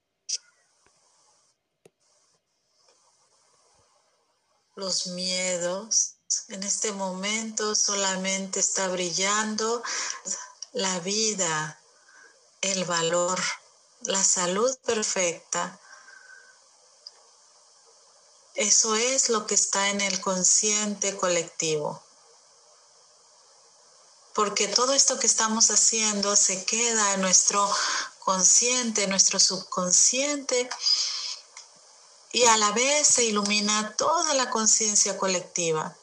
[4.74, 6.13] los miedos.
[6.50, 9.84] En este momento solamente está brillando
[10.74, 11.80] la vida,
[12.62, 13.42] el valor,
[14.02, 15.80] la salud perfecta.
[18.56, 22.04] Eso es lo que está en el consciente colectivo.
[24.34, 27.70] Porque todo esto que estamos haciendo se queda en nuestro
[28.20, 30.70] consciente, en nuestro subconsciente,
[32.32, 35.96] y a la vez se ilumina toda la conciencia colectiva.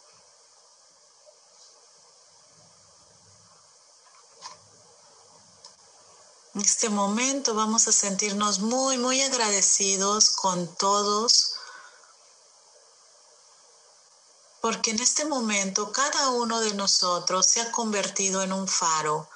[6.60, 11.54] En este momento vamos a sentirnos muy, muy agradecidos con todos,
[14.60, 19.26] porque en este momento cada uno de nosotros se ha convertido en un faro,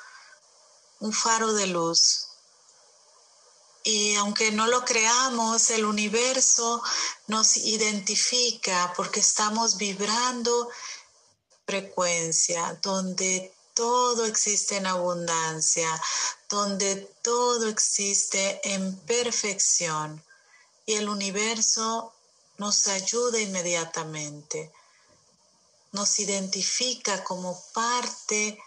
[1.01, 2.27] un faro de luz.
[3.85, 6.83] Y aunque no lo creamos, el universo
[7.27, 10.69] nos identifica porque estamos vibrando
[11.65, 15.89] frecuencia donde todo existe en abundancia,
[16.49, 20.23] donde todo existe en perfección
[20.87, 22.13] y el universo
[22.59, 24.73] nos ayuda inmediatamente,
[25.93, 28.59] nos identifica como parte